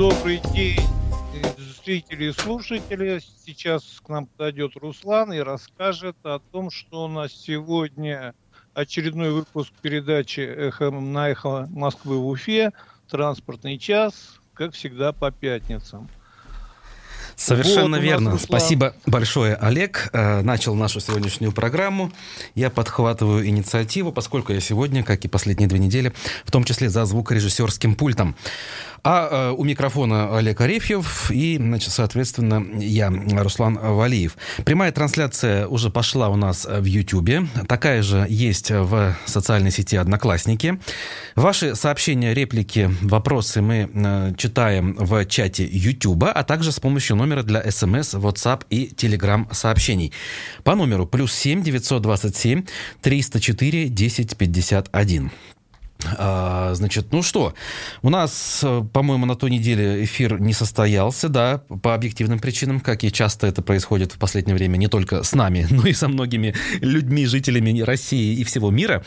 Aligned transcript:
Добрый 0.00 0.40
день, 0.54 0.80
зрители 1.84 2.30
и 2.30 2.32
слушатели. 2.32 3.20
Сейчас 3.44 4.00
к 4.02 4.08
нам 4.08 4.24
подойдет 4.24 4.74
Руслан 4.76 5.30
и 5.30 5.40
расскажет 5.40 6.16
о 6.22 6.38
том, 6.38 6.70
что 6.70 7.04
у 7.04 7.08
нас 7.08 7.32
сегодня 7.32 8.32
очередной 8.72 9.30
выпуск 9.30 9.70
передачи 9.82 10.40
«Эхо 10.40 10.90
на 10.90 11.28
эхо 11.28 11.68
Москвы 11.70 12.16
в 12.16 12.28
Уфе», 12.28 12.72
«Транспортный 13.10 13.76
час», 13.76 14.40
как 14.54 14.72
всегда, 14.72 15.12
по 15.12 15.30
пятницам. 15.30 16.08
Совершенно 17.40 17.96
вот, 17.96 18.02
верно. 18.02 18.38
Спасибо 18.38 18.94
большое, 19.06 19.54
Олег. 19.54 20.10
Э, 20.12 20.42
начал 20.42 20.74
нашу 20.74 21.00
сегодняшнюю 21.00 21.52
программу. 21.52 22.12
Я 22.54 22.68
подхватываю 22.68 23.46
инициативу, 23.46 24.12
поскольку 24.12 24.52
я 24.52 24.60
сегодня, 24.60 25.02
как 25.02 25.24
и 25.24 25.28
последние 25.28 25.66
две 25.66 25.78
недели, 25.78 26.12
в 26.44 26.50
том 26.50 26.64
числе 26.64 26.90
за 26.90 27.06
звукорежиссерским 27.06 27.94
пультом. 27.94 28.36
А 29.02 29.50
э, 29.50 29.54
у 29.56 29.64
микрофона 29.64 30.36
Олег 30.36 30.60
Арефьев 30.60 31.30
и, 31.30 31.56
значит, 31.56 31.92
соответственно, 31.92 32.64
я, 32.80 33.10
Руслан 33.10 33.78
Валиев. 33.80 34.36
Прямая 34.64 34.92
трансляция 34.92 35.66
уже 35.66 35.90
пошла 35.90 36.28
у 36.28 36.36
нас 36.36 36.66
в 36.66 36.84
YouTube. 36.84 37.48
Такая 37.66 38.02
же 38.02 38.26
есть 38.28 38.70
в 38.70 39.16
социальной 39.24 39.70
сети 39.70 39.96
«Одноклассники». 39.96 40.78
Ваши 41.34 41.74
сообщения, 41.74 42.34
реплики, 42.34 42.90
вопросы 43.02 43.62
мы 43.62 43.90
э, 43.92 44.32
читаем 44.36 44.96
в 44.98 45.24
чате 45.26 45.68
YouTube, 45.70 46.24
а 46.24 46.42
также 46.44 46.72
с 46.72 46.80
помощью 46.80 47.16
номера 47.16 47.42
для 47.42 47.62
смс, 47.70 48.14
WhatsApp 48.14 48.64
и 48.70 48.92
Telegram 48.94 49.46
сообщений. 49.52 50.12
По 50.64 50.74
номеру 50.74 51.06
плюс 51.06 51.32
7 51.32 51.62
927 51.62 52.64
304 53.00 53.84
1051. 53.84 55.30
А, 56.16 56.74
значит, 56.74 57.12
ну 57.12 57.22
что, 57.22 57.54
у 58.02 58.10
нас, 58.10 58.60
э, 58.62 58.82
по-моему, 58.92 59.26
на 59.26 59.36
той 59.36 59.50
неделе 59.50 60.04
эфир 60.04 60.40
не 60.40 60.52
состоялся, 60.52 61.28
да, 61.28 61.62
по 61.82 61.94
объективным 61.94 62.38
причинам, 62.38 62.80
как 62.80 63.04
и 63.04 63.12
часто 63.12 63.46
это 63.46 63.62
происходит 63.62 64.12
в 64.12 64.18
последнее 64.18 64.56
время 64.56 64.76
не 64.76 64.88
только 64.88 65.22
с 65.22 65.34
нами, 65.34 65.66
но 65.70 65.86
и 65.86 65.92
со 65.92 66.08
многими 66.08 66.54
людьми, 66.80 67.26
жителями 67.26 67.80
России 67.80 68.38
и 68.38 68.44
всего 68.44 68.70
мира. 68.70 69.04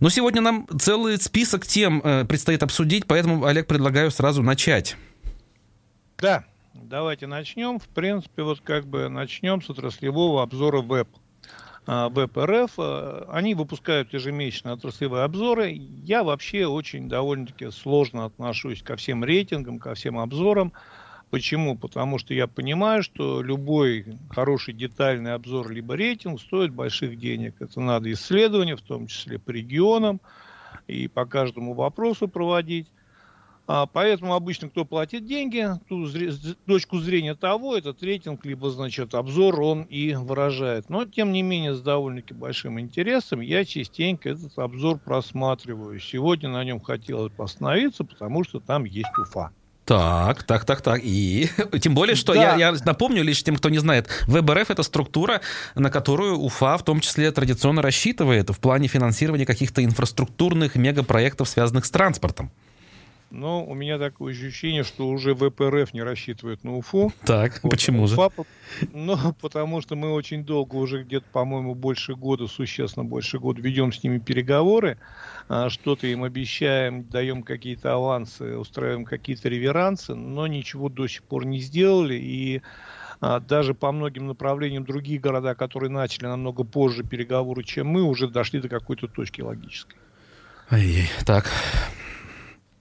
Но 0.00 0.08
сегодня 0.08 0.40
нам 0.40 0.66
целый 0.78 1.18
список 1.18 1.66
тем 1.66 2.00
э, 2.02 2.24
предстоит 2.24 2.62
обсудить, 2.62 3.06
поэтому, 3.06 3.44
Олег, 3.44 3.66
предлагаю 3.66 4.10
сразу 4.10 4.42
начать. 4.42 4.96
Да, 6.18 6.44
давайте 6.74 7.26
начнем. 7.26 7.78
В 7.78 7.88
принципе, 7.88 8.42
вот 8.42 8.60
как 8.60 8.86
бы 8.86 9.08
начнем 9.08 9.62
с 9.62 9.70
отраслевого 9.70 10.42
обзора 10.42 10.80
веб. 10.80 11.08
ВПРФ, 11.86 12.72
а, 12.78 13.28
они 13.32 13.54
выпускают 13.54 14.12
ежемесячно 14.12 14.72
отраслевые 14.72 15.24
обзоры. 15.24 15.70
Я 15.70 16.22
вообще 16.22 16.66
очень 16.66 17.08
довольно-таки 17.08 17.70
сложно 17.70 18.26
отношусь 18.26 18.82
ко 18.82 18.96
всем 18.96 19.24
рейтингам, 19.24 19.78
ко 19.78 19.94
всем 19.94 20.18
обзорам. 20.18 20.72
Почему? 21.30 21.78
Потому 21.78 22.18
что 22.18 22.34
я 22.34 22.46
понимаю, 22.46 23.02
что 23.02 23.40
любой 23.40 24.18
хороший 24.30 24.74
детальный 24.74 25.34
обзор 25.34 25.70
либо 25.70 25.94
рейтинг 25.94 26.40
стоит 26.40 26.72
больших 26.72 27.18
денег. 27.18 27.54
Это 27.60 27.80
надо 27.80 28.12
исследования, 28.12 28.76
в 28.76 28.82
том 28.82 29.06
числе 29.06 29.38
по 29.38 29.50
регионам, 29.50 30.20
и 30.86 31.08
по 31.08 31.24
каждому 31.26 31.74
вопросу 31.74 32.28
проводить. 32.28 32.88
А, 33.72 33.86
поэтому 33.86 34.34
обычно 34.34 34.68
кто 34.68 34.84
платит 34.84 35.26
деньги, 35.26 35.64
ту 35.88 36.08
точку 36.66 36.98
зрения 36.98 37.36
того, 37.36 37.76
этот 37.76 38.02
рейтинг, 38.02 38.44
либо, 38.44 38.68
значит, 38.68 39.14
обзор 39.14 39.60
он 39.60 39.82
и 39.82 40.12
выражает. 40.14 40.90
Но, 40.90 41.04
тем 41.04 41.30
не 41.30 41.42
менее, 41.42 41.76
с 41.76 41.80
довольно-таки 41.80 42.34
большим 42.34 42.80
интересом 42.80 43.38
я 43.38 43.64
частенько 43.64 44.30
этот 44.30 44.58
обзор 44.58 44.98
просматриваю. 44.98 46.00
Сегодня 46.00 46.48
на 46.48 46.64
нем 46.64 46.80
хотелось 46.80 47.32
остановиться, 47.38 48.02
потому 48.02 48.42
что 48.42 48.58
там 48.58 48.82
есть 48.82 49.16
Уфа. 49.16 49.50
Так, 49.84 50.42
так, 50.42 50.64
так, 50.64 50.82
так. 50.82 51.00
И 51.04 51.48
тем 51.80 51.94
более, 51.94 52.16
что 52.16 52.34
да. 52.34 52.56
я, 52.56 52.72
я 52.72 52.76
напомню 52.84 53.22
лишь 53.22 53.40
тем, 53.44 53.54
кто 53.54 53.68
не 53.68 53.78
знает, 53.78 54.08
ВБРФ 54.26 54.72
это 54.72 54.82
структура, 54.82 55.42
на 55.76 55.90
которую 55.90 56.40
Уфа 56.40 56.76
в 56.76 56.82
том 56.82 56.98
числе 56.98 57.30
традиционно 57.30 57.82
рассчитывает 57.82 58.50
в 58.50 58.58
плане 58.58 58.88
финансирования 58.88 59.46
каких-то 59.46 59.84
инфраструктурных 59.84 60.74
мегапроектов, 60.74 61.48
связанных 61.48 61.84
с 61.84 61.90
транспортом. 61.92 62.50
Но 63.30 63.64
у 63.64 63.74
меня 63.74 63.98
такое 63.98 64.32
ощущение, 64.32 64.82
что 64.82 65.08
уже 65.08 65.34
ВПРФ 65.34 65.94
не 65.94 66.02
рассчитывает 66.02 66.64
на 66.64 66.76
УФУ. 66.76 67.12
Так, 67.24 67.60
вот, 67.62 67.70
почему 67.70 68.08
же? 68.08 68.16
Уфа, 68.16 68.44
ну, 68.92 69.16
потому 69.40 69.80
что 69.80 69.94
мы 69.94 70.12
очень 70.12 70.44
долго, 70.44 70.74
уже 70.74 71.04
где-то, 71.04 71.26
по-моему, 71.32 71.76
больше 71.76 72.14
года, 72.16 72.48
существенно 72.48 73.04
больше 73.04 73.38
года, 73.38 73.62
ведем 73.62 73.92
с 73.92 74.02
ними 74.02 74.18
переговоры, 74.18 74.98
а, 75.48 75.70
что-то 75.70 76.08
им 76.08 76.24
обещаем, 76.24 77.04
даем 77.04 77.44
какие-то 77.44 77.94
авансы, 77.94 78.56
устраиваем 78.56 79.04
какие-то 79.04 79.48
реверансы, 79.48 80.14
но 80.14 80.48
ничего 80.48 80.88
до 80.88 81.06
сих 81.06 81.22
пор 81.22 81.46
не 81.46 81.60
сделали. 81.60 82.14
И 82.14 82.62
а, 83.20 83.38
даже 83.38 83.74
по 83.74 83.92
многим 83.92 84.26
направлениям 84.26 84.84
другие 84.84 85.20
города, 85.20 85.54
которые 85.54 85.90
начали 85.90 86.26
намного 86.26 86.64
позже 86.64 87.04
переговоры, 87.04 87.62
чем 87.62 87.86
мы, 87.86 88.02
уже 88.02 88.28
дошли 88.28 88.60
до 88.60 88.68
какой-то 88.68 89.06
точки 89.06 89.40
логической. 89.40 89.98
Ай-яй, 90.70 91.08
так, 91.26 91.50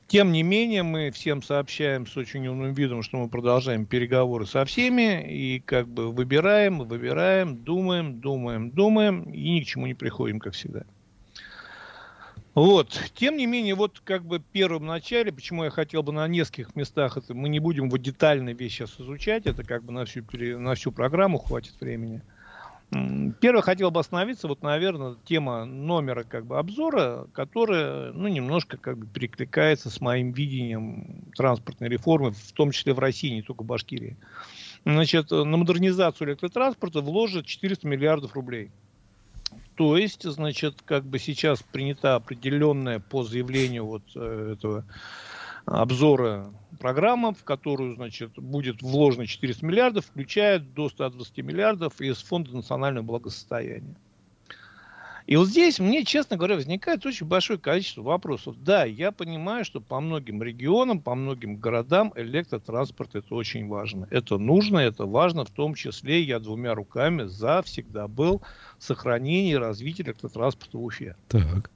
тем 0.10 0.32
не 0.32 0.42
менее, 0.42 0.82
мы 0.82 1.12
всем 1.12 1.44
сообщаем 1.44 2.08
с 2.08 2.18
очень 2.18 2.48
умным 2.48 2.74
видом, 2.74 3.04
что 3.04 3.18
мы 3.18 3.30
продолжаем 3.30 3.86
переговоры 3.86 4.48
со 4.48 4.66
всеми 4.66 5.24
и 5.32 5.60
как 5.60 5.88
бы 5.88 6.12
выбираем, 6.12 6.80
выбираем, 6.80 7.56
думаем, 7.56 8.20
думаем, 8.20 8.72
думаем 8.72 9.24
и 9.30 9.52
ни 9.52 9.62
к 9.62 9.68
чему 9.68 9.86
не 9.86 9.94
приходим, 9.94 10.40
как 10.40 10.54
всегда. 10.54 10.82
Вот. 12.56 13.00
Тем 13.14 13.38
не 13.38 13.46
менее, 13.46 13.76
вот 13.76 14.02
как 14.04 14.26
бы 14.26 14.40
в 14.40 14.44
первом 14.46 14.88
начале, 14.88 15.32
почему 15.32 15.64
я 15.64 15.70
хотел 15.70 16.02
бы 16.02 16.12
на 16.12 16.28
нескольких 16.28 16.76
местах, 16.76 17.16
это 17.16 17.36
мы 17.36 17.48
не 17.48 17.60
будем 17.60 17.92
вот 17.92 18.02
детально 18.02 18.50
весь 18.50 18.72
сейчас 18.72 19.00
изучать, 19.00 19.46
это 19.46 19.64
как 19.64 19.84
бы 19.84 19.94
на 19.94 20.06
всю, 20.06 20.24
на 20.58 20.74
всю 20.74 20.92
программу 20.92 21.38
хватит 21.38 21.80
времени. 21.80 22.24
Первое, 22.92 23.62
хотел 23.62 23.92
бы 23.92 24.00
остановиться, 24.00 24.48
вот, 24.48 24.64
наверное, 24.64 25.16
тема 25.24 25.66
номера 25.66 26.24
как 26.24 26.46
бы 26.46 26.58
обзора, 26.58 27.28
которая, 27.34 28.12
ну, 28.14 28.28
немножко 28.28 28.78
как 28.78 28.98
бы 28.98 29.06
перекликается 29.06 29.92
с 29.92 30.02
моим 30.02 30.32
видением 30.32 31.26
транспортной 31.36 31.90
реформы, 31.90 32.32
в 32.32 32.52
том 32.54 32.72
числе 32.72 32.94
в 32.94 33.00
России, 33.00 33.30
не 33.30 33.44
только 33.44 33.62
в 33.62 33.68
Башкирии. 33.68 34.18
Значит, 34.86 35.30
на 35.30 35.58
модернизацию 35.58 36.30
электротранспорта 36.30 37.02
вложат 37.02 37.46
400 37.46 37.88
миллиардов 37.88 38.34
рублей. 38.34 38.72
То 39.76 39.96
есть, 39.96 40.24
значит, 40.24 40.82
как 40.84 41.06
бы 41.06 41.20
сейчас 41.20 41.62
принята 41.62 42.16
определенная 42.16 43.00
по 43.00 43.24
заявлению 43.24 43.86
вот 43.86 44.04
э, 44.16 44.56
этого 44.58 44.84
обзора 45.66 46.52
программа, 46.80 47.34
в 47.34 47.44
которую, 47.44 47.96
значит, 47.96 48.32
будет 48.38 48.82
вложено 48.82 49.28
400 49.28 49.66
миллиардов, 49.66 50.06
включая 50.06 50.60
до 50.60 50.90
120 50.90 51.38
миллиардов 51.40 52.02
из 52.02 52.18
Фонда 52.24 52.56
национального 52.56 53.06
благосостояния. 53.06 53.96
И 55.30 55.36
вот 55.36 55.48
здесь 55.48 55.78
мне, 55.78 56.04
честно 56.06 56.38
говоря, 56.38 56.56
возникает 56.56 57.06
очень 57.06 57.28
большое 57.28 57.60
количество 57.60 58.02
вопросов. 58.02 58.56
Да, 58.64 58.84
я 58.84 59.12
понимаю, 59.12 59.64
что 59.64 59.80
по 59.80 60.00
многим 60.00 60.42
регионам, 60.42 61.02
по 61.02 61.14
многим 61.14 61.58
городам 61.58 62.12
электротранспорт 62.16 63.14
это 63.14 63.36
очень 63.36 63.68
важно. 63.68 64.08
Это 64.10 64.40
нужно, 64.40 64.80
это 64.80 65.06
важно, 65.06 65.46
в 65.46 65.52
том 65.52 65.76
числе 65.76 66.24
я 66.24 66.40
двумя 66.40 66.74
руками 66.74 67.26
за 67.26 67.62
всегда 67.62 68.08
был 68.08 68.42
сохранение 68.80 69.54
и 69.54 69.58
развитие 69.58 70.08
электротранспорта 70.08 70.80
в 70.80 70.84
Уфе. 70.84 71.16
Так. 71.28 71.70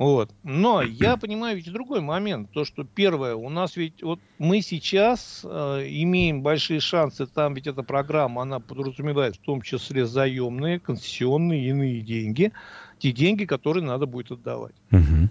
Вот. 0.00 0.30
Но 0.44 0.80
я 0.82 1.18
понимаю 1.18 1.56
ведь 1.56 1.70
другой 1.70 2.00
момент. 2.00 2.50
То, 2.52 2.64
что 2.64 2.84
первое, 2.84 3.34
у 3.34 3.50
нас 3.50 3.76
ведь 3.76 4.02
вот 4.02 4.18
мы 4.38 4.62
сейчас 4.62 5.42
э, 5.44 5.48
имеем 5.88 6.40
большие 6.40 6.80
шансы, 6.80 7.26
там 7.26 7.52
ведь 7.52 7.66
эта 7.66 7.82
программа, 7.82 8.42
она 8.42 8.60
подразумевает 8.60 9.36
в 9.36 9.40
том 9.40 9.60
числе 9.60 10.06
заемные, 10.06 10.80
концессионные, 10.80 11.68
иные 11.68 12.00
деньги, 12.00 12.50
те 12.98 13.12
деньги, 13.12 13.44
которые 13.44 13.84
надо 13.84 14.06
будет 14.06 14.30
отдавать. 14.30 14.74
Угу. 14.90 15.28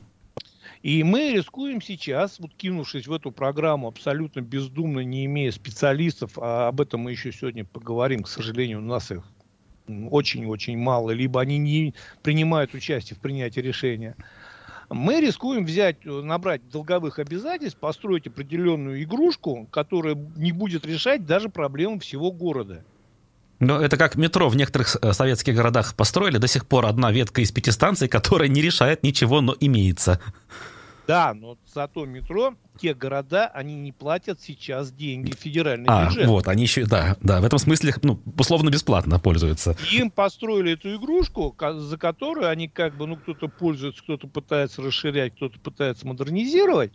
И 0.83 1.03
мы 1.03 1.33
рискуем 1.33 1.81
сейчас, 1.81 2.37
вот 2.37 2.53
кинувшись 2.53 3.07
в 3.07 3.13
эту 3.13 3.31
программу 3.31 3.87
абсолютно 3.87 4.41
бездумно, 4.41 4.99
не 4.99 5.25
имея 5.25 5.51
специалистов, 5.51 6.37
а 6.37 6.67
об 6.67 6.79
этом 6.79 7.01
мы 7.01 7.11
еще 7.11 7.31
сегодня 7.31 7.65
поговорим, 7.65 8.21
к 8.21 8.27
сожалению, 8.27 8.77
у 8.77 8.85
нас 8.85 9.09
их 9.09 9.23
очень-очень 9.87 10.77
мало, 10.77 11.09
либо 11.09 11.41
они 11.41 11.57
не 11.57 11.95
принимают 12.21 12.75
участие 12.75 13.17
в 13.17 13.19
принятии 13.19 13.61
решения– 13.61 14.15
мы 14.89 15.21
рискуем 15.21 15.65
взять, 15.65 15.97
э, 16.05 16.09
набрать 16.09 16.67
долговых 16.69 17.19
обязательств, 17.19 17.79
построить 17.79 18.27
определенную 18.27 19.03
игрушку, 19.03 19.67
которая 19.71 20.15
не 20.35 20.51
будет 20.51 20.85
решать 20.85 21.25
даже 21.25 21.49
проблемы 21.49 21.99
всего 21.99 22.31
города. 22.31 22.83
Но 23.59 23.81
это 23.81 23.97
как 23.97 24.15
метро 24.15 24.47
в 24.49 24.55
некоторых 24.55 24.95
э, 25.01 25.13
советских 25.13 25.55
городах 25.55 25.95
построили, 25.95 26.37
до 26.37 26.47
сих 26.47 26.65
пор 26.65 26.85
одна 26.85 27.11
ветка 27.11 27.41
из 27.41 27.51
пяти 27.51 27.71
станций, 27.71 28.07
которая 28.07 28.47
не 28.47 28.61
решает 28.61 29.03
ничего, 29.03 29.41
но 29.41 29.55
имеется. 29.59 30.21
Да, 31.09 31.33
но 31.33 31.57
зато 31.65 32.05
метро, 32.05 32.53
те 32.79 32.93
города, 32.93 33.47
они 33.47 33.73
не 33.73 33.91
платят 33.91 34.41
сейчас 34.41 34.91
деньги 34.91 35.33
федеральный 35.35 35.87
а, 35.87 36.05
бюджет. 36.05 36.27
вот, 36.27 36.47
они 36.47 36.61
еще, 36.61 36.85
да, 36.85 37.17
да, 37.19 37.41
в 37.41 37.45
этом 37.45 37.57
смысле, 37.57 37.95
ну, 38.03 38.21
условно 38.37 38.69
бесплатно 38.69 39.17
пользуются. 39.17 39.75
Им 39.91 40.11
построили 40.11 40.73
эту 40.73 40.95
игрушку, 40.95 41.55
за 41.59 41.97
которую 41.97 42.47
они 42.47 42.67
как 42.67 42.95
бы, 42.95 43.07
ну, 43.07 43.17
кто-то 43.17 43.47
пользуется, 43.47 44.03
кто-то 44.03 44.27
пытается 44.27 44.83
расширять, 44.83 45.33
кто-то 45.35 45.59
пытается 45.59 46.05
модернизировать, 46.05 46.91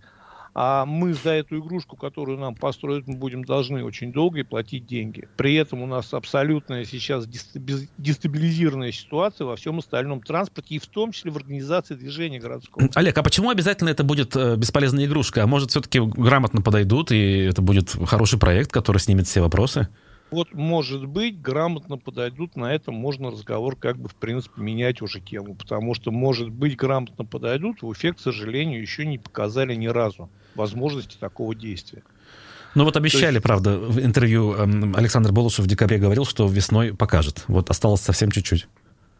а 0.55 0.87
мы 0.87 1.15
за 1.15 1.31
эту 1.31 1.59
игрушку, 1.59 1.97
которую 1.97 2.39
нам 2.39 2.55
построят, 2.55 3.09
мы 3.09 3.17
будем 3.17 3.45
должны 3.45 3.85
очень 3.85 4.12
долго 4.12 4.39
и 4.41 4.43
платить 4.45 4.87
деньги. 4.87 5.29
При 5.37 5.55
этом 5.55 5.83
у 5.83 5.87
нас 5.87 6.15
абсолютная 6.15 6.85
сейчас 6.85 7.27
дестабилизированная 7.27 8.93
ситуация 8.93 9.47
во 9.47 9.56
всем 9.56 9.81
остальном 9.81 10.23
транспорте, 10.23 10.77
и 10.77 10.79
в 10.79 10.87
том 10.87 11.11
числе 11.12 11.33
в 11.33 11.37
организации 11.37 11.95
движения 11.95 12.39
городского. 12.39 12.89
Олег, 12.95 13.19
а 13.19 13.23
почему 13.25 13.51
обязательно 13.51 13.89
это 13.89 14.05
будет 14.05 14.37
э, 14.37 14.56
бесполезная 14.56 15.06
игрушка? 15.06 15.43
А 15.43 15.47
может, 15.47 15.71
все-таки 15.71 16.01
грамотно 16.01 16.62
подойдут, 16.62 17.11
и 17.11 17.39
это 17.39 17.61
будет 17.61 17.91
хороший 18.06 18.39
проект, 18.39 18.71
который 18.71 18.99
снимет 18.99 19.27
все 19.27 19.41
вопросы? 19.41 19.89
Вот, 20.31 20.53
может 20.53 21.06
быть, 21.06 21.41
грамотно 21.41 21.99
подойдут, 21.99 22.56
на 22.56 22.75
этом 22.75 22.95
можно 22.95 23.31
разговор 23.31 23.77
как 23.77 23.99
бы, 23.99 24.09
в 24.09 24.15
принципе, 24.15 24.62
менять 24.62 25.03
уже 25.03 25.21
тему, 25.21 25.55
потому 25.55 25.95
что, 25.95 26.11
может 26.11 26.49
быть, 26.49 26.77
грамотно 26.77 27.25
подойдут, 27.25 27.83
в 27.83 27.93
эффект, 27.93 28.19
к 28.19 28.23
сожалению, 28.23 28.81
еще 28.81 29.05
не 29.06 29.19
показали 29.19 29.75
ни 29.75 29.87
разу 29.87 30.31
возможности 30.55 31.17
такого 31.19 31.55
действия. 31.55 32.03
Ну 32.75 32.85
вот 32.85 32.97
обещали, 32.97 33.35
есть... 33.35 33.43
правда, 33.43 33.79
в 33.79 34.01
интервью 34.01 34.55
эм, 34.55 34.97
Александр 34.97 35.33
Болушев 35.33 35.65
в 35.65 35.69
декабре 35.69 35.99
говорил, 35.99 36.25
что 36.25 36.47
весной 36.49 36.93
покажет. 36.95 37.45
Вот 37.47 37.71
осталось 37.71 38.01
совсем 38.01 38.31
чуть-чуть. 38.31 38.67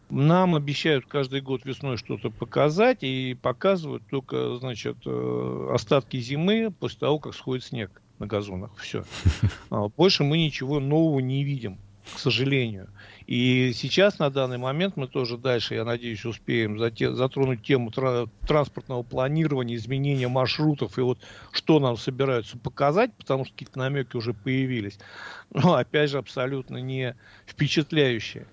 Нам 0.09 0.55
обещают 0.55 1.05
каждый 1.07 1.41
год 1.41 1.65
весной 1.65 1.97
что-то 1.97 2.29
показать 2.29 2.99
и 3.01 3.35
показывают 3.41 4.03
только, 4.09 4.55
значит, 4.57 4.97
э, 5.05 5.69
остатки 5.73 6.17
зимы 6.17 6.71
после 6.79 6.99
того, 6.99 7.17
как 7.17 7.33
сходит 7.33 7.63
снег 7.63 8.01
на 8.19 8.27
газонах. 8.27 8.71
Все. 8.77 9.03
А 9.69 9.87
больше 9.87 10.23
мы 10.23 10.37
ничего 10.37 10.79
нового 10.79 11.19
не 11.19 11.43
видим, 11.43 11.79
к 12.13 12.19
сожалению. 12.19 12.89
И 13.27 13.71
сейчас, 13.73 14.19
на 14.19 14.29
данный 14.29 14.57
момент, 14.57 14.97
мы 14.97 15.07
тоже 15.07 15.37
дальше, 15.37 15.75
я 15.75 15.83
надеюсь, 15.83 16.25
успеем 16.25 16.77
затронуть 16.77 17.63
тему 17.63 17.91
транспортного 17.91 19.01
планирования, 19.03 19.75
изменения 19.75 20.27
маршрутов 20.27 20.97
и 20.97 21.01
вот 21.01 21.19
что 21.51 21.79
нам 21.79 21.97
собираются 21.97 22.57
показать, 22.57 23.13
потому 23.13 23.45
что 23.45 23.53
какие-то 23.53 23.79
намеки 23.79 24.15
уже 24.15 24.33
появились. 24.33 24.99
Но, 25.51 25.73
опять 25.73 26.11
же, 26.11 26.19
абсолютно 26.19 26.77
не 26.77 27.15
впечатляющие. 27.47 28.45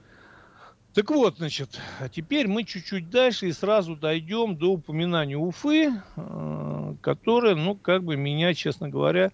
Так 0.95 1.11
вот, 1.11 1.39
значит, 1.39 1.81
а 2.01 2.09
теперь 2.11 2.49
мы 2.49 2.65
чуть-чуть 2.65 3.09
дальше 3.09 3.49
и 3.49 3.53
сразу 3.53 3.97
дойдем 3.97 4.57
до 4.57 4.73
упоминания 4.73 5.39
Уфы, 5.39 5.91
э, 6.17 6.95
которое, 7.01 7.55
ну, 7.55 7.75
как 7.77 8.05
бы 8.05 8.17
меня, 8.17 8.53
честно 8.53 8.91
говоря, 8.91 9.33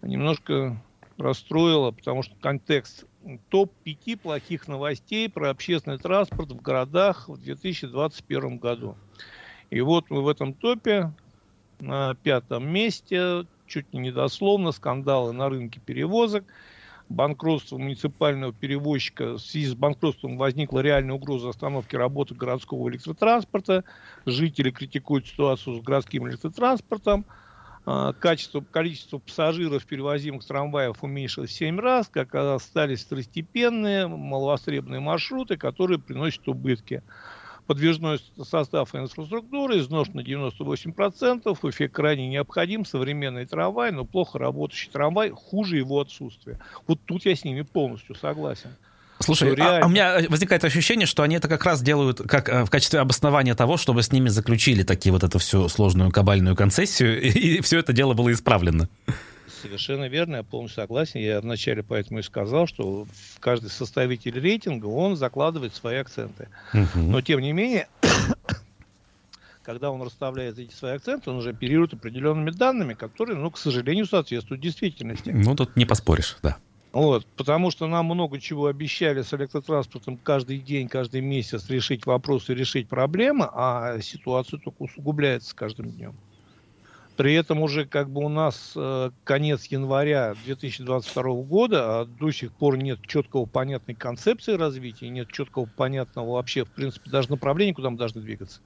немножко 0.00 0.82
расстроило, 1.18 1.90
потому 1.90 2.22
что 2.22 2.34
контекст 2.36 3.04
топ-5 3.50 4.16
плохих 4.18 4.68
новостей 4.68 5.28
про 5.28 5.50
общественный 5.50 5.98
транспорт 5.98 6.52
в 6.52 6.60
городах 6.60 7.28
в 7.28 7.38
2021 7.38 8.58
году. 8.58 8.96
И 9.70 9.80
вот 9.80 10.10
мы 10.10 10.22
в 10.22 10.28
этом 10.28 10.52
топе 10.54 11.12
на 11.80 12.14
пятом 12.14 12.68
месте, 12.68 13.44
чуть 13.66 13.92
не 13.92 14.00
недословно, 14.00 14.72
скандалы 14.72 15.32
на 15.32 15.48
рынке 15.48 15.80
перевозок– 15.84 16.44
банкротства 17.08 17.78
муниципального 17.78 18.52
перевозчика, 18.52 19.34
в 19.34 19.38
связи 19.38 19.66
с 19.66 19.74
банкротством 19.74 20.36
возникла 20.36 20.80
реальная 20.80 21.14
угроза 21.14 21.50
остановки 21.50 21.96
работы 21.96 22.34
городского 22.34 22.88
электротранспорта. 22.88 23.84
Жители 24.24 24.70
критикуют 24.70 25.26
ситуацию 25.26 25.76
с 25.76 25.82
городским 25.82 26.28
электротранспортом. 26.28 27.24
А, 27.88 28.12
качество, 28.12 28.60
количество 28.60 29.18
пассажиров, 29.18 29.86
перевозимых 29.86 30.44
трамваев, 30.44 31.04
уменьшилось 31.04 31.50
в 31.50 31.54
7 31.54 31.78
раз, 31.78 32.08
как 32.08 32.34
остались 32.34 33.04
второстепенные, 33.04 34.08
маловостребные 34.08 34.98
маршруты, 34.98 35.56
которые 35.56 36.00
приносят 36.00 36.48
убытки 36.48 37.04
подвижной 37.66 38.18
состав 38.42 38.94
инфраструктуры 38.94 39.78
износ 39.78 40.08
на 40.14 40.20
98%, 40.20 41.70
эффект 41.70 41.94
крайне 41.94 42.28
необходим, 42.28 42.84
современный 42.84 43.46
трамвай, 43.46 43.92
но 43.92 44.04
плохо 44.04 44.38
работающий 44.38 44.90
трамвай, 44.90 45.30
хуже 45.30 45.76
его 45.76 46.00
отсутствие. 46.00 46.60
Вот 46.86 47.00
тут 47.04 47.24
я 47.24 47.34
с 47.34 47.44
ними 47.44 47.62
полностью 47.62 48.14
согласен. 48.14 48.76
Слушай, 49.20 49.54
реально... 49.54 49.84
а 49.84 49.86
у 49.86 49.88
меня 49.88 50.18
возникает 50.28 50.64
ощущение, 50.64 51.06
что 51.06 51.22
они 51.22 51.36
это 51.36 51.48
как 51.48 51.64
раз 51.64 51.82
делают 51.82 52.20
как 52.28 52.48
э, 52.48 52.64
в 52.64 52.70
качестве 52.70 53.00
обоснования 53.00 53.54
того, 53.54 53.76
чтобы 53.76 54.02
с 54.02 54.12
ними 54.12 54.28
заключили 54.28 54.82
такие 54.82 55.12
вот 55.12 55.24
эту 55.24 55.38
всю 55.38 55.68
сложную 55.68 56.10
кабальную 56.10 56.54
концессию, 56.54 57.20
и, 57.22 57.28
и 57.28 57.60
все 57.62 57.78
это 57.78 57.92
дело 57.92 58.14
было 58.14 58.32
исправлено. 58.32 58.88
Совершенно 59.62 60.08
верно, 60.08 60.36
я 60.36 60.42
полностью 60.42 60.82
согласен. 60.82 61.20
Я 61.20 61.40
вначале 61.40 61.82
поэтому 61.82 62.20
и 62.20 62.22
сказал, 62.22 62.66
что 62.66 63.06
каждый 63.40 63.70
составитель 63.70 64.38
рейтинга, 64.38 64.86
он 64.86 65.16
закладывает 65.16 65.74
свои 65.74 65.96
акценты. 65.96 66.48
Угу. 66.74 67.00
Но 67.00 67.20
тем 67.22 67.40
не 67.40 67.52
менее, 67.52 67.88
когда 69.62 69.90
он 69.90 70.02
расставляет 70.02 70.58
эти 70.58 70.74
свои 70.74 70.94
акценты, 70.94 71.30
он 71.30 71.36
уже 71.36 71.50
оперирует 71.50 71.94
определенными 71.94 72.50
данными, 72.50 72.94
которые, 72.94 73.38
ну, 73.38 73.50
к 73.50 73.58
сожалению, 73.58 74.06
соответствуют 74.06 74.60
действительности. 74.60 75.30
Ну, 75.30 75.56
тут 75.56 75.74
не 75.74 75.86
поспоришь, 75.86 76.36
да. 76.42 76.58
Вот, 76.92 77.26
потому 77.36 77.70
что 77.70 77.86
нам 77.86 78.06
много 78.06 78.40
чего 78.40 78.66
обещали 78.66 79.20
с 79.20 79.34
электротранспортом 79.34 80.16
каждый 80.16 80.58
день, 80.58 80.88
каждый 80.88 81.20
месяц 81.20 81.68
решить 81.68 82.06
вопросы, 82.06 82.54
решить 82.54 82.88
проблемы, 82.88 83.48
а 83.52 84.00
ситуация 84.00 84.58
только 84.58 84.82
усугубляется 84.82 85.50
с 85.50 85.54
каждым 85.54 85.90
днем. 85.90 86.14
При 87.16 87.32
этом 87.34 87.60
уже 87.62 87.86
как 87.86 88.10
бы 88.10 88.22
у 88.24 88.28
нас 88.28 88.72
э, 88.76 89.10
конец 89.24 89.64
января 89.66 90.34
2022 90.44 91.22
года, 91.42 92.00
а 92.00 92.04
до 92.04 92.30
сих 92.30 92.52
пор 92.52 92.76
нет 92.76 93.00
четкого 93.06 93.46
понятной 93.46 93.94
концепции 93.94 94.52
развития, 94.52 95.08
нет 95.08 95.28
четкого 95.32 95.64
понятного 95.64 96.32
вообще, 96.32 96.64
в 96.64 96.70
принципе, 96.70 97.10
даже 97.10 97.30
направления, 97.30 97.72
куда 97.72 97.88
мы 97.88 97.96
должны 97.96 98.20
двигаться. 98.20 98.60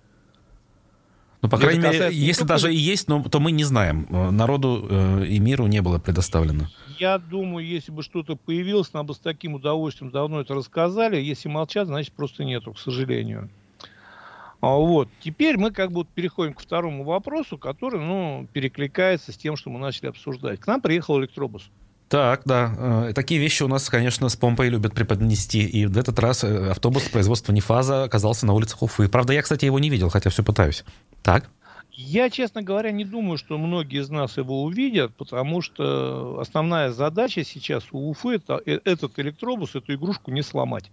Ну, 1.43 1.49
по 1.49 1.58
крайней 1.58 1.81
мере, 1.81 2.08
если 2.12 2.44
даже 2.44 2.75
и 2.75 2.76
есть, 2.76 3.08
но, 3.08 3.22
то 3.22 3.40
мы 3.40 3.52
не 3.52 3.64
знаем. 3.64 4.06
Народу 4.11 4.87
э, 4.90 5.26
и 5.26 5.38
миру 5.38 5.67
не 5.69 5.81
было 5.81 5.99
предоставлено. 5.99 6.69
Я 7.00 7.17
думаю, 7.17 7.67
если 7.67 7.91
бы 7.93 8.02
что-то 8.02 8.37
появилось, 8.37 8.93
нам 8.93 9.06
бы 9.06 9.14
с 9.14 9.19
таким 9.19 9.55
удовольствием 9.55 10.11
давно 10.11 10.43
это 10.43 10.52
рассказали. 10.52 11.19
Если 11.19 11.49
молчат, 11.49 11.87
значит, 11.87 12.12
просто 12.12 12.44
нету, 12.44 12.75
к 12.75 12.79
сожалению. 12.79 13.49
А 14.61 14.75
вот. 14.75 15.08
Теперь 15.20 15.56
мы 15.56 15.70
как 15.70 15.93
бы 15.93 16.05
переходим 16.05 16.52
к 16.52 16.61
второму 16.61 17.05
вопросу, 17.05 17.56
который 17.56 18.00
ну, 18.00 18.47
перекликается 18.52 19.32
с 19.32 19.38
тем, 19.38 19.56
что 19.56 19.70
мы 19.70 19.79
начали 19.79 20.08
обсуждать. 20.08 20.61
К 20.61 20.67
нам 20.67 20.82
приехал 20.82 21.19
электробус. 21.19 21.70
Так, 22.11 22.43
да. 22.44 22.75
Э, 23.08 23.12
такие 23.14 23.41
вещи 23.41 23.62
у 23.62 23.69
нас, 23.69 23.88
конечно, 23.88 24.29
с 24.29 24.37
помпой 24.37 24.69
любят 24.69 24.93
преподнести. 24.93 25.64
И 25.64 25.87
в 25.87 25.96
этот 25.96 26.19
раз 26.19 26.44
э, 26.44 26.70
автобус 26.70 27.05
производства 27.05 27.53
Нефаза 27.53 28.05
оказался 28.05 28.44
на 28.44 28.53
улицах 28.53 28.82
Уфы. 28.82 29.08
Правда, 29.08 29.32
я, 29.32 29.41
кстати, 29.41 29.64
его 29.64 29.79
не 29.79 29.88
видел, 29.88 30.11
хотя 30.11 30.29
все 30.29 30.43
пытаюсь. 30.43 30.85
Так? 31.23 31.49
Я, 32.02 32.31
честно 32.31 32.62
говоря, 32.62 32.93
не 32.93 33.05
думаю, 33.05 33.37
что 33.37 33.58
многие 33.58 34.00
из 34.00 34.08
нас 34.08 34.38
его 34.38 34.62
увидят, 34.62 35.14
потому 35.17 35.61
что 35.61 36.38
основная 36.41 36.91
задача 36.93 37.44
сейчас 37.44 37.89
у 37.93 38.08
Уфы 38.08 38.36
это 38.36 38.58
э, 38.65 38.81
этот 38.86 39.19
электробус, 39.19 39.74
эту 39.74 39.93
игрушку 39.93 40.31
не 40.31 40.41
сломать. 40.41 40.91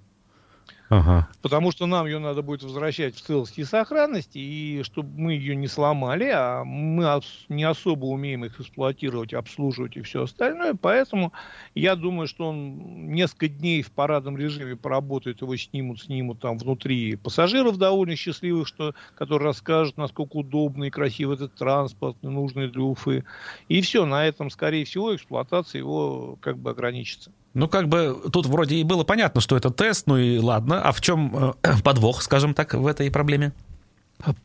Ага. 0.90 1.28
Потому 1.42 1.72
что 1.72 1.86
нам 1.86 2.06
ее 2.06 2.20
надо 2.20 2.42
будет 2.42 2.64
возвращать 2.64 3.16
в 3.16 3.22
целости 3.22 3.60
и 3.60 3.66
сохранности, 3.66 4.38
и 4.38 4.84
чтобы 4.84 5.10
мы 5.20 5.34
ее 5.34 5.56
не 5.56 5.68
сломали, 5.68 6.32
а 6.34 6.64
мы 6.64 7.22
не 7.50 7.64
особо 7.64 8.06
умеем 8.06 8.46
их 8.46 8.60
эксплуатировать, 8.60 9.34
обслуживать 9.34 9.98
и 9.98 10.02
все 10.02 10.24
остальное. 10.24 10.76
Поэтому 10.76 11.34
я 11.76 11.96
думаю, 11.96 12.28
что 12.28 12.48
он 12.50 13.12
несколько 13.12 13.50
дней 13.50 13.82
в 13.82 13.92
парадном 13.92 14.38
режиме 14.38 14.78
поработает, 14.78 15.42
его 15.42 15.58
снимут, 15.58 16.02
снимут 16.02 16.40
там 16.40 16.58
внутри 16.58 17.18
пассажиров 17.18 17.78
довольно 17.78 18.16
счастливых, 18.16 18.68
что, 18.68 18.94
которые 19.16 19.48
расскажут, 19.48 19.98
насколько 19.98 20.38
удобный 20.38 20.88
и 20.88 20.92
красивый 20.92 21.36
этот 21.36 21.56
транспорт, 21.56 22.16
нужный 22.22 22.70
для 22.70 22.84
Уфы. 22.84 23.26
И 23.68 23.82
все, 23.82 24.06
на 24.06 24.26
этом, 24.26 24.50
скорее 24.50 24.86
всего, 24.86 25.14
эксплуатация 25.14 25.80
его 25.80 26.38
как 26.42 26.58
бы 26.58 26.70
ограничится. 26.72 27.34
Ну, 27.58 27.68
как 27.68 27.90
бы 27.90 28.16
тут 28.32 28.46
вроде 28.46 28.76
и 28.76 28.84
было 28.84 29.04
понятно, 29.04 29.42
что 29.42 29.58
это 29.58 29.72
тест, 29.72 30.06
ну 30.06 30.16
и 30.16 30.38
ладно. 30.38 30.80
А 30.80 30.92
в 30.92 31.02
чем 31.02 31.56
э, 31.64 31.82
подвох, 31.84 32.22
скажем 32.22 32.54
так, 32.54 32.76
в 32.76 32.86
этой 32.86 33.10
проблеме? 33.10 33.52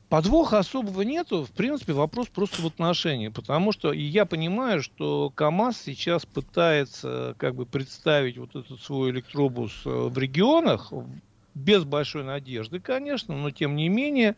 Подвоха 0.08 0.58
особого 0.58 1.02
нету. 1.02 1.44
В 1.44 1.50
принципе, 1.50 1.92
вопрос 1.92 2.28
просто 2.28 2.62
в 2.62 2.66
отношении. 2.66 3.28
Потому 3.28 3.72
что 3.72 3.92
я 3.92 4.24
понимаю, 4.24 4.82
что 4.82 5.30
КАМАЗ 5.34 5.82
сейчас 5.84 6.24
пытается 6.24 7.34
как 7.36 7.54
бы 7.54 7.66
представить 7.66 8.38
вот 8.38 8.56
этот 8.56 8.80
свой 8.80 9.10
электробус 9.10 9.82
э, 9.84 9.90
в 9.90 10.16
регионах 10.16 10.90
без 11.54 11.84
большой 11.84 12.24
надежды, 12.24 12.80
конечно, 12.80 13.36
но 13.36 13.50
тем 13.50 13.76
не 13.76 13.90
менее 13.90 14.36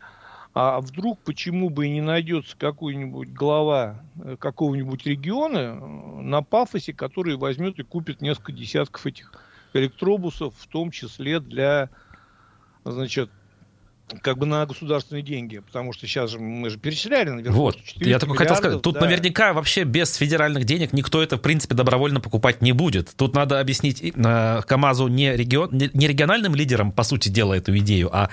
а 0.55 0.79
вдруг 0.79 1.19
почему 1.19 1.69
бы 1.69 1.87
и 1.87 1.91
не 1.91 1.99
найдется 1.99 2.55
какой-нибудь 2.57 3.27
глава 3.33 4.01
э, 4.23 4.37
какого-нибудь 4.39 5.05
региона 5.05 5.57
э, 5.57 6.21
на 6.21 6.41
пафосе, 6.41 6.93
который 6.93 7.35
возьмет 7.35 7.77
и 7.77 7.83
купит 7.83 8.21
несколько 8.21 8.53
десятков 8.53 9.05
этих 9.05 9.33
электробусов, 9.73 10.55
в 10.57 10.67
том 10.67 10.91
числе 10.91 11.41
для, 11.41 11.89
значит, 12.85 13.29
как 14.21 14.37
бы 14.37 14.45
на 14.45 14.65
государственные 14.65 15.23
деньги, 15.23 15.59
потому 15.59 15.91
что 15.91 16.05
сейчас 16.05 16.29
же 16.29 16.39
мы 16.39 16.69
же 16.69 16.77
перечисляли 16.77 17.29
наверху. 17.29 17.57
Вот, 17.57 17.77
я 17.95 18.19
только 18.19 18.35
хотел 18.35 18.55
сказать, 18.55 18.81
тут 18.81 18.95
да. 18.95 19.01
наверняка 19.01 19.53
вообще 19.53 19.83
без 19.83 20.15
федеральных 20.15 20.65
денег 20.65 20.93
никто 20.93 21.23
это, 21.23 21.37
в 21.37 21.41
принципе, 21.41 21.75
добровольно 21.75 22.19
покупать 22.19 22.61
не 22.61 22.71
будет. 22.71 23.13
Тут 23.15 23.33
надо 23.33 23.59
объяснить 23.59 24.01
э, 24.03 24.61
КАМАЗу 24.67 25.07
не, 25.07 25.35
регион, 25.35 25.69
не 25.71 26.07
региональным 26.07 26.53
лидерам, 26.53 26.91
по 26.91 27.03
сути 27.03 27.29
дела, 27.29 27.55
эту 27.55 27.75
идею, 27.79 28.15
а 28.15 28.29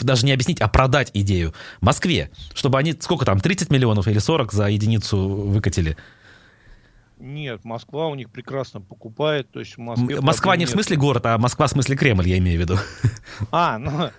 даже 0.00 0.26
не 0.26 0.32
объяснить, 0.32 0.60
а 0.60 0.68
продать 0.68 1.10
идею 1.14 1.54
Москве, 1.80 2.30
чтобы 2.54 2.78
они, 2.78 2.92
сколько 2.98 3.24
там, 3.24 3.38
30 3.38 3.70
миллионов 3.70 4.08
или 4.08 4.18
40 4.18 4.52
за 4.52 4.66
единицу 4.66 5.16
выкатили. 5.28 5.96
Нет, 7.18 7.64
Москва 7.64 8.08
у 8.08 8.14
них 8.14 8.30
прекрасно 8.30 8.80
покупает. 8.80 9.50
То 9.50 9.60
есть 9.60 9.76
в 9.76 9.78
Москве 9.78 10.20
Москва 10.20 10.56
не 10.56 10.66
в 10.66 10.70
смысле 10.70 10.96
город, 10.96 11.24
а 11.26 11.38
Москва 11.38 11.66
в 11.66 11.70
смысле 11.70 11.96
Кремль, 11.96 12.28
я 12.28 12.38
имею 12.38 12.58
в 12.58 12.60
виду. 12.60 12.78
А, 13.50 13.78
ну 13.78 14.10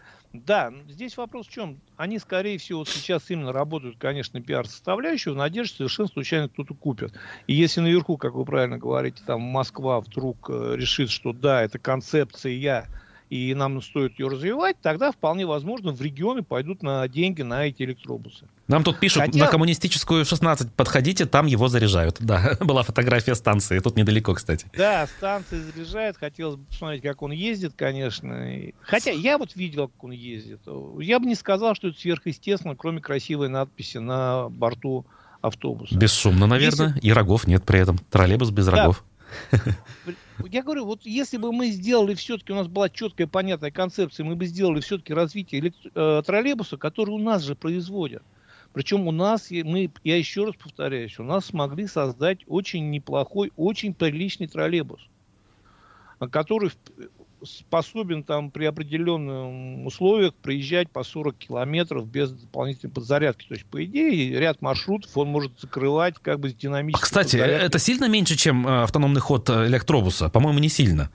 да, 0.46 0.74
здесь 0.88 1.18
вопрос 1.18 1.48
в 1.48 1.52
чем? 1.52 1.80
Они, 1.96 2.20
скорее 2.20 2.58
всего, 2.58 2.86
сейчас 2.86 3.30
именно 3.30 3.52
работают, 3.52 3.98
конечно, 3.98 4.42
пиар-составляющую, 4.42 5.34
в 5.34 5.38
надежде, 5.38 5.70
что 5.70 5.78
совершенно 5.78 6.08
случайно 6.08 6.50
кто-то 6.50 6.74
купит. 6.74 7.14
И 7.48 7.54
если 7.54 7.82
наверху, 7.82 8.18
как 8.18 8.34
вы 8.34 8.46
правильно 8.46 8.78
говорите, 8.78 9.22
там 9.26 9.42
Москва 9.42 10.02
вдруг 10.02 10.50
э, 10.50 10.76
решит, 10.76 11.10
что 11.10 11.34
да, 11.34 11.64
это 11.64 11.80
концепция, 11.80 12.54
я 12.54 12.86
и 13.30 13.54
нам 13.54 13.82
стоит 13.82 14.18
ее 14.20 14.28
развивать, 14.28 14.78
тогда 14.82 15.12
вполне 15.12 15.46
возможно 15.46 15.92
в 15.92 16.02
регионы 16.02 16.44
пойдут 16.44 16.82
на 16.84 17.08
деньги 17.08 17.42
на 17.42 17.68
эти 17.68 17.84
электробусы. 17.84 18.48
Нам 18.68 18.84
тут 18.84 19.00
пишут, 19.00 19.24
Хотя... 19.24 19.40
на 19.40 19.48
коммунистическую 19.48 20.26
16 20.26 20.74
подходите, 20.74 21.26
там 21.26 21.46
его 21.46 21.68
заряжают. 21.68 22.18
Да, 22.20 22.58
была 22.60 22.84
фотография 22.84 23.36
станции, 23.36 23.80
тут 23.80 23.96
недалеко, 23.98 24.34
кстати. 24.34 24.68
Да, 24.76 25.08
станция 25.08 25.62
заряжает, 25.62 26.18
хотелось 26.18 26.56
бы 26.56 26.66
посмотреть, 26.66 27.02
как 27.04 27.22
он 27.22 27.32
ездит, 27.32 27.74
конечно. 27.76 28.48
Хотя 28.82 29.12
я 29.12 29.38
вот 29.38 29.56
видел, 29.56 29.88
как 29.90 30.04
он 30.04 30.12
ездит. 30.12 30.62
Я 31.00 31.20
бы 31.20 31.26
не 31.26 31.36
сказал, 31.36 31.76
что 31.76 31.90
это 31.90 32.00
сверхъестественно, 32.00 32.76
кроме 32.76 33.02
красивой 33.02 33.50
надписи 33.50 33.98
на 33.98 34.50
борту 34.50 35.06
автобуса. 35.42 35.96
Бесшумно, 35.96 36.48
наверное, 36.48 36.94
Если... 36.96 37.08
и 37.08 37.12
рогов 37.12 37.48
нет 37.48 37.64
при 37.64 37.80
этом. 37.80 37.98
Троллейбус 37.98 38.50
без 38.52 38.66
да. 38.66 38.72
рогов. 38.72 39.04
Я 40.50 40.64
говорю, 40.64 40.86
вот 40.86 41.02
если 41.04 41.38
бы 41.38 41.52
мы 41.52 41.68
сделали 41.68 42.14
все-таки, 42.14 42.54
у 42.54 42.56
нас 42.56 42.68
была 42.68 42.90
четкая, 42.90 43.28
понятная 43.28 43.72
концепция, 43.72 44.24
мы 44.24 44.36
бы 44.36 44.46
сделали 44.46 44.80
все-таки 44.80 45.14
развитие 45.14 45.62
электро- 45.62 46.20
э, 46.20 46.24
троллейбуса, 46.24 46.78
который 46.78 47.12
у 47.12 47.20
нас 47.20 47.44
же 47.44 47.56
производят. 47.56 48.24
Причем 48.74 49.08
у 49.08 49.12
нас, 49.12 49.50
мы, 49.50 49.92
я 50.04 50.18
еще 50.18 50.46
раз 50.46 50.56
повторяюсь, 50.56 51.18
у 51.20 51.24
нас 51.24 51.46
смогли 51.46 51.88
создать 51.88 52.42
очень 52.46 52.92
неплохой, 52.92 53.52
очень 53.56 53.94
приличный 53.94 54.48
троллейбус, 54.48 55.02
который 56.32 56.72
способен 57.44 58.24
там 58.24 58.52
при 58.52 58.66
определенных 58.66 59.86
условиях 59.88 60.34
проезжать 60.36 60.90
по 60.90 61.04
40 61.04 61.38
километров 61.38 62.08
без 62.08 62.32
дополнительной 62.32 62.92
подзарядки. 62.92 63.48
То 63.48 63.54
есть, 63.54 63.66
по 63.66 63.84
идее, 63.84 64.40
ряд 64.40 64.62
маршрутов 64.62 65.16
он 65.18 65.30
может 65.30 65.60
закрывать 65.60 66.16
как 66.22 66.40
бы 66.40 66.50
с 66.50 66.54
динамической 66.54 67.04
Кстати, 67.04 67.38
это 67.38 67.80
сильно 67.80 68.08
меньше, 68.08 68.36
чем 68.36 68.68
э, 68.68 68.84
автономный 68.84 69.22
ход 69.22 69.50
э, 69.50 69.68
электробуса? 69.68 70.30
По-моему, 70.30 70.60
не 70.60 70.70
сильно 70.70 71.10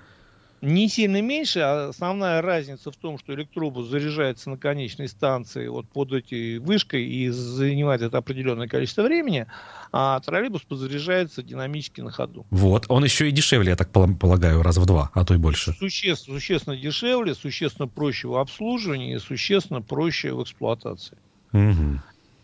не 0.63 0.89
сильно 0.89 1.21
меньше, 1.21 1.59
а 1.59 1.89
основная 1.89 2.41
разница 2.41 2.91
в 2.93 2.97
том, 2.97 3.19
что 3.19 3.35
электробус 3.35 3.89
заряжается 3.89 4.49
на 4.49 4.57
конечной 4.57 5.09
станции 5.09 5.67
вот 5.67 5.89
под 5.89 6.13
этой 6.13 6.59
вышкой 6.59 7.05
и 7.05 7.29
занимает 7.29 8.01
это 8.01 8.19
определенное 8.19 8.69
количество 8.69 9.03
времени, 9.03 9.47
а 9.91 10.21
троллейбус 10.21 10.63
подзаряжается 10.63 11.43
динамически 11.43 12.01
на 12.01 12.13
ходу. 12.13 12.47
Вот, 12.51 12.87
он 12.89 13.03
еще 13.05 13.29
и 13.29 13.33
дешевле, 13.33 13.71
я 13.71 13.77
так 13.77 13.91
полагаю, 13.91 14.63
раз 14.63 14.77
в 14.77 14.87
два, 14.87 15.11
а 15.15 15.25
то 15.25 15.35
и 15.35 15.37
больше. 15.37 15.73
Существенно, 15.73 16.39
существенно 16.39 16.77
дешевле, 16.77 17.35
существенно 17.35 17.89
проще 17.89 18.29
в 18.29 18.37
обслуживании 18.37 19.17
существенно 19.19 19.83
проще 19.83 20.33
в 20.33 20.43
эксплуатации. 20.43 21.19
Угу. 21.53 22.01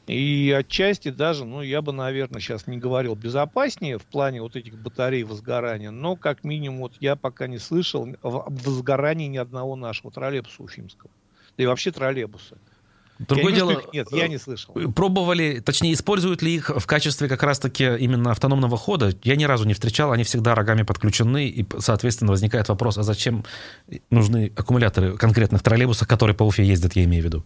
И 0.08 0.50
отчасти 0.50 1.10
даже, 1.10 1.44
ну, 1.44 1.60
я 1.60 1.82
бы, 1.82 1.92
наверное, 1.92 2.40
сейчас 2.40 2.66
не 2.66 2.78
говорил 2.78 3.14
безопаснее 3.14 3.98
в 3.98 4.04
плане 4.04 4.40
вот 4.40 4.56
этих 4.56 4.74
батарей 4.78 5.22
возгорания, 5.22 5.90
но 5.90 6.16
как 6.16 6.44
минимум 6.44 6.80
вот 6.80 6.94
я 7.00 7.14
пока 7.14 7.46
не 7.46 7.58
слышал 7.58 8.08
об 8.22 8.58
возгорании 8.62 9.26
ни 9.26 9.36
одного 9.36 9.76
нашего 9.76 10.10
троллейбуса 10.10 10.62
уфимского. 10.62 11.10
Да 11.58 11.64
и 11.64 11.66
вообще 11.66 11.90
троллейбуса. 11.90 12.56
Другое 13.18 13.52
дело, 13.52 13.72
их 13.72 13.92
нет, 13.92 14.08
я 14.12 14.28
не 14.28 14.38
слышал. 14.38 14.72
Пробовали, 14.92 15.58
точнее, 15.58 15.92
используют 15.92 16.40
ли 16.40 16.54
их 16.54 16.70
в 16.70 16.86
качестве 16.86 17.28
как 17.28 17.42
раз-таки 17.42 17.84
именно 17.96 18.30
автономного 18.30 18.76
хода? 18.76 19.12
Я 19.24 19.34
ни 19.34 19.44
разу 19.44 19.64
не 19.64 19.74
встречал, 19.74 20.12
они 20.12 20.22
всегда 20.22 20.54
рогами 20.54 20.82
подключены, 20.82 21.48
и, 21.48 21.66
соответственно, 21.80 22.30
возникает 22.30 22.68
вопрос, 22.68 22.96
а 22.96 23.02
зачем 23.02 23.44
нужны 24.10 24.52
аккумуляторы 24.56 25.16
конкретных 25.16 25.62
троллейбусов, 25.64 26.06
которые 26.06 26.36
по 26.36 26.44
Уфе 26.44 26.64
ездят, 26.64 26.94
я 26.94 27.04
имею 27.04 27.24
в 27.24 27.26
виду? 27.26 27.44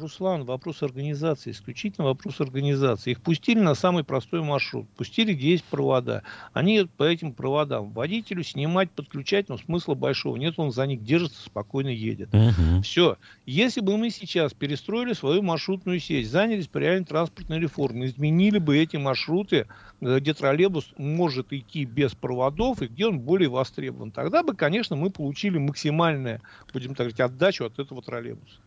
Руслан, 0.00 0.44
вопрос 0.44 0.82
организации, 0.82 1.50
исключительно 1.50 2.06
вопрос 2.06 2.40
организации. 2.40 3.12
Их 3.12 3.20
пустили 3.20 3.58
на 3.58 3.74
самый 3.74 4.04
простой 4.04 4.42
маршрут, 4.42 4.88
пустили, 4.90 5.34
где 5.34 5.50
есть 5.50 5.64
провода. 5.64 6.22
Они 6.52 6.88
по 6.96 7.04
этим 7.04 7.32
проводам 7.32 7.90
водителю 7.92 8.42
снимать, 8.44 8.90
подключать, 8.90 9.48
но 9.48 9.58
смысла 9.58 9.94
большого 9.94 10.36
нет, 10.36 10.54
он 10.56 10.72
за 10.72 10.86
них 10.86 11.02
держится, 11.02 11.42
спокойно 11.42 11.88
едет. 11.88 12.28
Угу. 12.32 12.82
Все. 12.82 13.16
Если 13.46 13.80
бы 13.80 13.96
мы 13.96 14.10
сейчас 14.10 14.54
перестроили 14.54 15.12
свою 15.12 15.42
маршрутную 15.42 16.00
сеть, 16.00 16.30
занялись 16.30 16.68
по 16.68 16.78
реальной 16.78 17.06
транспортной 17.06 17.58
реформой, 17.58 18.06
изменили 18.06 18.58
бы 18.58 18.78
эти 18.78 18.96
маршруты, 18.96 19.66
где 20.00 20.34
троллейбус 20.34 20.92
может 20.96 21.52
идти 21.52 21.84
без 21.84 22.14
проводов 22.14 22.82
и 22.82 22.86
где 22.86 23.06
он 23.06 23.20
более 23.20 23.48
востребован, 23.48 24.10
тогда 24.10 24.42
бы, 24.42 24.54
конечно, 24.54 24.96
мы 24.96 25.10
получили 25.10 25.58
максимальную, 25.58 26.40
будем 26.72 26.90
так 26.90 27.08
говорить, 27.08 27.20
отдачу 27.20 27.64
от 27.64 27.78
этого 27.78 28.02
троллейбуса. 28.02 28.58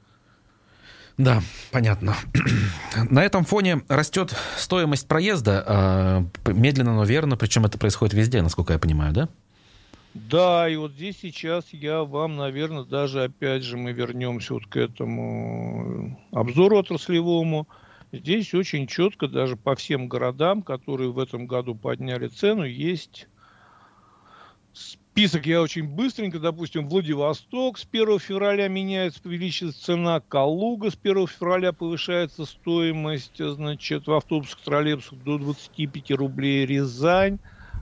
Да, 1.21 1.43
понятно. 1.71 2.15
На 3.11 3.23
этом 3.23 3.43
фоне 3.45 3.83
растет 3.87 4.35
стоимость 4.57 5.07
проезда 5.07 5.63
а, 5.67 6.25
медленно, 6.47 6.95
но 6.95 7.03
верно, 7.03 7.37
причем 7.37 7.63
это 7.63 7.77
происходит 7.77 8.15
везде, 8.15 8.41
насколько 8.41 8.73
я 8.73 8.79
понимаю, 8.79 9.13
да? 9.13 9.29
Да, 10.15 10.67
и 10.67 10.75
вот 10.75 10.93
здесь 10.93 11.19
сейчас 11.21 11.65
я 11.73 12.03
вам, 12.03 12.37
наверное, 12.37 12.85
даже 12.85 13.23
опять 13.23 13.63
же 13.63 13.77
мы 13.77 13.91
вернемся 13.91 14.55
вот 14.55 14.65
к 14.65 14.75
этому 14.77 16.19
обзору 16.31 16.79
отраслевому. 16.79 17.67
Здесь 18.11 18.53
очень 18.55 18.87
четко 18.87 19.27
даже 19.27 19.55
по 19.55 19.75
всем 19.75 20.09
городам, 20.09 20.63
которые 20.63 21.11
в 21.11 21.19
этом 21.19 21.45
году 21.45 21.75
подняли 21.75 22.29
цену, 22.29 22.65
есть 22.65 23.27
Список 25.21 25.45
я 25.45 25.61
очень 25.61 25.87
быстренько, 25.87 26.39
допустим, 26.39 26.89
Владивосток 26.89 27.77
с 27.77 27.85
1 27.85 28.17
февраля 28.17 28.67
меняется, 28.67 29.21
увеличивается 29.23 29.83
цена, 29.83 30.19
Калуга 30.19 30.89
с 30.89 30.97
1 30.99 31.27
февраля 31.27 31.73
повышается 31.73 32.43
стоимость, 32.43 33.37
значит, 33.37 34.07
в 34.07 34.13
автобусах, 34.13 34.59
троллейбусах 34.61 35.19
до 35.19 35.37
25 35.37 36.09
рублей, 36.13 36.65
Рязань 36.65 37.37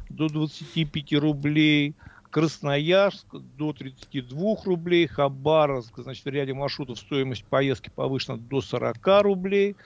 до 0.10 0.28
25 0.28 1.14
рублей, 1.14 1.96
Красноярск 2.30 3.28
до 3.58 3.72
32 3.72 4.56
рублей, 4.66 5.08
Хабаровск, 5.08 5.94
значит, 6.00 6.26
в 6.26 6.28
ряде 6.28 6.54
маршрутов 6.54 7.00
стоимость 7.00 7.46
поездки 7.46 7.90
повышена 7.90 8.36
до 8.36 8.60
40 8.60 8.98
рублей, 9.22 9.78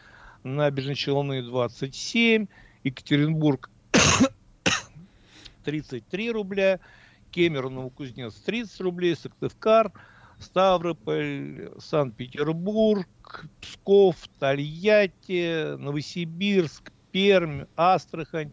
Набережные 0.41 0.95
Челны 0.95 1.43
27, 1.43 2.48
Екатеринбург 2.83 3.69
33 5.65 6.31
рубля, 6.31 6.79
Кемер, 7.34 7.70
Новокузнец 7.70 8.36
30 8.36 8.80
рублей, 8.82 9.16
Сыктывкар, 9.16 9.92
Ставрополь, 10.40 11.72
Санкт-Петербург, 11.80 13.08
Псков, 13.62 14.16
Тольятти, 14.40 15.75
Новосибирск, 15.78 16.92
Пермь, 17.12 17.63
Астрахань. 17.75 18.52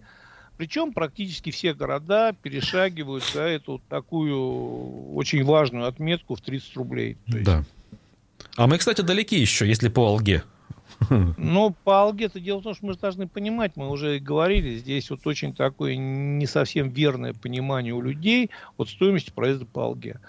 Причем 0.57 0.93
практически 0.93 1.51
все 1.51 1.73
города 1.73 2.33
перешагивают 2.33 3.25
за 3.25 3.43
эту 3.43 3.81
такую 3.89 5.15
очень 5.15 5.45
важную 5.45 5.87
отметку 5.87 6.35
в 6.35 6.41
30 6.41 6.77
рублей. 6.77 7.17
Да. 7.27 7.65
А 8.57 8.67
мы, 8.67 8.79
кстати, 8.79 9.01
далеки 9.01 9.39
еще, 9.39 9.67
если 9.67 9.89
по 9.89 10.07
Алге. 10.07 10.43
Ну, 11.37 11.75
по 11.85 12.03
алге-то 12.03 12.41
дело 12.41 12.61
в 12.61 12.63
том, 12.63 12.75
что 12.75 12.87
мы 12.87 12.93
же 12.93 12.99
должны 12.99 13.27
понимать, 13.27 13.77
мы 13.77 13.89
уже 13.89 14.19
говорили, 14.19 14.77
здесь 14.77 15.11
вот 15.11 15.27
очень 15.27 15.55
такое 15.55 15.97
не 15.97 16.47
совсем 16.47 16.91
верное 16.91 17.35
понимание 17.35 17.95
у 17.95 18.03
людей 18.03 18.51
от 18.77 18.89
стоимости 18.89 19.31
проезда 19.31 19.67
по 19.67 19.85
алге. 19.85 20.21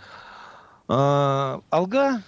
А, 0.87 1.61
алга 1.69 2.23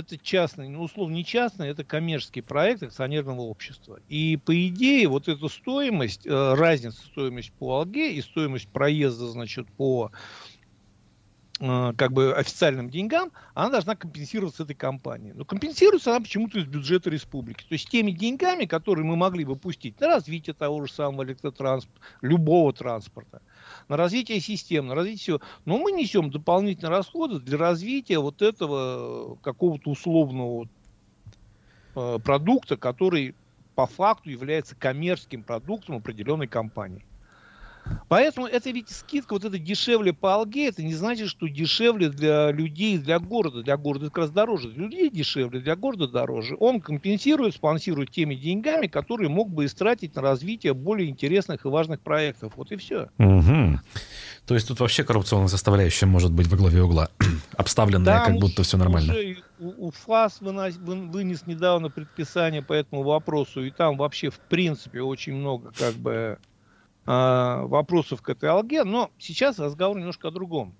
это 0.00 0.18
частный, 0.18 0.68
ну, 0.68 0.82
условно 0.82 1.14
не 1.14 1.24
частный, 1.24 1.68
это 1.68 1.84
коммерческий 1.84 2.40
проект 2.40 2.82
акционерного 2.82 3.42
общества. 3.42 4.00
И 4.08 4.36
по 4.36 4.68
идее 4.68 5.08
вот 5.08 5.28
эта 5.28 5.48
стоимость, 5.48 6.26
э, 6.26 6.54
разница 6.54 7.02
стоимость 7.06 7.52
по 7.52 7.78
алге 7.78 8.12
и 8.14 8.22
стоимость 8.22 8.68
проезда, 8.68 9.26
значит, 9.28 9.66
по 9.72 10.10
как 11.60 12.12
бы 12.12 12.32
официальным 12.32 12.88
деньгам, 12.88 13.32
она 13.52 13.68
должна 13.68 13.94
компенсироваться 13.94 14.62
этой 14.62 14.74
компанией. 14.74 15.34
Но 15.34 15.44
компенсируется 15.44 16.10
она 16.10 16.20
почему-то 16.20 16.58
из 16.58 16.64
бюджета 16.64 17.10
республики. 17.10 17.64
То 17.68 17.74
есть 17.74 17.90
теми 17.90 18.12
деньгами, 18.12 18.64
которые 18.64 19.04
мы 19.04 19.14
могли 19.14 19.44
бы 19.44 19.56
пустить 19.56 20.00
на 20.00 20.06
развитие 20.06 20.54
того 20.54 20.86
же 20.86 20.90
самого 20.90 21.22
электротранспорта, 21.22 22.00
любого 22.22 22.72
транспорта, 22.72 23.42
на 23.88 23.98
развитие 23.98 24.40
систем, 24.40 24.86
на 24.86 24.94
развитие 24.94 25.18
всего. 25.18 25.40
Но 25.66 25.76
мы 25.76 25.92
несем 25.92 26.30
дополнительные 26.30 26.96
расходы 26.96 27.40
для 27.40 27.58
развития 27.58 28.20
вот 28.20 28.40
этого 28.40 29.36
какого-то 29.42 29.90
условного 29.90 30.66
э, 31.94 32.18
продукта, 32.24 32.78
который 32.78 33.34
по 33.74 33.84
факту 33.84 34.30
является 34.30 34.74
коммерческим 34.76 35.42
продуктом 35.42 35.96
определенной 35.96 36.48
компании. 36.48 37.04
Поэтому 38.08 38.46
это 38.46 38.70
ведь 38.70 38.90
скидка, 38.90 39.34
вот 39.34 39.44
это 39.44 39.58
дешевле 39.58 40.12
по 40.12 40.34
алге, 40.34 40.68
это 40.68 40.82
не 40.82 40.94
значит, 40.94 41.28
что 41.28 41.46
дешевле 41.48 42.08
для 42.08 42.50
людей, 42.50 42.98
для 42.98 43.18
города. 43.18 43.62
Для 43.62 43.76
города 43.76 44.06
как 44.06 44.18
раз 44.18 44.30
дороже. 44.30 44.70
Для 44.70 44.84
людей 44.84 45.10
дешевле, 45.10 45.60
для 45.60 45.76
города 45.76 46.08
дороже. 46.08 46.56
Он 46.58 46.80
компенсирует, 46.80 47.54
спонсирует 47.54 48.10
теми 48.10 48.34
деньгами, 48.34 48.86
которые 48.86 49.28
мог 49.28 49.50
бы 49.50 49.64
истратить 49.66 50.14
на 50.14 50.22
развитие 50.22 50.74
более 50.74 51.08
интересных 51.08 51.64
и 51.64 51.68
важных 51.68 52.00
проектов. 52.00 52.54
Вот 52.56 52.72
и 52.72 52.76
все. 52.76 53.08
Угу. 53.18 53.80
То 54.46 54.54
есть 54.54 54.68
тут 54.68 54.80
вообще 54.80 55.04
коррупционная 55.04 55.48
составляющая 55.48 56.06
может 56.06 56.32
быть 56.32 56.48
во 56.48 56.56
главе 56.56 56.82
угла, 56.82 57.08
обставленная, 57.56 58.24
как 58.24 58.36
будто 58.38 58.62
все 58.62 58.76
нормально. 58.76 59.12
Уже 59.12 59.36
УФАС 59.60 60.40
вынос, 60.40 60.76
вынес 60.76 61.46
недавно 61.46 61.90
предписание 61.90 62.62
по 62.62 62.72
этому 62.72 63.02
вопросу, 63.02 63.64
и 63.64 63.70
там 63.70 63.96
вообще 63.96 64.30
в 64.30 64.38
принципе 64.38 65.02
очень 65.02 65.34
много 65.34 65.70
как 65.76 65.94
бы 65.94 66.38
вопросов 67.06 68.22
к 68.22 68.28
этой 68.28 68.48
алге, 68.50 68.84
но 68.84 69.10
сейчас 69.18 69.58
разговор 69.58 69.98
немножко 69.98 70.28
о 70.28 70.30
другом. 70.30 70.74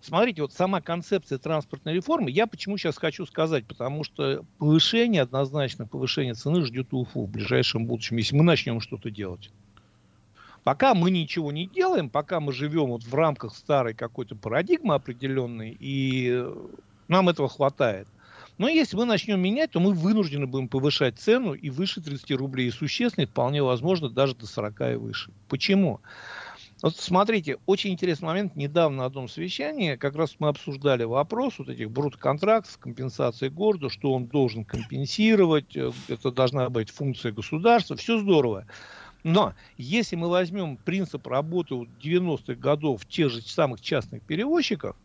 Смотрите, 0.00 0.42
вот 0.42 0.52
сама 0.52 0.80
концепция 0.80 1.38
транспортной 1.38 1.94
реформы, 1.94 2.30
я 2.30 2.46
почему 2.46 2.76
сейчас 2.76 2.98
хочу 2.98 3.24
сказать, 3.26 3.66
потому 3.66 4.04
что 4.04 4.44
повышение, 4.58 5.22
однозначно 5.22 5.86
повышение 5.86 6.34
цены 6.34 6.64
ждет 6.64 6.92
УФУ 6.92 7.24
в 7.24 7.30
ближайшем 7.30 7.86
будущем, 7.86 8.16
если 8.18 8.36
мы 8.36 8.44
начнем 8.44 8.80
что-то 8.80 9.10
делать. 9.10 9.50
Пока 10.64 10.94
мы 10.94 11.10
ничего 11.10 11.50
не 11.52 11.66
делаем, 11.66 12.10
пока 12.10 12.40
мы 12.40 12.52
живем 12.52 12.88
вот 12.88 13.04
в 13.04 13.14
рамках 13.14 13.54
старой 13.54 13.94
какой-то 13.94 14.34
парадигмы 14.34 14.94
определенной, 14.94 15.76
и 15.78 16.44
нам 17.08 17.28
этого 17.28 17.48
хватает. 17.48 18.08
Но 18.58 18.68
если 18.68 18.96
мы 18.96 19.04
начнем 19.04 19.40
менять, 19.40 19.72
то 19.72 19.80
мы 19.80 19.92
вынуждены 19.92 20.46
будем 20.46 20.68
повышать 20.68 21.18
цену 21.18 21.52
и 21.52 21.68
выше 21.68 22.00
30 22.00 22.30
рублей. 22.32 22.68
И 22.68 22.70
существенно, 22.70 23.26
вполне 23.26 23.62
возможно, 23.62 24.08
даже 24.08 24.34
до 24.34 24.46
40 24.46 24.80
и 24.80 24.94
выше. 24.94 25.30
Почему? 25.48 26.00
Вот 26.82 26.96
смотрите, 26.96 27.56
очень 27.64 27.92
интересный 27.92 28.26
момент. 28.26 28.54
Недавно 28.54 28.98
на 28.98 29.04
одном 29.06 29.28
совещании 29.28 29.96
как 29.96 30.14
раз 30.14 30.36
мы 30.38 30.48
обсуждали 30.48 31.04
вопрос 31.04 31.54
вот 31.58 31.70
этих 31.70 31.90
брут-контрактов, 31.90 32.78
компенсации 32.78 33.48
городу, 33.48 33.88
что 33.88 34.12
он 34.12 34.26
должен 34.26 34.64
компенсировать, 34.64 35.74
э, 35.74 35.90
это 36.08 36.30
должна 36.30 36.68
быть 36.68 36.90
функция 36.90 37.32
государства. 37.32 37.96
Все 37.96 38.18
здорово. 38.18 38.66
Но 39.22 39.54
если 39.78 40.16
мы 40.16 40.28
возьмем 40.28 40.76
принцип 40.76 41.26
работы 41.26 41.74
90-х 41.74 42.54
годов 42.54 43.06
тех 43.06 43.30
же 43.30 43.40
самых 43.40 43.80
частных 43.80 44.22
перевозчиков, 44.22 44.96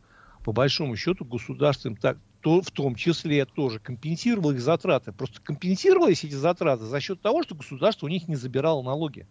по 0.43 0.51
большому 0.51 0.95
счету 0.97 1.23
государство 1.23 1.87
им 1.87 1.95
так, 1.95 2.17
то, 2.41 2.61
в 2.61 2.71
том 2.71 2.95
числе 2.95 3.45
тоже 3.45 3.79
компенсировало 3.79 4.51
их 4.51 4.61
затраты. 4.61 5.11
Просто 5.11 5.41
компенсировались 5.41 6.23
эти 6.23 6.33
затраты 6.33 6.85
за 6.85 6.99
счет 6.99 7.21
того, 7.21 7.43
что 7.43 7.55
государство 7.55 8.07
у 8.07 8.09
них 8.09 8.27
не 8.27 8.35
забирало 8.35 8.81
налоги. 8.81 9.27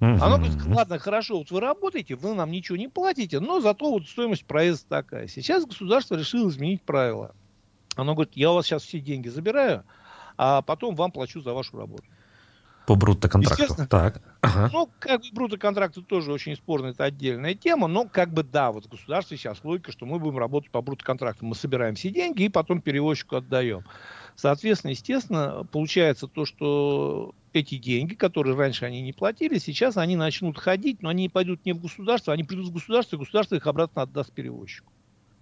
Оно 0.00 0.38
говорит, 0.38 0.56
ладно, 0.66 0.98
хорошо, 0.98 1.38
вот 1.38 1.52
вы 1.52 1.60
работаете, 1.60 2.16
вы 2.16 2.34
нам 2.34 2.50
ничего 2.50 2.76
не 2.76 2.88
платите, 2.88 3.38
но 3.38 3.60
зато 3.60 3.88
вот 3.88 4.08
стоимость 4.08 4.44
проезда 4.44 4.88
такая. 4.88 5.28
Сейчас 5.28 5.64
государство 5.64 6.16
решило 6.16 6.48
изменить 6.48 6.82
правила. 6.82 7.36
Оно 7.94 8.14
говорит, 8.14 8.32
я 8.34 8.50
у 8.50 8.54
вас 8.54 8.66
сейчас 8.66 8.82
все 8.82 8.98
деньги 8.98 9.28
забираю, 9.28 9.84
а 10.36 10.62
потом 10.62 10.96
вам 10.96 11.12
плачу 11.12 11.40
за 11.40 11.52
вашу 11.52 11.76
работу. 11.76 12.04
По 12.92 12.96
брутто-контракту. 12.96 13.86
Так. 13.88 14.20
Ага. 14.42 14.68
Ну, 14.70 14.90
как 14.98 15.22
бы 15.22 15.26
брутто-контракты 15.32 16.02
тоже 16.02 16.30
очень 16.30 16.54
спорная, 16.56 16.90
это 16.90 17.04
отдельная 17.04 17.54
тема, 17.54 17.88
но 17.88 18.06
как 18.06 18.30
бы 18.34 18.42
да, 18.42 18.70
вот 18.70 18.86
государство 18.86 19.34
сейчас 19.34 19.64
логика, 19.64 19.92
что 19.92 20.04
мы 20.04 20.18
будем 20.18 20.36
работать 20.36 20.70
по 20.70 20.82
брутто-контракту. 20.82 21.46
Мы 21.46 21.54
собираем 21.54 21.94
все 21.94 22.10
деньги 22.10 22.42
и 22.42 22.48
потом 22.50 22.82
перевозчику 22.82 23.36
отдаем. 23.36 23.82
Соответственно, 24.36 24.90
естественно, 24.90 25.66
получается 25.72 26.26
то, 26.26 26.44
что 26.44 27.34
эти 27.54 27.78
деньги, 27.78 28.12
которые 28.12 28.54
раньше 28.56 28.84
они 28.84 29.00
не 29.00 29.14
платили, 29.14 29.56
сейчас 29.56 29.96
они 29.96 30.16
начнут 30.16 30.58
ходить, 30.58 31.00
но 31.00 31.08
они 31.08 31.30
пойдут 31.30 31.64
не 31.64 31.72
в 31.72 31.80
государство, 31.80 32.34
они 32.34 32.44
придут 32.44 32.68
в 32.68 32.72
государство, 32.74 33.16
и 33.16 33.18
государство 33.18 33.54
их 33.54 33.66
обратно 33.66 34.02
отдаст 34.02 34.32
перевозчику. 34.32 34.92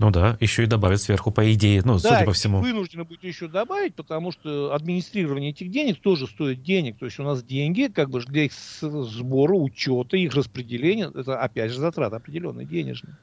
Ну 0.01 0.11
да, 0.11 0.39
еще 0.41 0.63
и 0.63 0.67
добавить 0.67 1.03
сверху, 1.03 1.31
по 1.31 1.53
идее, 1.53 1.83
ну, 1.85 1.99
да, 1.99 2.15
судя 2.15 2.25
по 2.25 2.33
всему. 2.33 2.61
вынуждены 2.61 3.05
будет 3.05 3.23
еще 3.23 3.49
добавить, 3.49 3.95
потому 3.95 4.33
что 4.33 4.73
администрирование 4.73 5.51
этих 5.51 5.71
денег 5.71 6.01
тоже 6.01 6.27
стоит 6.27 6.63
денег. 6.63 6.97
То 6.99 7.05
есть 7.05 7.19
у 7.19 7.23
нас 7.23 7.43
деньги, 7.43 7.93
как 7.95 8.09
бы 8.09 8.21
для 8.21 8.45
их 8.45 8.53
сбора, 8.81 9.53
учета, 9.53 10.17
их 10.17 10.35
распределения, 10.35 11.13
это 11.15 11.39
опять 11.39 11.71
же 11.71 11.81
затраты 11.81 12.17
определенные, 12.17 12.67
денежные. 12.67 13.19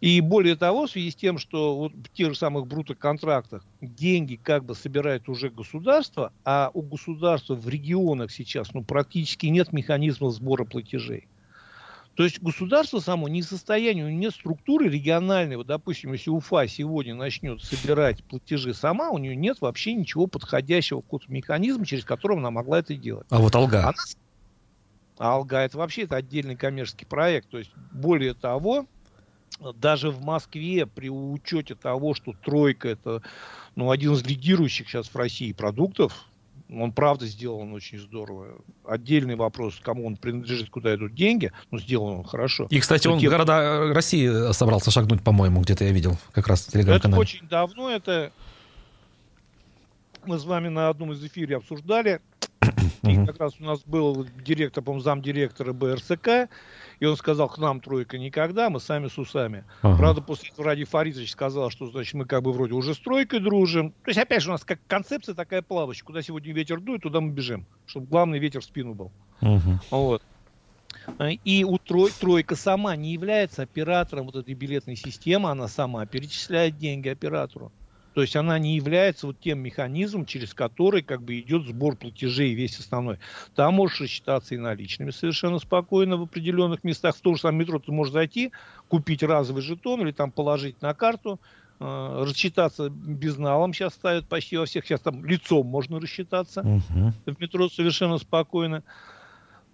И 0.00 0.20
более 0.20 0.56
того, 0.56 0.88
в 0.88 0.90
связи 0.90 1.12
с 1.12 1.14
тем, 1.14 1.38
что 1.38 1.76
вот 1.76 1.92
в 1.92 2.08
тех 2.12 2.30
же 2.30 2.34
самых 2.34 2.66
брутоконтрактах 2.66 3.64
деньги 3.80 4.34
как 4.34 4.64
бы 4.64 4.74
собирает 4.74 5.28
уже 5.28 5.48
государство, 5.48 6.32
а 6.44 6.72
у 6.74 6.82
государства 6.82 7.54
в 7.54 7.68
регионах 7.68 8.32
сейчас 8.32 8.74
ну, 8.74 8.82
практически 8.82 9.46
нет 9.46 9.72
механизма 9.72 10.30
сбора 10.30 10.64
платежей. 10.64 11.28
То 12.18 12.24
есть 12.24 12.42
государство 12.42 12.98
само 12.98 13.28
не 13.28 13.42
в 13.42 13.44
состоянии, 13.44 14.02
у 14.02 14.08
него 14.08 14.18
нет 14.18 14.34
структуры 14.34 14.88
региональной. 14.88 15.54
Вот, 15.54 15.68
допустим, 15.68 16.14
если 16.14 16.30
Уфа 16.30 16.66
сегодня 16.66 17.14
начнет 17.14 17.62
собирать 17.62 18.24
платежи 18.24 18.74
сама, 18.74 19.10
у 19.10 19.18
нее 19.18 19.36
нет 19.36 19.60
вообще 19.60 19.94
ничего 19.94 20.26
подходящего 20.26 21.00
какого-то 21.00 21.30
механизма, 21.30 21.86
через 21.86 22.04
который 22.04 22.38
она 22.38 22.50
могла 22.50 22.80
это 22.80 22.96
делать. 22.96 23.28
А 23.30 23.38
вот 23.38 23.54
Алга? 23.54 23.82
Она... 23.82 23.92
А 25.16 25.34
Алга 25.34 25.58
это 25.58 25.78
вообще 25.78 26.02
это 26.02 26.16
отдельный 26.16 26.56
коммерческий 26.56 27.04
проект. 27.04 27.50
То 27.50 27.58
есть, 27.58 27.70
более 27.92 28.34
того, 28.34 28.86
даже 29.76 30.10
в 30.10 30.20
Москве 30.20 30.86
при 30.86 31.10
учете 31.10 31.76
того, 31.76 32.14
что 32.14 32.32
тройка 32.32 32.88
это 32.88 33.22
ну, 33.76 33.92
один 33.92 34.14
из 34.14 34.24
лидирующих 34.24 34.88
сейчас 34.88 35.06
в 35.06 35.14
России 35.14 35.52
продуктов, 35.52 36.24
он 36.70 36.92
правда 36.92 37.26
сделан 37.26 37.72
очень 37.72 37.98
здорово. 37.98 38.48
Отдельный 38.84 39.36
вопрос, 39.36 39.78
кому 39.82 40.06
он 40.06 40.16
принадлежит, 40.16 40.70
куда 40.70 40.94
идут 40.94 41.14
деньги, 41.14 41.52
но 41.70 41.78
сделан 41.78 42.18
он 42.18 42.24
хорошо. 42.24 42.66
И, 42.70 42.78
кстати, 42.80 43.06
но 43.06 43.14
он 43.14 43.20
те... 43.20 43.28
в 43.28 43.30
города 43.30 43.92
России 43.92 44.52
собрался 44.52 44.90
шагнуть, 44.90 45.22
по-моему, 45.22 45.60
где-то 45.62 45.84
я 45.84 45.92
видел, 45.92 46.18
как 46.32 46.48
раз 46.48 46.66
в 46.66 46.72
телеграм-канале. 46.72 47.14
Это 47.14 47.20
очень 47.20 47.48
давно, 47.48 47.90
это 47.90 48.32
мы 50.26 50.38
с 50.38 50.44
вами 50.44 50.68
на 50.68 50.90
одном 50.90 51.12
из 51.12 51.24
эфире 51.24 51.56
обсуждали. 51.56 52.20
И 53.02 53.26
как 53.26 53.38
раз 53.38 53.54
у 53.60 53.64
нас 53.64 53.80
был 53.84 54.26
директор, 54.44 54.82
по-моему, 54.82 55.02
замдиректора 55.02 55.72
БРСК, 55.72 56.48
и 57.00 57.04
он 57.06 57.16
сказал, 57.16 57.48
к 57.48 57.58
нам 57.58 57.80
тройка 57.80 58.18
никогда, 58.18 58.70
мы 58.70 58.80
сами 58.80 59.08
с 59.08 59.18
усами. 59.18 59.64
Ага. 59.82 59.98
Правда, 59.98 60.20
после 60.20 60.50
этого 60.50 60.66
Ради 60.66 60.84
Фаридович 60.84 61.32
сказал, 61.32 61.70
что, 61.70 61.86
значит, 61.88 62.14
мы 62.14 62.24
как 62.24 62.42
бы 62.42 62.52
вроде 62.52 62.74
уже 62.74 62.94
с 62.94 62.98
тройкой 62.98 63.40
дружим. 63.40 63.90
То 64.04 64.10
есть, 64.10 64.18
опять 64.18 64.42
же, 64.42 64.50
у 64.50 64.52
нас 64.52 64.64
как 64.64 64.80
концепция 64.86 65.34
такая 65.34 65.62
плавающая. 65.62 66.04
Куда 66.04 66.22
сегодня 66.22 66.52
ветер 66.52 66.80
дует, 66.80 67.02
туда 67.02 67.20
мы 67.20 67.30
бежим. 67.30 67.66
Чтобы 67.86 68.06
главный 68.06 68.38
ветер 68.38 68.60
в 68.60 68.64
спину 68.64 68.94
был. 68.94 69.12
Угу. 69.40 69.80
Вот. 69.90 70.22
И 71.44 71.64
у 71.64 71.78
трой, 71.78 72.10
тройка 72.10 72.54
сама 72.54 72.94
не 72.96 73.12
является 73.12 73.62
оператором 73.62 74.26
вот 74.26 74.36
этой 74.36 74.54
билетной 74.54 74.96
системы, 74.96 75.50
она 75.50 75.68
сама 75.68 76.04
перечисляет 76.06 76.76
деньги 76.76 77.08
оператору. 77.08 77.72
То 78.18 78.22
есть 78.22 78.34
она 78.34 78.58
не 78.58 78.74
является 78.74 79.28
вот 79.28 79.38
тем 79.38 79.60
механизмом, 79.60 80.26
через 80.26 80.52
который 80.52 81.02
как 81.02 81.22
бы 81.22 81.38
идет 81.38 81.64
сбор 81.68 81.94
платежей 81.94 82.52
весь 82.52 82.76
основной. 82.80 83.20
Там 83.54 83.74
можешь 83.74 84.00
рассчитаться 84.00 84.56
и 84.56 84.58
наличными 84.58 85.12
совершенно 85.12 85.60
спокойно 85.60 86.16
в 86.16 86.22
определенных 86.22 86.82
местах. 86.82 87.14
В 87.14 87.20
то 87.20 87.36
же 87.36 87.40
самое 87.40 87.60
метро 87.60 87.78
ты 87.78 87.92
можешь 87.92 88.12
зайти, 88.12 88.50
купить 88.88 89.22
разовый 89.22 89.62
жетон 89.62 90.00
или 90.00 90.10
там 90.10 90.32
положить 90.32 90.82
на 90.82 90.94
карту, 90.94 91.38
э, 91.78 92.24
рассчитаться 92.26 92.90
безналом 92.90 93.72
сейчас 93.72 93.94
ставят 93.94 94.26
почти 94.26 94.56
во 94.56 94.66
всех. 94.66 94.84
Сейчас 94.84 95.00
там 95.00 95.24
лицом 95.24 95.68
можно 95.68 96.00
рассчитаться 96.00 96.62
uh-huh. 96.62 97.12
в 97.24 97.40
метро 97.40 97.68
совершенно 97.68 98.18
спокойно. 98.18 98.82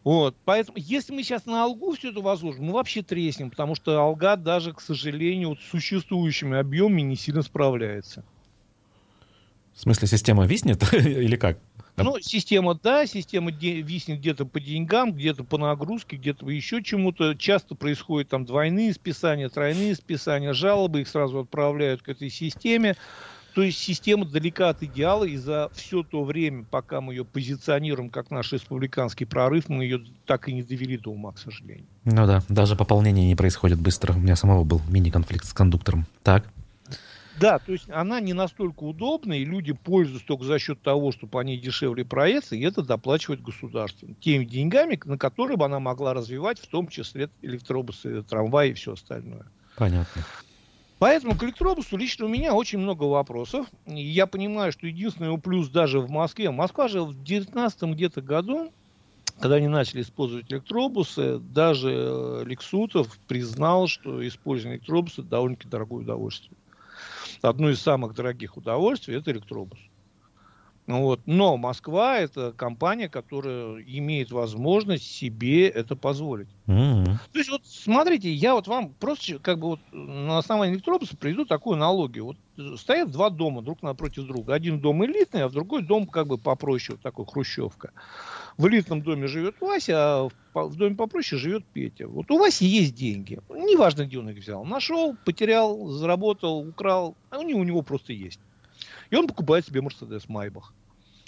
Вот, 0.02 0.36
поэтому, 0.44 0.76
если 0.76 1.14
мы 1.14 1.22
сейчас 1.22 1.46
на 1.46 1.62
Алгу 1.62 1.94
все 1.94 2.10
это 2.10 2.20
возложим, 2.20 2.66
мы 2.66 2.74
вообще 2.74 3.00
треснем, 3.00 3.48
потому 3.48 3.74
что 3.74 3.98
Алга 3.98 4.36
даже, 4.36 4.74
к 4.74 4.82
сожалению, 4.82 5.48
вот 5.48 5.60
с 5.60 5.70
существующими 5.70 6.58
объемами 6.58 7.00
не 7.00 7.16
сильно 7.16 7.40
справляется. 7.40 8.22
В 9.74 9.80
смысле, 9.80 10.08
система 10.08 10.46
виснет 10.46 10.82
или 10.94 11.36
как? 11.36 11.58
Ну, 11.96 12.18
система, 12.20 12.74
да, 12.74 13.06
система 13.06 13.52
де- 13.52 13.80
виснет 13.80 14.18
где-то 14.18 14.46
по 14.46 14.58
деньгам, 14.58 15.12
где-то 15.12 15.44
по 15.44 15.58
нагрузке, 15.58 16.16
где-то 16.16 16.48
еще 16.50 16.82
чему-то. 16.82 17.34
Часто 17.34 17.76
происходят 17.76 18.30
там 18.30 18.44
двойные 18.44 18.92
списания, 18.92 19.48
тройные 19.48 19.94
списания, 19.94 20.52
жалобы, 20.54 21.02
их 21.02 21.08
сразу 21.08 21.40
отправляют 21.40 22.02
к 22.02 22.08
этой 22.08 22.30
системе. 22.30 22.96
То 23.54 23.62
есть 23.62 23.78
система 23.78 24.24
далека 24.24 24.70
от 24.70 24.82
идеала, 24.82 25.22
и 25.22 25.36
за 25.36 25.70
все 25.74 26.02
то 26.02 26.24
время, 26.24 26.64
пока 26.68 27.00
мы 27.00 27.12
ее 27.12 27.24
позиционируем 27.24 28.10
как 28.10 28.32
наш 28.32 28.52
республиканский 28.52 29.26
прорыв, 29.26 29.68
мы 29.68 29.84
ее 29.84 30.04
так 30.26 30.48
и 30.48 30.52
не 30.52 30.64
довели 30.64 30.98
до 30.98 31.10
ума, 31.10 31.30
к 31.30 31.38
сожалению. 31.38 31.86
Ну 32.04 32.26
да, 32.26 32.42
даже 32.48 32.74
пополнение 32.74 33.28
не 33.28 33.36
происходит 33.36 33.78
быстро. 33.78 34.12
У 34.12 34.18
меня 34.18 34.34
самого 34.34 34.64
был 34.64 34.82
мини-конфликт 34.88 35.44
с 35.44 35.52
кондуктором. 35.52 36.06
Так. 36.24 36.48
Да, 37.40 37.58
то 37.58 37.72
есть 37.72 37.90
она 37.90 38.20
не 38.20 38.32
настолько 38.32 38.84
удобна, 38.84 39.32
и 39.32 39.44
люди 39.44 39.72
пользуются 39.72 40.26
только 40.26 40.44
за 40.44 40.58
счет 40.58 40.80
того, 40.82 41.10
что 41.10 41.26
по 41.26 41.42
ней 41.42 41.58
дешевле 41.58 42.04
проезд, 42.04 42.52
и 42.52 42.60
это 42.60 42.82
доплачивает 42.82 43.42
государство. 43.42 44.08
Теми 44.20 44.44
деньгами, 44.44 45.00
на 45.04 45.18
которые 45.18 45.56
бы 45.56 45.64
она 45.64 45.80
могла 45.80 46.14
развивать, 46.14 46.60
в 46.60 46.66
том 46.68 46.88
числе 46.88 47.28
электробусы, 47.42 48.22
трамваи 48.22 48.70
и 48.70 48.74
все 48.74 48.92
остальное. 48.92 49.46
Понятно. 49.76 50.22
Поэтому 50.98 51.36
к 51.36 51.42
электробусу 51.42 51.96
лично 51.96 52.26
у 52.26 52.28
меня 52.28 52.54
очень 52.54 52.78
много 52.78 53.04
вопросов. 53.04 53.66
Я 53.86 54.26
понимаю, 54.26 54.72
что 54.72 54.86
единственный 54.86 55.26
его 55.26 55.38
плюс 55.38 55.68
даже 55.68 56.00
в 56.00 56.08
Москве. 56.08 56.50
Москва 56.50 56.88
же 56.88 57.02
в 57.02 57.22
19 57.24 57.82
где-то 57.94 58.22
году, 58.22 58.72
когда 59.40 59.56
они 59.56 59.66
начали 59.66 60.02
использовать 60.02 60.50
электробусы, 60.52 61.38
даже 61.38 61.90
э, 61.92 62.44
Лексутов 62.46 63.18
признал, 63.26 63.88
что 63.88 64.26
использование 64.26 64.78
электробуса 64.78 65.22
довольно-таки 65.22 65.68
дорогое 65.68 66.02
удовольствие. 66.04 66.56
Одно 67.44 67.68
из 67.68 67.78
самых 67.78 68.14
дорогих 68.14 68.56
удовольствий– 68.56 69.16
это 69.18 69.30
электробус. 69.30 69.78
Ну 70.86 71.02
вот. 71.02 71.20
Но 71.24 71.56
Москва 71.56 72.18
это 72.18 72.52
компания, 72.52 73.08
которая 73.08 73.82
имеет 73.82 74.30
возможность 74.30 75.10
себе 75.10 75.68
это 75.68 75.96
позволить. 75.96 76.48
Mm-hmm. 76.66 77.04
То 77.32 77.38
есть 77.38 77.50
вот 77.50 77.62
смотрите, 77.64 78.30
я 78.32 78.54
вот 78.54 78.66
вам 78.66 78.90
просто 79.00 79.38
как 79.38 79.58
бы 79.58 79.68
вот 79.68 79.80
на 79.92 80.38
основании 80.38 80.74
электробуса 80.74 81.16
приведу 81.16 81.46
такую 81.46 81.76
аналогию. 81.76 82.26
Вот 82.26 82.78
стоят 82.78 83.10
два 83.10 83.30
дома 83.30 83.62
друг 83.62 83.82
напротив 83.82 84.26
друга. 84.26 84.54
Один 84.54 84.78
дом 84.78 85.04
элитный, 85.04 85.44
а 85.44 85.48
в 85.48 85.52
другой 85.52 85.82
дом 85.82 86.06
как 86.06 86.26
бы 86.26 86.36
попроще, 86.36 86.96
вот 86.96 87.02
такой 87.02 87.24
хрущевка. 87.24 87.92
В 88.58 88.68
элитном 88.68 89.02
доме 89.02 89.26
живет 89.26 89.56
Вася, 89.60 89.94
а 89.96 90.28
в, 90.28 90.68
в 90.68 90.76
доме 90.76 90.94
попроще 90.94 91.40
живет 91.40 91.64
Петя. 91.64 92.06
Вот 92.06 92.30
у 92.30 92.38
Васи 92.38 92.66
есть 92.66 92.94
деньги. 92.94 93.40
Неважно, 93.48 94.04
где 94.04 94.18
он 94.18 94.28
их 94.28 94.38
взял. 94.38 94.64
Нашел, 94.64 95.16
потерял, 95.24 95.86
заработал, 95.88 96.68
украл. 96.68 97.16
Они 97.30 97.54
у 97.54 97.64
него 97.64 97.82
просто 97.82 98.12
есть. 98.12 98.38
И 99.10 99.16
он 99.16 99.26
покупает 99.26 99.66
себе 99.66 99.80
Мерседес 99.80 100.28
Майбах. 100.28 100.74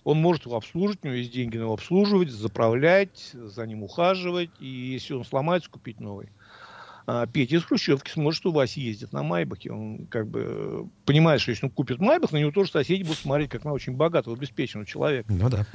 Он 0.05 0.19
может 0.19 0.47
его 0.47 0.57
обслуживать, 0.57 1.01
у 1.03 1.09
него 1.09 1.17
есть 1.17 1.33
деньги 1.33 1.57
на 1.57 1.63
его 1.63 1.75
обслуживать, 1.75 2.31
заправлять, 2.31 3.31
за 3.33 3.67
ним 3.67 3.83
ухаживать, 3.83 4.51
и 4.61 4.67
если 4.67 5.15
он 5.15 5.25
сломается, 5.25 5.69
купить 5.69 5.99
новый. 5.99 6.31
А 7.07 7.27
Петя 7.27 7.57
из 7.57 7.65
Хрущевки 7.65 8.11
сможет 8.11 8.45
у 8.47 8.51
Васи 8.51 8.81
ездить 8.81 9.13
на 9.13 9.23
Майбахе. 9.23 9.71
Он 9.71 10.07
как 10.07 10.27
бы 10.27 10.89
понимает, 11.05 11.41
что 11.41 11.53
если 11.53 11.67
он 11.67 11.71
купит 11.71 12.01
Майбах, 12.01 12.33
на 12.33 12.39
него 12.39 12.51
тоже 12.51 12.73
соседи 12.73 13.05
будут 13.05 13.19
смотреть 13.19 13.51
как 13.51 13.65
на 13.65 13.73
очень 13.73 13.93
богатого, 13.93 14.37
обеспеченного 14.37 14.87
человека. 14.87 15.33
Ну 15.33 15.49
да. 15.49 15.67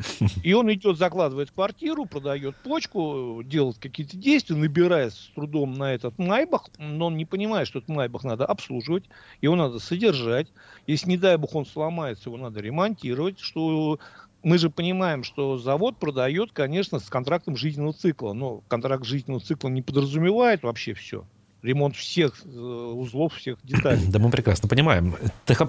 И 0.44 0.52
он 0.52 0.72
идет, 0.74 0.98
закладывает 0.98 1.52
квартиру, 1.52 2.06
продает 2.06 2.58
почку, 2.58 3.41
делает 3.46 3.78
какие-то 3.78 4.17
действия, 4.17 4.58
набирает 4.58 5.13
с 5.13 5.32
трудом 5.34 5.74
на 5.74 5.94
этот 5.94 6.20
Майбах, 6.20 6.70
но 6.78 7.08
он 7.08 7.15
не 7.15 7.26
понимает, 7.26 7.67
что 7.67 7.80
этот 7.80 7.89
Майбах 7.89 8.26
надо 8.26 8.46
обслуживать, 8.46 9.06
его 9.41 9.56
надо 9.56 9.80
содержать. 9.80 10.48
Если, 10.86 11.10
не 11.10 11.17
дай 11.17 11.38
бог, 11.38 11.56
он 11.56 11.65
сломается, 11.65 12.30
его 12.30 12.38
надо 12.38 12.60
ремонтировать, 12.60 13.39
что 13.39 14.00
мы 14.43 14.58
же 14.58 14.69
понимаем, 14.69 15.23
что 15.23 15.58
завод 15.58 15.97
продает, 15.97 16.51
конечно, 16.51 16.99
с 16.99 17.10
контрактом 17.10 17.56
жизненного 17.56 17.93
цикла. 17.93 18.34
Но 18.34 18.62
контракт 18.67 19.06
жизненного 19.06 19.43
цикла 19.43 19.69
не 19.69 19.82
подразумевает 19.82 20.63
вообще 20.63 20.93
все. 20.93 21.25
Ремонт 21.62 21.95
всех 21.95 22.41
э, 22.43 22.49
узлов, 22.49 23.36
всех 23.36 23.60
деталей. 23.63 24.08
Да 24.08 24.17
мы 24.17 24.32
прекрасно 24.32 24.67
понимаем. 24.67 25.15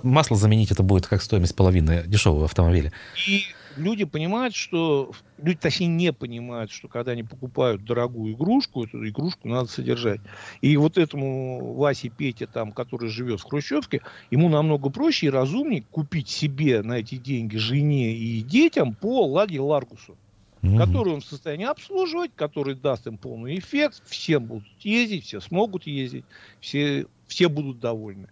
Масло 0.02 0.36
заменить 0.36 0.70
это 0.70 0.82
будет 0.82 1.06
как 1.06 1.20
стоимость 1.22 1.54
половины 1.54 2.04
дешевого 2.06 2.46
автомобиля. 2.46 2.92
И 3.28 3.42
люди 3.76 4.04
понимают, 4.04 4.54
что... 4.54 5.12
Люди, 5.38 5.58
точнее, 5.58 5.88
не 5.88 6.12
понимают, 6.12 6.70
что 6.70 6.88
когда 6.88 7.12
они 7.12 7.24
покупают 7.24 7.84
дорогую 7.84 8.34
игрушку, 8.34 8.84
эту 8.84 9.06
игрушку 9.08 9.48
надо 9.48 9.68
содержать. 9.68 10.20
И 10.60 10.76
вот 10.76 10.98
этому 10.98 11.74
Васе 11.74 12.08
Пете, 12.08 12.46
там, 12.46 12.70
который 12.72 13.08
живет 13.08 13.40
в 13.40 13.44
Хрущевке, 13.44 14.02
ему 14.30 14.48
намного 14.48 14.88
проще 14.90 15.26
и 15.26 15.30
разумнее 15.30 15.82
купить 15.90 16.28
себе 16.28 16.82
на 16.82 16.98
эти 16.98 17.16
деньги 17.16 17.56
жене 17.56 18.14
и 18.14 18.42
детям 18.42 18.94
по 18.94 19.26
Ладе 19.26 19.60
Ларгусу 19.60 20.16
mm-hmm. 20.62 20.78
который 20.78 21.14
он 21.14 21.20
в 21.20 21.24
состоянии 21.24 21.66
обслуживать, 21.66 22.32
который 22.34 22.74
даст 22.74 23.06
им 23.06 23.18
полный 23.18 23.58
эффект, 23.58 24.02
все 24.06 24.38
будут 24.38 24.66
ездить, 24.80 25.24
все 25.24 25.40
смогут 25.40 25.86
ездить, 25.86 26.24
все, 26.60 27.06
все 27.26 27.48
будут 27.48 27.80
довольны. 27.80 28.28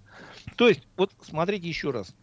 То 0.56 0.68
есть, 0.68 0.82
вот 0.96 1.12
смотрите 1.22 1.68
еще 1.68 1.90
раз 1.90 2.14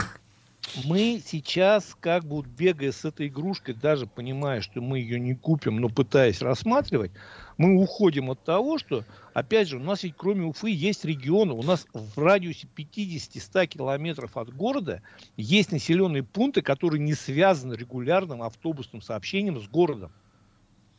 мы 0.85 1.21
сейчас, 1.25 1.95
как 1.99 2.25
бы 2.25 2.43
бегая 2.43 2.91
с 2.91 3.05
этой 3.05 3.27
игрушкой, 3.27 3.73
даже 3.73 4.05
понимая, 4.05 4.61
что 4.61 4.81
мы 4.81 4.99
ее 4.99 5.19
не 5.19 5.33
купим, 5.33 5.77
но 5.77 5.89
пытаясь 5.89 6.41
рассматривать, 6.41 7.11
мы 7.57 7.81
уходим 7.81 8.29
от 8.29 8.43
того, 8.43 8.77
что, 8.77 9.03
опять 9.33 9.69
же, 9.69 9.77
у 9.77 9.79
нас 9.79 10.03
ведь 10.03 10.15
кроме 10.17 10.45
Уфы 10.45 10.69
есть 10.69 11.05
регионы, 11.05 11.53
у 11.53 11.63
нас 11.63 11.87
в 11.93 12.19
радиусе 12.19 12.67
50-100 12.75 13.67
километров 13.67 14.37
от 14.37 14.53
города 14.53 15.01
есть 15.37 15.71
населенные 15.71 16.23
пункты, 16.23 16.61
которые 16.61 17.01
не 17.01 17.13
связаны 17.13 17.73
регулярным 17.73 18.43
автобусным 18.43 19.01
сообщением 19.01 19.59
с 19.61 19.67
городом. 19.67 20.11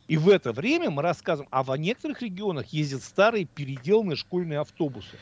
И 0.07 0.17
в 0.17 0.27
это 0.27 0.51
время 0.51 0.89
мы 0.89 1.03
рассказываем, 1.03 1.49
а 1.51 1.61
в 1.61 1.75
некоторых 1.77 2.23
регионах 2.23 2.67
ездят 2.67 3.03
старые 3.03 3.45
переделанные 3.45 4.15
школьные 4.15 4.59
автобусы. 4.59 5.17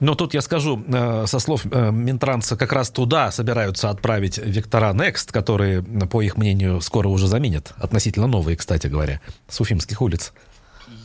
Но 0.00 0.14
тут 0.14 0.34
я 0.34 0.40
скажу, 0.40 0.82
э, 0.86 1.26
со 1.26 1.38
слов 1.38 1.66
э, 1.70 1.90
Минтранса, 1.92 2.56
как 2.56 2.72
раз 2.72 2.90
туда 2.90 3.30
собираются 3.30 3.90
отправить 3.90 4.38
вектора 4.38 4.92
Next, 4.92 5.32
которые, 5.32 5.82
по 5.82 6.20
их 6.20 6.36
мнению, 6.36 6.80
скоро 6.80 7.08
уже 7.08 7.28
заменят. 7.28 7.72
Относительно 7.76 8.26
новые, 8.26 8.56
кстати 8.56 8.88
говоря, 8.88 9.20
с 9.48 9.60
уфимских 9.60 10.02
улиц. 10.02 10.32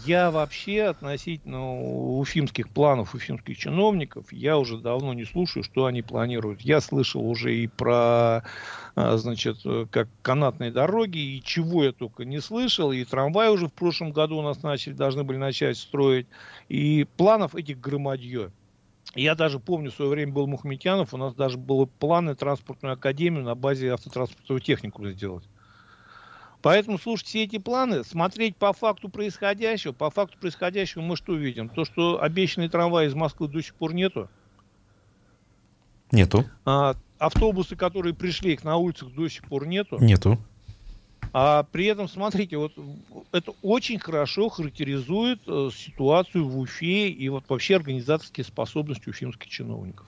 Я 0.06 0.32
вообще 0.32 0.84
относительно 0.84 2.18
уфимских 2.18 2.70
планов, 2.70 3.14
уфимских 3.14 3.58
чиновников, 3.58 4.32
я 4.32 4.58
уже 4.58 4.78
давно 4.78 5.14
не 5.14 5.26
слушаю, 5.26 5.64
что 5.64 5.86
они 5.86 6.02
планируют. 6.02 6.62
Я 6.62 6.82
слышал 6.82 7.26
уже 7.26 7.56
и 7.56 7.68
про, 7.68 8.44
э, 8.96 9.18
значит, 9.18 9.58
как 9.92 10.08
канатные 10.24 10.72
дороги, 10.72 11.20
и 11.20 11.44
чего 11.44 11.84
я 11.84 11.92
только 11.92 12.26
не 12.26 12.40
слышал, 12.42 12.92
и 12.92 13.04
трамвай 13.06 13.50
уже 13.50 13.68
в 13.68 13.74
прошлом 13.74 14.12
году 14.12 14.38
у 14.38 14.42
нас 14.42 14.64
начали, 14.64 14.94
должны 14.94 15.24
были 15.24 15.38
начать 15.38 15.78
строить, 15.78 16.26
и 16.70 17.06
планов 17.18 17.54
этих 17.54 17.80
громадье. 17.80 18.52
Я 19.16 19.36
даже 19.36 19.60
помню, 19.60 19.92
в 19.92 19.96
свое 19.96 20.12
время 20.12 20.32
был 20.32 20.48
Мухметянов, 20.48 21.14
у 21.14 21.18
нас 21.18 21.34
даже 21.34 21.58
были 21.58 21.86
планы 21.86 22.36
транспортную 22.36 22.94
академию 22.94 23.44
на 23.44 23.56
базе 23.56 23.94
автотранспортного 23.94 24.62
техникума 24.62 25.12
сделать. 25.12 25.46
Поэтому 26.62 27.00
слушать 27.00 27.28
все 27.28 27.44
эти 27.44 27.58
планы, 27.58 28.04
смотреть 28.04 28.58
по 28.58 28.74
факту 28.74 29.10
происходящего, 29.10 29.94
по 29.94 30.10
факту 30.10 30.38
происходящего 30.38 31.02
мы 31.02 31.16
что 31.16 31.34
видим? 31.34 31.70
То, 31.70 31.86
что 31.86 32.22
обещанный 32.22 32.70
трамвай 32.70 33.08
из 33.08 33.14
Москвы 33.14 33.48
до 33.48 33.62
сих 33.62 33.76
пор 33.76 33.94
нету. 33.94 34.30
Нету. 36.12 36.46
А, 36.66 36.96
автобусы, 37.18 37.76
которые 37.76 38.14
пришли, 38.14 38.54
их 38.54 38.64
на 38.64 38.76
улицах 38.76 39.14
до 39.14 39.30
сих 39.30 39.48
пор 39.48 39.68
нету. 39.68 39.98
Нету. 40.00 40.38
А 41.32 41.64
при 41.64 41.86
этом, 41.86 42.08
смотрите, 42.08 42.58
вот 42.58 42.74
это 43.32 43.54
очень 43.62 44.00
хорошо 44.00 44.50
характеризует 44.50 45.42
э, 45.48 45.70
ситуацию 45.74 46.48
в 46.48 46.58
Уфе 46.58 47.10
и 47.10 47.30
вот 47.30 47.44
вообще 47.48 47.76
организаторские 47.76 48.46
способности 48.46 49.10
уфимских 49.10 49.48
чиновников. 49.48 50.08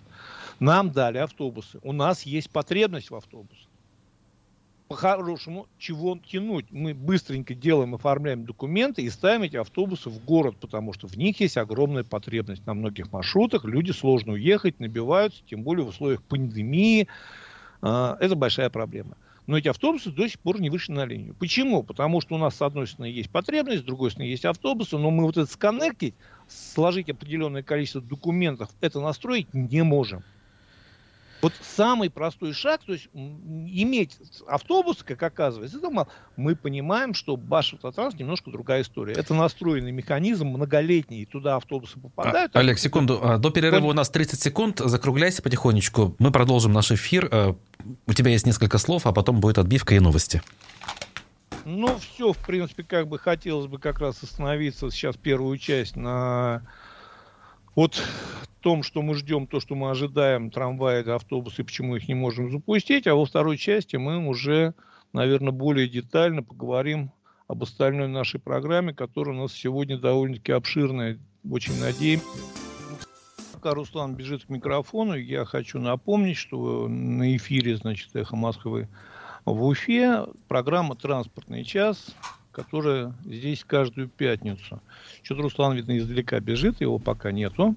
Нам 0.59 0.91
дали 0.91 1.19
автобусы. 1.19 1.79
У 1.83 1.91
нас 1.91 2.23
есть 2.23 2.49
потребность 2.49 3.11
в 3.11 3.15
автобусах. 3.15 3.67
По-хорошему, 4.87 5.67
чего 5.77 6.17
тянуть? 6.17 6.65
Мы 6.71 6.93
быстренько 6.93 7.53
делаем, 7.53 7.95
оформляем 7.95 8.45
документы 8.45 9.03
и 9.03 9.09
ставим 9.09 9.43
эти 9.43 9.55
автобусы 9.55 10.09
в 10.09 10.25
город, 10.25 10.57
потому 10.59 10.91
что 10.91 11.07
в 11.07 11.17
них 11.17 11.39
есть 11.39 11.55
огромная 11.55 12.03
потребность. 12.03 12.65
На 12.65 12.73
многих 12.73 13.11
маршрутах 13.11 13.63
люди 13.63 13.91
сложно 13.91 14.33
уехать, 14.33 14.79
набиваются, 14.79 15.43
тем 15.45 15.63
более 15.63 15.85
в 15.85 15.89
условиях 15.89 16.21
пандемии. 16.23 17.07
А, 17.81 18.17
это 18.19 18.35
большая 18.35 18.69
проблема 18.69 19.15
но 19.47 19.57
эти 19.57 19.67
автобусы 19.67 20.11
до 20.11 20.27
сих 20.27 20.39
пор 20.39 20.61
не 20.61 20.69
вышли 20.69 20.93
на 20.93 21.05
линию. 21.05 21.35
Почему? 21.39 21.83
Потому 21.83 22.21
что 22.21 22.35
у 22.35 22.37
нас, 22.37 22.55
с 22.55 22.61
одной 22.61 22.87
стороны, 22.87 23.11
есть 23.11 23.29
потребность, 23.29 23.81
с 23.81 23.85
другой 23.85 24.11
стороны, 24.11 24.29
есть 24.29 24.45
автобусы, 24.45 24.97
но 24.97 25.09
мы 25.09 25.23
вот 25.23 25.37
это 25.37 25.51
сконнектить, 25.51 26.15
сложить 26.47 27.09
определенное 27.09 27.63
количество 27.63 28.01
документов, 28.01 28.69
это 28.81 28.99
настроить 28.99 29.53
не 29.53 29.83
можем. 29.83 30.23
Вот 31.41 31.53
самый 31.61 32.09
простой 32.09 32.53
шаг, 32.53 32.81
то 32.85 32.93
есть 32.93 33.09
иметь 33.13 34.17
автобус, 34.47 34.97
как 35.03 35.21
оказывается, 35.23 35.77
это 35.77 35.89
мало. 35.89 36.07
мы 36.37 36.55
понимаем, 36.55 37.13
что 37.13 37.35
Баш 37.35 37.73
Автотранс 37.73 38.15
немножко 38.15 38.51
другая 38.51 38.83
история. 38.83 39.13
Это 39.13 39.33
настроенный 39.33 39.91
механизм 39.91 40.47
многолетний, 40.47 41.25
туда 41.25 41.55
автобусы 41.55 41.99
попадают. 41.99 42.55
А, 42.55 42.59
Олег, 42.59 42.77
секунду, 42.77 43.19
а, 43.21 43.37
до 43.37 43.49
перерыва 43.49 43.87
у 43.87 43.93
нас 43.93 44.09
30 44.09 44.41
секунд, 44.41 44.79
закругляйся 44.79 45.41
потихонечку. 45.41 46.15
Мы 46.19 46.31
продолжим 46.31 46.73
наш 46.73 46.91
эфир. 46.91 47.27
Э, 47.31 47.53
у 48.05 48.13
тебя 48.13 48.31
есть 48.31 48.45
несколько 48.45 48.77
слов, 48.77 49.07
а 49.07 49.11
потом 49.11 49.39
будет 49.39 49.57
отбивка 49.57 49.95
и 49.95 49.99
новости. 49.99 50.41
Ну, 51.65 51.97
все, 51.99 52.33
в 52.33 52.37
принципе, 52.37 52.83
как 52.83 53.07
бы 53.07 53.19
хотелось 53.19 53.67
бы 53.67 53.79
как 53.79 53.99
раз 53.99 54.21
остановиться 54.23 54.89
сейчас 54.89 55.15
первую 55.15 55.57
часть 55.57 55.95
на 55.95 56.63
вот 57.75 58.01
том, 58.61 58.83
что 58.83 59.01
мы 59.01 59.15
ждем, 59.15 59.47
то, 59.47 59.59
что 59.59 59.75
мы 59.75 59.89
ожидаем, 59.89 60.51
трамваи, 60.51 61.07
автобусы, 61.09 61.63
почему 61.63 61.95
их 61.95 62.07
не 62.07 62.13
можем 62.13 62.51
запустить, 62.51 63.07
а 63.07 63.15
во 63.15 63.25
второй 63.25 63.57
части 63.57 63.95
мы 63.95 64.25
уже, 64.25 64.73
наверное, 65.13 65.51
более 65.51 65.89
детально 65.89 66.43
поговорим 66.43 67.11
об 67.47 67.63
остальной 67.63 68.07
нашей 68.07 68.39
программе, 68.39 68.93
которая 68.93 69.35
у 69.35 69.41
нас 69.41 69.53
сегодня 69.53 69.97
довольно-таки 69.97 70.51
обширная. 70.51 71.19
Очень 71.49 71.79
надеемся. 71.79 72.25
Пока 73.53 73.73
Руслан 73.73 74.15
бежит 74.15 74.45
к 74.45 74.49
микрофону, 74.49 75.15
я 75.15 75.43
хочу 75.43 75.79
напомнить, 75.79 76.37
что 76.37 76.87
на 76.87 77.35
эфире, 77.35 77.75
значит, 77.75 78.15
«Эхо 78.15 78.35
Москвы» 78.35 78.87
в 79.43 79.63
Уфе 79.65 80.25
программа 80.47 80.95
«Транспортный 80.95 81.63
час». 81.63 82.15
Которая 82.51 83.13
здесь 83.25 83.63
каждую 83.65 84.09
пятницу. 84.09 84.81
Что-то 85.23 85.43
Руслан, 85.43 85.75
видно, 85.75 85.97
издалека 85.97 86.39
бежит, 86.39 86.81
его 86.81 86.99
пока 86.99 87.31
нету. 87.31 87.75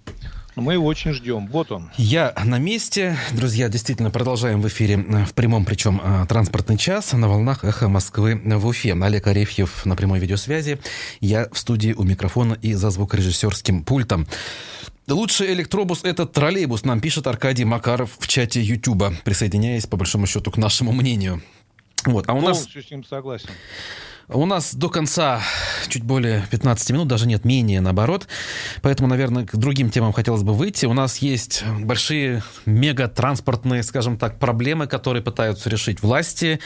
Но 0.56 0.62
мы 0.62 0.74
его 0.74 0.86
очень 0.86 1.12
ждем. 1.12 1.48
Вот 1.48 1.72
он. 1.72 1.90
Я 1.96 2.32
на 2.44 2.58
месте. 2.58 3.16
Друзья, 3.32 3.68
действительно, 3.68 4.10
продолжаем 4.10 4.60
в 4.60 4.68
эфире 4.68 4.94
э, 4.94 5.24
в 5.24 5.34
прямом, 5.34 5.64
причем 5.64 6.00
э, 6.02 6.26
транспортный 6.28 6.76
час 6.76 7.12
на 7.12 7.28
волнах 7.28 7.64
«Эхо 7.64 7.88
Москвы» 7.88 8.40
в 8.44 8.66
Уфе. 8.66 8.94
Олег 8.94 9.26
Арефьев 9.26 9.84
на 9.84 9.96
прямой 9.96 10.20
видеосвязи. 10.20 10.78
Я 11.20 11.48
в 11.50 11.58
студии 11.58 11.92
у 11.92 12.04
микрофона 12.04 12.56
и 12.62 12.74
за 12.74 12.90
звукорежиссерским 12.90 13.82
пультом. 13.82 14.28
Лучший 15.08 15.52
электробус– 15.52 16.02
это 16.04 16.24
троллейбус, 16.24 16.84
нам 16.84 17.00
пишет 17.00 17.26
Аркадий 17.26 17.66
Макаров 17.66 18.16
в 18.18 18.26
чате 18.26 18.62
Ютуба, 18.62 19.12
присоединяясь, 19.24 19.86
по 19.86 19.98
большому 19.98 20.26
счету, 20.26 20.50
к 20.50 20.56
нашему 20.56 20.92
мнению. 20.92 21.42
Вот, 22.06 22.24
а 22.26 22.32
у 22.32 22.40
нас... 22.40 22.64
с 22.64 22.90
ним 22.90 23.04
согласен. 23.04 23.50
У 24.28 24.46
нас 24.46 24.74
до 24.74 24.88
конца 24.88 25.42
чуть 25.88 26.02
более 26.02 26.46
15 26.50 26.90
минут, 26.90 27.08
даже 27.08 27.26
нет, 27.26 27.44
менее 27.44 27.80
наоборот. 27.80 28.26
Поэтому, 28.80 29.08
наверное, 29.08 29.44
к 29.44 29.54
другим 29.56 29.90
темам 29.90 30.12
хотелось 30.12 30.42
бы 30.42 30.54
выйти. 30.54 30.86
У 30.86 30.94
нас 30.94 31.18
есть 31.18 31.62
большие 31.80 32.42
мегатранспортные, 32.64 33.82
скажем 33.82 34.16
так, 34.16 34.38
проблемы, 34.38 34.86
которые 34.86 35.22
пытаются 35.22 35.68
решить 35.68 36.02
власти. 36.02 36.58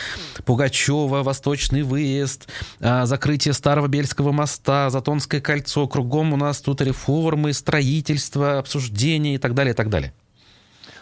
Пугачева, 0.44 1.23
Восточный 1.25 1.83
выезд, 1.83 2.49
а, 2.81 3.07
закрытие 3.07 3.55
Старого 3.55 3.88
Бельского 3.88 4.31
моста, 4.31 4.88
Затонское 4.90 5.40
кольцо. 5.40 5.88
Кругом 5.88 6.33
у 6.33 6.37
нас 6.37 6.61
тут 6.61 6.81
реформы, 6.81 7.53
строительство, 7.53 8.59
обсуждения 8.59 9.35
и 9.35 9.38
так 9.38 9.55
далее, 9.55 9.73
и 9.73 9.77
так 9.77 9.88
далее. 9.88 10.12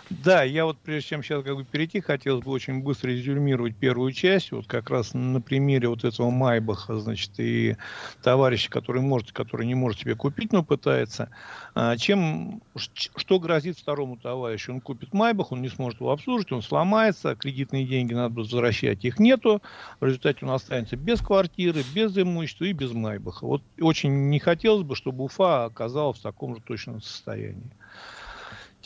Да, 0.09 0.45
я 0.45 0.67
вот 0.67 0.79
прежде 0.79 1.09
чем 1.09 1.23
сейчас 1.25 1.43
как 1.43 1.57
бы 1.57 1.65
перейти, 1.65 2.01
хотелось 2.01 2.45
бы 2.45 2.53
очень 2.53 2.81
быстро 2.81 3.11
резюмировать 3.11 3.75
первую 3.75 4.13
часть, 4.13 4.53
вот 4.53 4.69
как 4.69 4.89
раз 4.89 5.15
на 5.15 5.41
примере 5.41 5.89
вот 5.89 6.05
этого 6.05 6.31
Майбаха, 6.31 7.01
значит, 7.01 7.33
и 7.39 7.77
товарища, 8.23 8.71
который 8.71 9.03
может, 9.03 9.33
который 9.33 9.67
не 9.67 9.75
может 9.75 9.99
себе 10.01 10.15
купить, 10.15 10.53
но 10.53 10.63
пытается. 10.63 11.31
А, 11.75 11.97
чем, 11.97 12.63
что 12.77 13.41
грозит 13.41 13.79
второму 13.79 14.17
товарищу? 14.17 14.75
Он 14.75 14.81
купит 14.81 15.13
Майбах, 15.13 15.51
он 15.51 15.61
не 15.61 15.69
сможет 15.69 15.99
его 15.99 16.13
обслужить, 16.13 16.53
он 16.53 16.63
сломается, 16.63 17.35
кредитные 17.35 17.85
деньги 17.85 18.15
надо 18.15 18.29
будет 18.29 18.47
возвращать, 18.47 19.05
их 19.05 19.19
нету, 19.19 19.61
в 19.99 20.05
результате 20.05 20.47
он 20.47 20.53
останется 20.53 20.95
без 20.95 21.21
квартиры, 21.21 21.83
без 21.83 22.17
имущества 22.17 22.67
и 22.67 22.73
без 22.73 22.93
Майбаха. 22.93 23.45
Вот 23.45 23.63
очень 23.81 24.29
не 24.31 24.39
хотелось 24.39 24.85
бы, 24.85 24.95
чтобы 24.95 25.25
Уфа 25.25 25.65
оказалась 25.65 26.19
в 26.19 26.23
таком 26.23 26.55
же 26.55 26.63
точном 26.63 27.03
состоянии. 27.03 27.73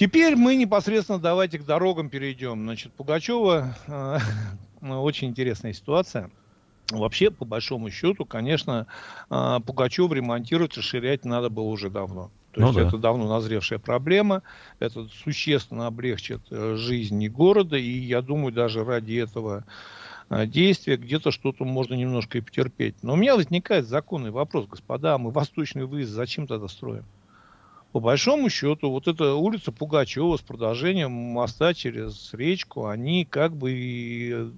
Теперь 0.01 0.35
мы 0.35 0.57
непосредственно 0.57 1.19
давайте 1.19 1.59
к 1.59 1.67
дорогам 1.67 2.09
перейдем. 2.09 2.63
Значит, 2.63 2.91
Пугачева 2.95 3.77
э, 3.87 4.19
очень 4.81 5.29
интересная 5.29 5.75
ситуация. 5.75 6.31
Вообще, 6.91 7.31
по 7.31 7.45
большому 7.45 7.91
счету, 7.91 8.25
конечно, 8.25 8.87
э, 9.29 9.59
Пугачев 9.67 10.11
ремонтировать, 10.11 10.75
расширять 10.79 11.27
надо 11.27 11.51
было 11.51 11.65
уже 11.65 11.91
давно. 11.91 12.31
То 12.53 12.63
ну 12.63 12.69
есть 12.69 12.79
да. 12.79 12.89
это 12.89 12.97
давно 12.97 13.29
назревшая 13.29 13.79
проблема, 13.79 14.43
это 14.79 15.07
существенно 15.23 15.87
облегчит 15.87 16.41
э, 16.51 16.77
жизнь 16.79 17.29
города, 17.29 17.77
и 17.77 17.91
я 17.91 18.23
думаю, 18.23 18.55
даже 18.55 18.85
ради 18.85 19.17
этого 19.23 19.67
э, 20.31 20.47
действия 20.47 20.97
где-то 20.97 21.31
что-то 21.31 21.67
можно 21.67 21.93
немножко 21.93 22.39
и 22.39 22.41
потерпеть. 22.41 22.95
Но 23.03 23.13
у 23.13 23.17
меня 23.17 23.37
возникает 23.37 23.87
законный 23.87 24.31
вопрос, 24.31 24.67
господа, 24.67 25.19
мы 25.19 25.31
восточный 25.31 25.85
выезд 25.85 26.13
зачем 26.13 26.47
тогда 26.47 26.69
строим? 26.69 27.05
По 27.93 28.01
большому 28.01 28.51
счету, 28.51 28.91
вот 28.91 29.09
эта 29.09 29.35
улица 29.35 29.73
Пугачева 29.73 30.37
с 30.37 30.41
продолжением 30.41 31.11
моста 31.11 31.75
через 31.75 32.33
речку, 32.33 32.87
они 32.87 33.25
как 33.25 33.57
бы 33.57 34.53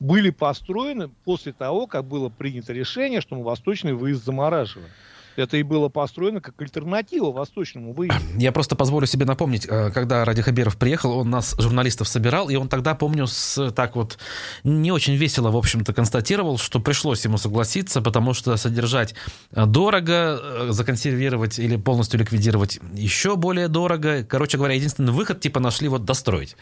были 0.00 0.30
построены 0.30 1.08
после 1.24 1.52
того, 1.52 1.86
как 1.86 2.04
было 2.04 2.28
принято 2.28 2.72
решение, 2.72 3.20
что 3.20 3.36
мы 3.36 3.42
восточный 3.42 3.94
выезд 3.94 4.24
замораживаем. 4.24 4.90
Это 5.38 5.56
и 5.56 5.62
было 5.62 5.88
построено 5.88 6.40
как 6.40 6.60
альтернатива 6.60 7.30
восточному 7.30 7.92
выезду. 7.92 8.20
Я 8.38 8.50
просто 8.50 8.74
позволю 8.74 9.06
себе 9.06 9.24
напомнить, 9.24 9.66
э, 9.68 9.90
когда 9.90 10.24
Ради 10.24 10.42
Хабиров 10.42 10.76
приехал, 10.76 11.16
он 11.16 11.30
нас, 11.30 11.54
журналистов, 11.58 12.08
собирал, 12.08 12.48
и 12.48 12.56
он 12.56 12.68
тогда, 12.68 12.94
помню, 12.94 13.26
с, 13.26 13.70
так 13.72 13.94
вот 13.96 14.18
не 14.64 14.90
очень 14.90 15.14
весело, 15.14 15.50
в 15.50 15.56
общем-то, 15.56 15.92
констатировал, 15.92 16.58
что 16.58 16.80
пришлось 16.80 17.24
ему 17.24 17.38
согласиться, 17.38 18.02
потому 18.02 18.34
что 18.34 18.56
содержать 18.56 19.14
э, 19.52 19.64
дорого, 19.66 20.40
э, 20.40 20.66
законсервировать 20.70 21.58
или 21.58 21.76
полностью 21.76 22.18
ликвидировать 22.18 22.80
еще 22.92 23.36
более 23.36 23.68
дорого. 23.68 24.24
Короче 24.24 24.58
говоря, 24.58 24.74
единственный 24.74 25.12
выход 25.12 25.40
типа 25.40 25.60
нашли 25.60 25.88
вот 25.88 26.04
достроить. 26.04 26.56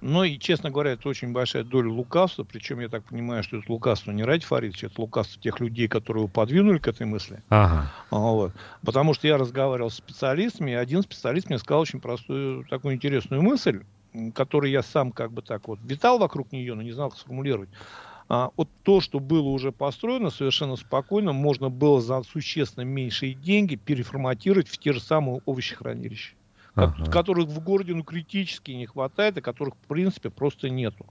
Но 0.00 0.24
и, 0.24 0.38
честно 0.38 0.70
говоря, 0.70 0.92
это 0.92 1.08
очень 1.08 1.32
большая 1.32 1.62
доля 1.62 1.90
лукавства. 1.90 2.44
Причем 2.44 2.80
я 2.80 2.88
так 2.88 3.04
понимаю, 3.04 3.42
что 3.42 3.58
это 3.58 3.70
лукавство 3.70 4.12
не 4.12 4.24
ради 4.24 4.44
Фаридовича, 4.44 4.86
это 4.86 5.00
лукавство 5.00 5.40
тех 5.40 5.60
людей, 5.60 5.88
которые 5.88 6.22
его 6.22 6.28
подвинули 6.28 6.78
к 6.78 6.88
этой 6.88 7.06
мысли. 7.06 7.42
Ага. 7.50 7.92
Вот. 8.10 8.52
Потому 8.84 9.14
что 9.14 9.28
я 9.28 9.36
разговаривал 9.36 9.90
с 9.90 9.96
специалистами, 9.96 10.70
и 10.70 10.74
один 10.74 11.02
специалист 11.02 11.48
мне 11.48 11.58
сказал 11.58 11.82
очень 11.82 12.00
простую, 12.00 12.64
такую 12.64 12.94
интересную 12.94 13.42
мысль, 13.42 13.82
которую 14.34 14.70
я 14.70 14.82
сам 14.82 15.12
как 15.12 15.32
бы 15.32 15.42
так 15.42 15.68
вот 15.68 15.78
витал 15.84 16.18
вокруг 16.18 16.50
нее, 16.52 16.74
но 16.74 16.82
не 16.82 16.92
знал, 16.92 17.10
как 17.10 17.18
сформулировать. 17.18 17.68
А, 18.28 18.50
вот 18.56 18.68
то, 18.84 19.00
что 19.00 19.18
было 19.18 19.48
уже 19.48 19.72
построено, 19.72 20.30
совершенно 20.30 20.76
спокойно 20.76 21.32
можно 21.32 21.68
было 21.68 22.00
за 22.00 22.22
существенно 22.22 22.84
меньшие 22.84 23.34
деньги 23.34 23.74
переформатировать 23.74 24.68
в 24.68 24.78
те 24.78 24.92
же 24.92 25.00
самые 25.00 25.40
овощехранилища 25.46 26.34
ага. 26.74 27.10
которых 27.10 27.48
в 27.48 27.60
городе 27.60 27.94
ну, 27.94 28.02
критически 28.02 28.72
не 28.72 28.86
хватает, 28.86 29.36
и 29.38 29.40
которых 29.40 29.74
в 29.74 29.88
принципе 29.88 30.30
просто 30.30 30.68
нету. 30.68 31.06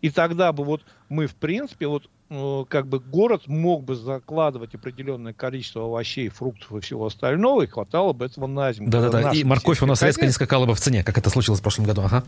И 0.00 0.10
тогда 0.10 0.52
бы 0.52 0.64
вот 0.64 0.82
мы 1.08 1.26
в 1.26 1.34
принципе 1.34 1.88
вот 1.88 2.08
э, 2.30 2.64
как 2.68 2.86
бы 2.86 3.00
город 3.00 3.48
мог 3.48 3.84
бы 3.84 3.96
закладывать 3.96 4.74
определенное 4.74 5.32
количество 5.32 5.84
овощей, 5.84 6.28
фруктов 6.28 6.72
и 6.72 6.80
всего 6.80 7.06
остального, 7.06 7.62
и 7.62 7.66
хватало 7.66 8.12
бы 8.12 8.26
этого 8.26 8.46
на 8.46 8.72
зиму. 8.72 8.90
Да-да-да, 8.90 9.32
и 9.32 9.44
морковь 9.44 9.82
у 9.82 9.86
нас 9.86 10.02
резко 10.02 10.24
не 10.24 10.32
скакала 10.32 10.66
бы 10.66 10.74
в 10.74 10.80
цене, 10.80 11.02
как 11.02 11.18
это 11.18 11.30
случилось 11.30 11.60
в 11.60 11.62
прошлом 11.62 11.84
году, 11.84 12.02
ага. 12.02 12.24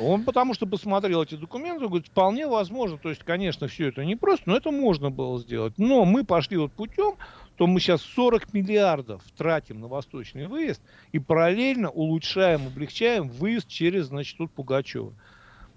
Он 0.00 0.22
потому 0.22 0.54
что 0.54 0.66
посмотрел 0.66 1.22
эти 1.22 1.34
документы, 1.34 1.86
говорит, 1.86 2.06
вполне 2.06 2.46
возможно, 2.46 2.98
то 2.98 3.08
есть, 3.08 3.24
конечно, 3.24 3.66
все 3.66 3.88
это 3.88 4.04
не 4.04 4.16
просто, 4.16 4.44
но 4.48 4.56
это 4.56 4.70
можно 4.70 5.10
было 5.10 5.40
сделать. 5.40 5.74
Но 5.76 6.04
мы 6.04 6.24
пошли 6.24 6.56
вот 6.56 6.72
путем, 6.72 7.16
то 7.58 7.66
мы 7.66 7.80
сейчас 7.80 8.02
40 8.02 8.54
миллиардов 8.54 9.20
тратим 9.36 9.80
на 9.80 9.88
восточный 9.88 10.46
выезд 10.46 10.80
и 11.10 11.18
параллельно 11.18 11.90
улучшаем, 11.90 12.68
облегчаем 12.68 13.28
выезд 13.28 13.66
через, 13.66 14.06
значит, 14.06 14.38
тут 14.38 14.52
Пугачева. 14.52 15.12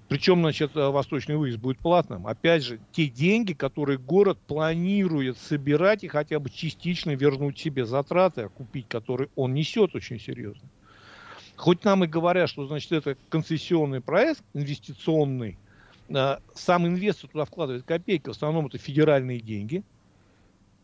Причем, 0.07 0.41
значит, 0.41 0.75
э, 0.75 0.89
восточный 0.89 1.37
выезд 1.37 1.57
будет 1.57 1.79
платным. 1.79 2.27
Опять 2.27 2.63
же, 2.63 2.79
те 2.91 3.07
деньги, 3.07 3.53
которые 3.53 3.97
город 3.97 4.37
планирует 4.45 5.39
собирать 5.39 6.03
и 6.03 6.07
хотя 6.07 6.39
бы 6.39 6.51
частично 6.51 7.15
вернуть 7.15 7.57
себе 7.57 7.87
затраты, 7.87 8.41
окупить, 8.41 8.87
которые 8.87 9.29
он 9.35 9.55
несет 9.55 9.95
очень 9.95 10.19
серьезно. 10.19 10.69
Хоть 11.55 11.83
нам 11.83 12.03
и 12.03 12.07
говорят, 12.07 12.47
что, 12.47 12.67
значит, 12.67 12.91
это 12.91 13.17
концессионный 13.29 14.01
проект, 14.01 14.43
инвестиционный, 14.53 15.57
э, 16.09 16.37
сам 16.53 16.85
инвестор 16.85 17.27
туда 17.27 17.45
вкладывает 17.45 17.85
копейки, 17.85 18.27
в 18.27 18.31
основном 18.33 18.67
это 18.67 18.77
федеральные 18.77 19.39
деньги, 19.39 19.83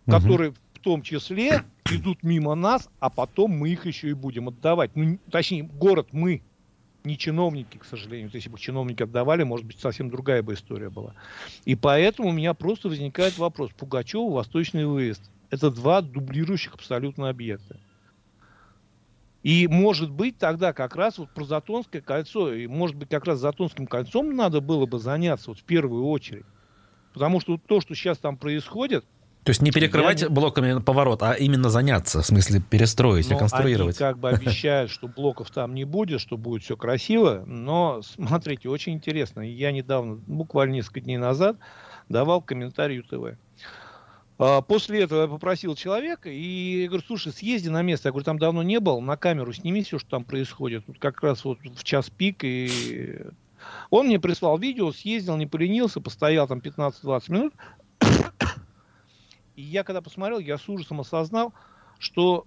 которые 0.08 0.54
в 0.78 0.82
том 0.82 1.02
числе 1.02 1.64
идут 1.92 2.24
мимо 2.24 2.56
нас, 2.56 2.90
а 3.00 3.10
потом 3.10 3.52
мы 3.52 3.70
их 3.70 3.86
еще 3.86 4.10
и 4.10 4.14
будем 4.14 4.48
отдавать. 4.48 4.96
Ну, 4.96 5.20
точнее, 5.32 5.64
город 5.64 6.10
мы, 6.12 6.42
не 7.04 7.18
чиновники, 7.18 7.78
к 7.78 7.86
сожалению. 7.86 8.30
Если 8.34 8.50
бы 8.50 8.60
чиновники 8.60 9.04
отдавали, 9.04 9.44
может 9.44 9.66
быть, 9.66 9.80
совсем 9.80 10.10
другая 10.10 10.44
бы 10.44 10.54
история 10.54 10.90
была. 10.90 11.14
И 11.66 11.76
поэтому 11.76 12.30
у 12.30 12.34
меня 12.34 12.54
просто 12.54 12.90
возникает 12.90 13.38
вопрос. 13.38 13.72
Пугачева, 13.78 14.32
Восточный 14.32 14.86
выезд. 14.86 15.22
Это 15.50 15.72
два 15.72 16.02
дублирующих 16.02 16.76
абсолютно 16.76 17.30
объекта. 17.30 17.78
И 19.44 19.68
может 19.68 20.12
быть 20.12 20.38
тогда 20.38 20.74
как 20.74 20.96
раз 20.96 21.18
вот 21.18 21.30
про 21.30 21.46
Затонское 21.46 22.02
кольцо, 22.02 22.54
и 22.54 22.68
может 22.68 22.98
быть 22.98 23.10
как 23.10 23.26
раз 23.26 23.40
Затонским 23.40 23.88
кольцом 23.88 24.36
надо 24.36 24.60
было 24.60 24.86
бы 24.86 25.00
заняться 25.00 25.52
вот 25.52 25.60
в 25.60 25.64
первую 25.64 26.06
очередь. 26.06 26.46
Потому 27.14 27.40
что 27.40 27.58
то, 27.58 27.80
что 27.80 27.96
сейчас 27.96 28.18
там 28.18 28.38
происходит, 28.38 29.06
то 29.48 29.52
есть 29.52 29.62
не 29.62 29.72
перекрывать 29.72 30.24
я... 30.24 30.30
блоками 30.30 30.82
поворот, 30.82 31.24
а 31.24 31.32
именно 31.32 31.70
заняться, 31.70 32.22
в 32.22 32.26
смысле 32.26 32.60
перестроить, 32.60 33.30
но 33.30 33.36
реконструировать. 33.36 34.02
Они 34.02 34.12
как 34.12 34.20
бы 34.20 34.28
обещают, 34.32 34.92
что 34.92 35.08
блоков 35.08 35.52
там 35.52 35.74
не 35.74 35.86
будет, 35.86 36.20
что 36.20 36.36
будет 36.36 36.64
все 36.64 36.76
красиво, 36.76 37.46
но 37.48 38.02
смотрите, 38.02 38.68
очень 38.68 38.92
интересно. 38.96 39.40
Я 39.40 39.72
недавно, 39.72 40.16
буквально 40.28 40.74
несколько 40.74 41.00
дней 41.00 41.16
назад, 41.16 41.56
давал 42.10 42.42
комментарий 42.42 42.98
ЮТВ. 42.98 43.40
А, 44.38 44.62
после 44.62 45.04
этого 45.04 45.22
я 45.22 45.28
попросил 45.30 45.76
человека 45.76 46.30
и 46.30 46.86
говорю, 46.88 47.06
слушай, 47.08 47.32
съезди 47.32 47.70
на 47.70 47.84
место. 47.84 48.10
Я 48.10 48.12
говорю, 48.12 48.26
там 48.26 48.40
давно 48.40 48.64
не 48.64 48.82
был, 48.82 49.00
на 49.00 49.16
камеру 49.16 49.54
сними 49.54 49.82
все, 49.82 49.98
что 49.98 50.10
там 50.10 50.26
происходит. 50.26 50.86
Тут 50.88 51.00
как 51.00 51.24
раз 51.24 51.46
вот 51.46 51.60
в 51.64 51.86
час 51.86 52.10
пик 52.10 52.44
и 52.44 53.22
он 53.92 54.08
мне 54.08 54.20
прислал 54.20 54.58
видео, 54.58 54.92
съездил, 54.92 55.38
не 55.38 55.48
поленился, 55.48 56.02
постоял 56.02 56.50
там 56.50 56.60
15-20 56.60 57.32
минут, 57.32 57.54
и 59.58 59.64
я 59.64 59.84
когда 59.84 60.02
посмотрел, 60.02 60.40
я 60.40 60.58
с 60.58 60.70
ужасом 60.70 61.02
осознал, 61.02 61.52
что 62.00 62.46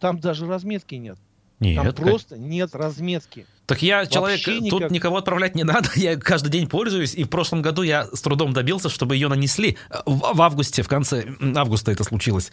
там 0.00 0.18
даже 0.18 0.46
разметки 0.46 0.96
нет. 0.96 1.16
Нет. 1.60 1.76
Там 1.76 1.94
просто 1.94 2.36
нет 2.36 2.74
разметки. 2.74 3.46
Так 3.66 3.82
я 3.82 4.04
человек, 4.06 4.44
никак... 4.46 4.80
тут 4.80 4.90
никого 4.90 5.18
отправлять 5.18 5.54
не 5.54 5.62
надо, 5.64 5.88
я 5.94 6.16
каждый 6.16 6.50
день 6.50 6.66
пользуюсь, 6.66 7.14
и 7.14 7.22
в 7.22 7.30
прошлом 7.30 7.62
году 7.62 7.82
я 7.82 8.06
с 8.06 8.20
трудом 8.20 8.52
добился, 8.52 8.88
чтобы 8.88 9.14
ее 9.14 9.28
нанесли. 9.28 9.78
В, 10.06 10.34
в 10.34 10.42
августе, 10.42 10.82
в 10.82 10.88
конце 10.88 11.24
августа 11.54 11.92
это 11.92 12.02
случилось. 12.02 12.50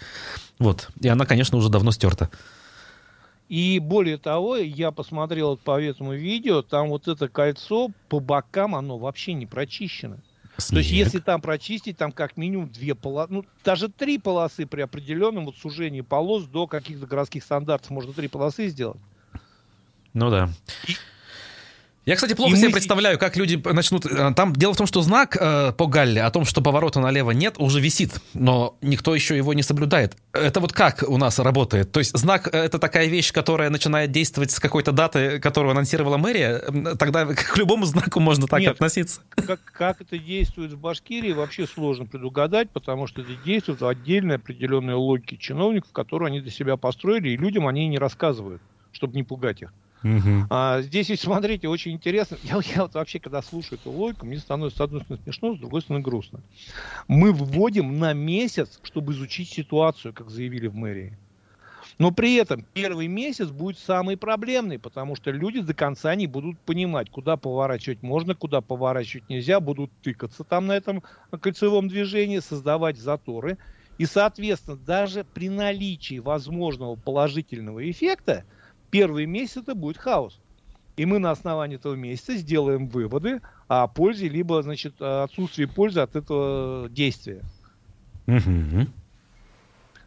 Вот. 0.60 0.90
И 1.02 1.08
она, 1.08 1.26
конечно, 1.26 1.58
уже 1.58 1.70
давно 1.70 1.92
стерта. 1.92 2.30
И 3.50 3.80
более 3.80 4.18
того, 4.18 4.58
я 4.58 4.92
посмотрел 4.92 5.58
по 5.58 5.82
этому 5.82 6.14
видео, 6.14 6.62
там 6.62 6.90
вот 6.90 7.08
это 7.08 7.30
кольцо 7.30 7.90
по 8.10 8.20
бокам, 8.20 8.76
оно 8.76 9.00
вообще 9.00 9.34
не 9.34 9.48
прочищено. 9.48 10.18
Снег. 10.58 10.70
То 10.72 10.78
есть, 10.80 10.92
если 10.92 11.20
там 11.20 11.42
прочистить, 11.42 11.98
там 11.98 12.12
как 12.12 12.36
минимум 12.36 12.70
две 12.70 12.96
полосы, 12.96 13.32
ну, 13.32 13.46
даже 13.64 13.90
три 13.90 14.18
полосы 14.18 14.66
при 14.66 14.82
определенном 14.82 15.46
вот 15.46 15.56
сужении 15.56 16.02
полос 16.02 16.46
до 16.46 16.68
каких-то 16.68 17.06
городских 17.06 17.44
стандартов 17.44 17.92
можно 17.92 18.14
три 18.14 18.28
полосы 18.28 18.68
сделать. 18.68 19.00
Ну 20.14 20.32
да. 20.32 20.50
И, 20.88 20.96
я, 22.08 22.16
кстати, 22.16 22.36
плохо 22.36 22.54
и 22.54 22.56
себе 22.56 22.70
мы... 22.70 22.74
представляю, 22.76 23.20
как 23.20 23.36
люди 23.36 23.62
начнут... 23.66 24.06
Э, 24.06 24.34
там 24.34 24.54
дело 24.54 24.74
в 24.74 24.78
том, 24.78 24.88
что 24.88 25.02
знак 25.02 25.36
э, 25.38 25.74
по 25.74 25.88
Галле 25.88 26.24
о 26.24 26.32
том, 26.32 26.46
что 26.46 26.62
поворота 26.62 27.02
налево 27.02 27.32
нет, 27.32 27.56
уже 27.58 27.82
висит, 27.82 28.22
но 28.34 28.78
никто 28.82 29.14
еще 29.14 29.36
его 29.36 29.54
не 29.54 29.62
соблюдает. 29.62 30.16
Это 30.32 30.62
вот 30.62 30.72
как 30.72 31.04
у 31.06 31.18
нас 31.18 31.38
работает? 31.38 31.92
То 31.92 32.00
есть 32.00 32.18
знак 32.18 32.48
э,— 32.48 32.58
это 32.64 32.80
такая 32.80 33.08
вещь, 33.08 33.34
которая 33.34 33.70
начинает 33.70 34.12
действовать 34.12 34.52
с 34.52 34.60
какой-то 34.62 34.94
даты, 34.94 35.42
которую 35.42 35.72
анонсировала 35.72 36.16
мэрия, 36.16 36.64
тогда 36.98 37.26
к 37.26 37.58
любому 37.58 37.84
знаку 37.86 38.22
можно 38.22 38.48
так 38.48 38.62
нет, 38.62 38.72
относиться. 38.72 39.20
Как, 39.46 39.60
как 39.66 40.00
это 40.00 40.18
действует 40.18 40.72
в 40.72 40.78
Башкирии, 40.78 41.34
вообще 41.34 41.68
сложно 41.68 42.06
предугадать, 42.06 42.70
потому 42.70 43.08
что 43.08 43.22
это 43.22 43.32
действует 43.44 43.84
отдельная 43.84 44.38
определенная 44.38 44.96
логика 44.96 45.36
чиновников, 45.36 45.92
которую 45.92 46.28
они 46.28 46.40
для 46.40 46.52
себя 46.52 46.78
построили, 46.78 47.32
и 47.32 47.38
людям 47.38 47.68
они 47.68 47.86
не 47.90 47.98
рассказывают, 47.98 48.62
чтобы 48.94 49.14
не 49.14 49.24
пугать 49.24 49.62
их. 49.62 49.74
Угу. 50.04 50.48
А, 50.50 50.82
здесь, 50.82 51.10
если 51.10 51.26
смотрите, 51.26 51.68
очень 51.68 51.94
интересно. 51.94 52.38
Я, 52.44 52.60
я 52.76 52.84
вот 52.84 52.94
вообще, 52.94 53.20
когда 53.20 53.42
слушаю 53.42 53.80
эту 53.80 53.92
логику, 53.92 54.26
мне 54.26 54.38
становится, 54.38 54.78
с 54.78 54.82
одной 54.82 55.02
стороны, 55.02 55.24
смешно, 55.24 55.56
с 55.56 55.60
другой 55.60 55.82
стороны, 55.82 56.04
грустно. 56.04 56.40
Мы 57.08 57.32
вводим 57.32 57.98
на 57.98 58.14
месяц, 58.14 58.80
чтобы 58.84 59.14
изучить 59.14 59.50
ситуацию, 59.50 60.14
как 60.14 60.30
заявили 60.30 60.68
в 60.68 60.76
мэрии. 60.76 61.18
Но 62.00 62.12
при 62.12 62.36
этом 62.36 62.66
первый 62.74 63.08
месяц 63.08 63.50
будет 63.50 63.80
самый 63.80 64.18
проблемный, 64.18 64.78
потому 64.78 65.16
что 65.16 65.32
люди 65.32 65.62
до 65.62 65.74
конца 65.74 66.14
не 66.16 66.28
будут 66.28 66.60
понимать, 66.60 67.10
куда 67.10 67.38
поворачивать 67.38 68.04
можно, 68.04 68.36
куда 68.36 68.62
поворачивать 68.62 69.30
нельзя, 69.30 69.60
будут 69.60 69.92
тыкаться 70.02 70.44
там 70.44 70.68
на 70.68 70.74
этом 70.74 71.04
кольцевом 71.42 71.88
движении, 71.88 72.40
создавать 72.40 72.98
заторы. 72.98 73.58
И, 73.98 74.06
соответственно, 74.06 74.78
даже 74.78 75.24
при 75.24 75.50
наличии 75.50 76.20
возможного 76.20 76.96
положительного 76.96 77.90
эффекта, 77.90 78.46
первый 78.90 79.26
месяц 79.26 79.58
это 79.58 79.76
будет 79.76 79.98
хаос. 79.98 80.40
И 80.96 81.06
мы 81.06 81.20
на 81.20 81.32
основании 81.32 81.76
этого 81.76 81.94
месяца 81.94 82.36
сделаем 82.36 82.88
выводы 82.88 83.42
о 83.68 83.88
пользе, 83.88 84.30
либо, 84.30 84.64
значит, 84.64 85.00
отсутствии 85.02 85.66
пользы 85.66 86.00
от 86.00 86.16
этого 86.16 86.90
действия. 86.90 87.44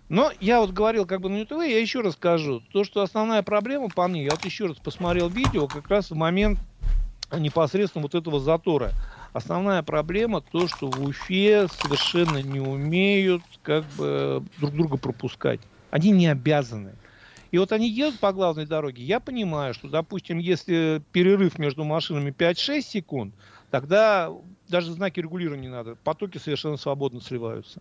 Но 0.09 0.33
я 0.41 0.61
вот 0.61 0.73
говорил 0.73 1.07
как 1.07 1.21
бы 1.21 1.29
на 1.29 1.37
ютубе, 1.39 1.71
я 1.71 1.79
еще 1.79 2.01
раз 2.01 2.15
скажу. 2.15 2.61
То, 2.73 2.83
что 2.83 3.03
основная 3.03 3.45
проблема 3.45 3.89
по 3.89 4.09
мне, 4.09 4.25
я 4.25 4.31
вот 4.33 4.45
еще 4.45 4.67
раз 4.67 4.77
посмотрел 4.79 5.29
видео 5.29 5.69
как 5.69 5.89
раз 5.89 6.11
в 6.11 6.17
момент 6.17 6.59
непосредственно 7.33 8.03
вот 8.03 8.17
этого 8.17 8.41
затора. 8.41 8.91
Основная 9.33 9.85
проблема 9.85 10.41
то, 10.41 10.67
что 10.67 10.91
в 10.91 11.01
Уфе 11.05 11.69
совершенно 11.69 12.43
не 12.43 12.59
умеют 12.59 13.45
как 13.63 13.85
бы 13.97 14.43
друг 14.59 14.73
друга 14.73 14.97
пропускать. 14.97 15.61
Они 15.93 16.11
не 16.11 16.27
обязаны. 16.27 16.95
И 17.51 17.59
вот 17.59 17.73
они 17.73 17.89
едут 17.89 18.21
по 18.21 18.33
главной 18.33 18.67
дороге. 18.67 19.03
Я 19.03 19.21
понимаю, 19.21 19.75
что, 19.75 19.89
допустим, 19.89 20.39
если 20.39 21.03
перерыв 21.13 21.59
между 21.59 21.85
машинами 21.85 22.31
5-6 22.31 22.83
секунд, 22.83 23.35
тогда 23.71 24.33
даже 24.69 24.93
знаки 24.93 25.21
регулирования 25.21 25.63
не 25.63 25.69
надо. 25.69 25.97
Потоки 25.97 26.39
совершенно 26.39 26.77
свободно 26.77 27.21
сливаются. 27.21 27.81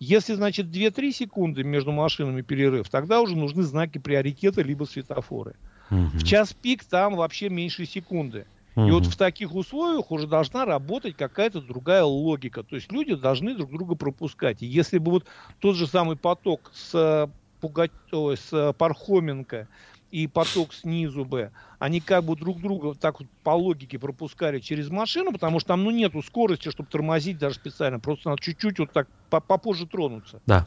Если, 0.00 0.34
значит, 0.34 0.66
2-3 0.66 1.12
секунды 1.12 1.62
между 1.62 1.92
машинами 1.92 2.42
перерыв, 2.42 2.88
тогда 2.88 3.20
уже 3.20 3.36
нужны 3.36 3.62
знаки 3.62 3.98
приоритета 3.98 4.62
либо 4.62 4.84
светофоры. 4.84 5.54
Угу. 5.90 6.18
В 6.18 6.24
час 6.24 6.52
пик 6.52 6.84
там 6.84 7.14
вообще 7.16 7.48
меньше 7.48 7.86
секунды. 7.86 8.46
Угу. 8.74 8.86
И 8.86 8.90
вот 8.90 9.06
в 9.06 9.16
таких 9.16 9.54
условиях 9.54 10.10
уже 10.10 10.26
должна 10.26 10.64
работать 10.64 11.16
какая-то 11.16 11.60
другая 11.60 12.02
логика. 12.02 12.64
То 12.64 12.74
есть 12.74 12.90
люди 12.90 13.14
должны 13.14 13.54
друг 13.54 13.70
друга 13.70 13.94
пропускать. 13.94 14.62
И 14.62 14.66
если 14.66 14.98
бы 14.98 15.12
вот 15.12 15.26
тот 15.60 15.76
же 15.76 15.86
самый 15.86 16.16
поток 16.16 16.72
с 16.74 17.30
Пугачева, 17.64 18.36
с 18.36 18.52
э, 18.52 18.74
Пархоменко 18.74 19.68
и 20.10 20.26
поток 20.26 20.74
снизу 20.74 21.24
бы, 21.24 21.50
они 21.78 22.02
как 22.02 22.22
бы 22.24 22.36
друг 22.36 22.60
друга 22.60 22.94
так 22.94 23.20
вот 23.20 23.28
по 23.42 23.52
логике 23.52 23.98
пропускали 23.98 24.60
через 24.60 24.90
машину, 24.90 25.32
потому 25.32 25.60
что 25.60 25.68
там 25.68 25.82
ну 25.82 25.90
нету 25.90 26.22
скорости, 26.22 26.68
чтобы 26.68 26.90
тормозить 26.90 27.38
даже 27.38 27.54
специально, 27.54 27.98
просто 27.98 28.28
надо 28.28 28.42
чуть-чуть 28.42 28.78
вот 28.78 28.92
так 28.92 29.08
попозже 29.30 29.86
тронуться. 29.86 30.42
Да. 30.44 30.66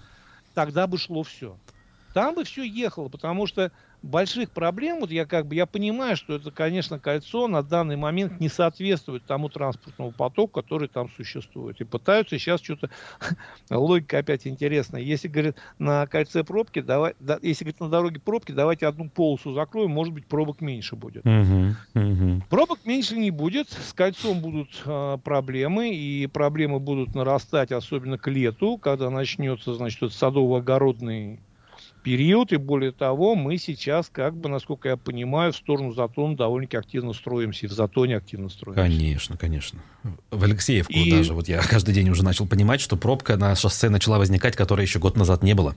Тогда 0.55 0.88
бы 0.88 0.97
шло 0.97 1.21
все. 1.21 1.55
Там 2.15 2.33
бы 2.33 2.43
все 2.45 2.63
ехало, 2.63 3.10
потому 3.10 3.45
что 3.45 3.71
больших 4.01 4.51
проблем, 4.51 4.99
вот 4.99 5.12
я 5.12 5.25
как 5.25 5.47
бы, 5.47 5.55
я 5.55 5.65
понимаю, 5.65 6.15
что 6.15 6.36
это, 6.36 6.51
конечно, 6.51 6.99
кольцо 6.99 7.47
на 7.47 7.63
данный 7.63 7.95
момент 7.95 8.39
не 8.39 8.49
соответствует 8.49 9.25
тому 9.25 9.49
транспортному 9.49 10.12
потоку, 10.12 10.62
который 10.62 10.88
там 10.88 11.10
существует. 11.10 11.81
И 11.81 11.83
пытаются 11.83 12.38
сейчас 12.38 12.62
что-то, 12.62 12.89
логика 13.69 14.19
опять 14.19 14.47
интересная. 14.47 15.01
Если, 15.01 15.27
говорит, 15.27 15.57
на 15.79 16.05
кольце 16.07 16.43
пробки, 16.43 16.81
давай, 16.81 17.15
да, 17.19 17.39
если, 17.41 17.65
говорит, 17.65 17.79
на 17.79 17.89
дороге 17.89 18.19
пробки, 18.19 18.51
давайте 18.51 18.88
одну 18.88 19.10
полосу 19.10 19.53
закроем, 19.53 19.91
может 19.91 20.13
быть, 20.13 20.25
пробок 20.25 20.62
меньше 20.62 20.95
будет. 20.95 21.23
Пробок 22.49 22.79
меньше 22.86 23.17
не 23.17 23.31
будет, 23.31 23.69
с 23.69 23.93
кольцом 23.93 24.41
будут 24.41 24.81
э, 24.86 25.17
проблемы, 25.23 25.93
и 25.93 26.27
проблемы 26.27 26.79
будут 26.79 27.15
нарастать, 27.15 27.71
особенно 27.71 28.17
к 28.17 28.27
лету, 28.29 28.77
когда 28.77 29.10
начнется, 29.10 29.73
значит, 29.73 30.12
садово-огородный 30.12 31.39
период, 32.03 32.53
и 32.53 32.57
более 32.57 32.91
того, 32.91 33.36
мы 33.36 33.57
сейчас, 33.57 34.10
как 34.12 34.36
бы, 34.36 34.49
насколько 34.49 34.89
я 34.89 34.97
понимаю, 34.97 35.53
в 35.53 35.57
сторону 35.57 35.91
Затона 35.93 36.36
довольно-таки 36.36 36.77
активно 36.77 37.13
строимся, 37.13 37.65
и 37.65 37.69
в 37.69 37.73
Затоне 37.73 38.17
активно 38.17 38.49
строимся. 38.49 38.81
Конечно, 38.81 39.38
конечно. 39.38 39.79
В 40.31 40.43
Алексеевку 40.43 40.93
и... 40.93 41.12
даже, 41.12 41.33
вот 41.33 41.47
я 41.47 41.62
каждый 41.62 41.93
день 41.93 42.10
уже 42.10 42.23
начал 42.23 42.47
понимать, 42.47 42.81
что 42.81 42.97
пробка 42.97 43.38
на 43.38 43.55
шоссе 43.55 43.89
начала 43.89 44.17
возникать, 44.17 44.55
которой 44.55 44.83
еще 44.83 44.99
год 44.99 45.17
назад 45.17 45.43
не 45.43 45.53
было. 45.53 45.75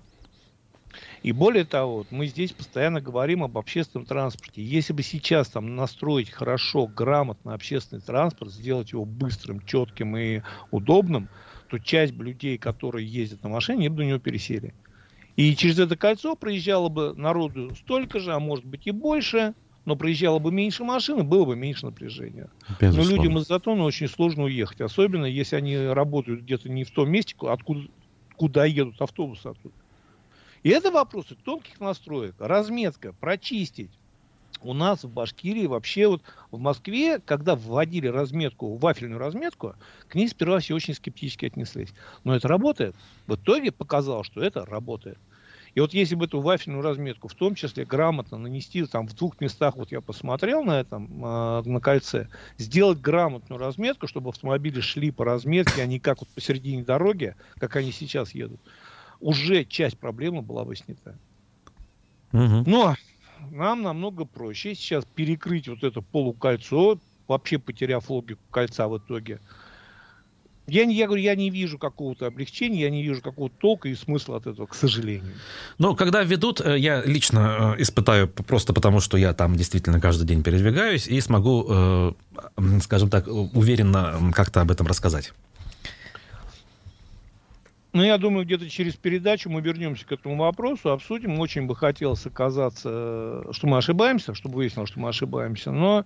И 1.22 1.32
более 1.32 1.64
того, 1.64 2.06
мы 2.10 2.26
здесь 2.26 2.52
постоянно 2.52 3.00
говорим 3.00 3.42
об 3.42 3.58
общественном 3.58 4.06
транспорте. 4.06 4.62
Если 4.62 4.94
бы 4.94 5.02
сейчас 5.02 5.48
там 5.48 5.76
настроить 5.76 6.30
хорошо, 6.30 6.86
грамотно 6.86 7.52
общественный 7.52 8.00
транспорт, 8.00 8.52
сделать 8.52 8.92
его 8.92 9.04
быстрым, 9.04 9.60
четким 9.66 10.16
и 10.16 10.40
удобным, 10.70 11.28
то 11.68 11.78
часть 11.78 12.14
людей, 12.14 12.56
которые 12.56 13.06
ездят 13.06 13.42
на 13.42 13.50
машине, 13.50 13.90
бы 13.90 14.02
на 14.02 14.08
него 14.08 14.18
пересели. 14.18 14.72
И 15.36 15.56
через 15.56 15.78
это 15.78 15.96
кольцо 15.96 16.36
проезжало 16.36 16.88
бы 16.88 17.14
народу 17.14 17.74
столько 17.74 18.18
же, 18.20 18.32
а 18.32 18.40
может 18.40 18.64
быть 18.64 18.86
и 18.86 18.90
больше, 18.90 19.54
но 19.84 19.96
проезжало 19.96 20.38
бы 20.38 20.52
меньше 20.52 20.84
машин, 20.84 21.20
и 21.20 21.22
было 21.22 21.44
бы 21.44 21.56
меньше 21.56 21.86
напряжения. 21.86 22.52
Безусловно. 22.68 23.02
Но 23.04 23.04
людям 23.10 23.38
из 23.38 23.46
Затона 23.46 23.84
очень 23.84 24.08
сложно 24.08 24.44
уехать, 24.44 24.80
особенно 24.80 25.24
если 25.26 25.56
они 25.56 25.76
работают 25.78 26.42
где-то 26.42 26.68
не 26.68 26.84
в 26.84 26.90
том 26.92 27.10
месте, 27.10 27.34
откуда 27.42 27.86
куда 28.36 28.64
едут 28.64 29.00
автобусы 29.00 29.46
оттуда. 29.46 29.74
И 30.62 30.70
это 30.70 30.90
вопросы 30.90 31.36
тонких 31.36 31.80
настроек, 31.80 32.36
разметка, 32.38 33.12
прочистить. 33.14 33.99
У 34.62 34.74
нас 34.74 35.04
в 35.04 35.12
Башкирии 35.12 35.66
вообще 35.66 36.08
вот 36.08 36.22
в 36.50 36.58
Москве, 36.58 37.18
когда 37.18 37.56
вводили 37.56 38.06
разметку, 38.06 38.76
вафельную 38.76 39.18
разметку, 39.18 39.74
к 40.08 40.14
ней 40.14 40.28
сперва 40.28 40.58
все 40.58 40.74
очень 40.74 40.94
скептически 40.94 41.46
отнеслись. 41.46 41.94
Но 42.24 42.34
это 42.34 42.48
работает. 42.48 42.94
В 43.26 43.36
итоге 43.36 43.72
показалось, 43.72 44.26
что 44.26 44.42
это 44.42 44.64
работает. 44.64 45.18
И 45.74 45.80
вот 45.80 45.94
если 45.94 46.14
бы 46.16 46.24
эту 46.24 46.40
вафельную 46.40 46.82
разметку, 46.82 47.28
в 47.28 47.34
том 47.34 47.54
числе 47.54 47.84
грамотно 47.84 48.38
нанести 48.38 48.84
там 48.86 49.06
в 49.06 49.14
двух 49.14 49.40
местах, 49.40 49.76
вот 49.76 49.92
я 49.92 50.00
посмотрел 50.00 50.64
на 50.64 50.80
этом, 50.80 51.24
э, 51.24 51.62
на 51.64 51.80
кольце, 51.80 52.28
сделать 52.58 53.00
грамотную 53.00 53.58
разметку, 53.58 54.08
чтобы 54.08 54.30
автомобили 54.30 54.80
шли 54.80 55.10
по 55.10 55.24
разметке, 55.24 55.82
а 55.82 55.86
не 55.86 56.00
как 56.00 56.20
вот 56.20 56.28
посередине 56.30 56.82
дороги, 56.82 57.36
как 57.58 57.76
они 57.76 57.92
сейчас 57.92 58.34
едут, 58.34 58.60
уже 59.20 59.64
часть 59.64 59.98
проблемы 59.98 60.42
была 60.42 60.64
бы 60.64 60.74
снята. 60.74 61.14
Угу. 62.32 62.64
Но 62.66 62.96
нам 63.50 63.82
намного 63.82 64.24
проще 64.24 64.74
сейчас 64.74 65.04
перекрыть 65.04 65.68
вот 65.68 65.84
это 65.84 66.00
полукольцо, 66.00 66.98
вообще 67.28 67.58
потеряв 67.58 68.10
логику 68.10 68.40
кольца 68.50 68.88
в 68.88 68.98
итоге, 68.98 69.40
я, 70.70 70.84
не, 70.84 70.94
я 70.94 71.06
говорю, 71.06 71.22
я 71.22 71.34
не 71.34 71.50
вижу 71.50 71.78
какого-то 71.78 72.26
облегчения, 72.26 72.82
я 72.82 72.90
не 72.90 73.02
вижу 73.02 73.20
какого-то 73.20 73.54
толка 73.58 73.88
и 73.88 73.94
смысла 73.94 74.36
от 74.36 74.46
этого, 74.46 74.66
к 74.66 74.74
сожалению. 74.74 75.34
Ну, 75.78 75.96
когда 75.96 76.22
ведут, 76.22 76.60
э, 76.60 76.78
я 76.78 77.02
лично 77.04 77.74
э, 77.76 77.82
испытаю 77.82 78.28
просто 78.28 78.72
потому, 78.72 79.00
что 79.00 79.16
я 79.16 79.34
там 79.34 79.56
действительно 79.56 80.00
каждый 80.00 80.26
день 80.26 80.42
передвигаюсь 80.42 81.08
и 81.08 81.20
смогу, 81.20 81.66
э, 81.68 82.12
скажем 82.82 83.10
так, 83.10 83.26
уверенно 83.26 84.32
как-то 84.32 84.60
об 84.60 84.70
этом 84.70 84.86
рассказать. 84.86 85.32
Ну, 87.92 88.04
я 88.04 88.18
думаю, 88.18 88.44
где-то 88.44 88.68
через 88.68 88.94
передачу 88.94 89.50
мы 89.50 89.60
вернемся 89.60 90.06
к 90.06 90.12
этому 90.12 90.36
вопросу, 90.36 90.90
обсудим. 90.90 91.40
Очень 91.40 91.66
бы 91.66 91.74
хотелось 91.74 92.24
оказаться, 92.24 93.52
что 93.52 93.66
мы 93.66 93.78
ошибаемся, 93.78 94.34
чтобы 94.34 94.56
выяснилось, 94.56 94.90
что 94.90 95.00
мы 95.00 95.08
ошибаемся. 95.08 95.72
Но 95.72 96.04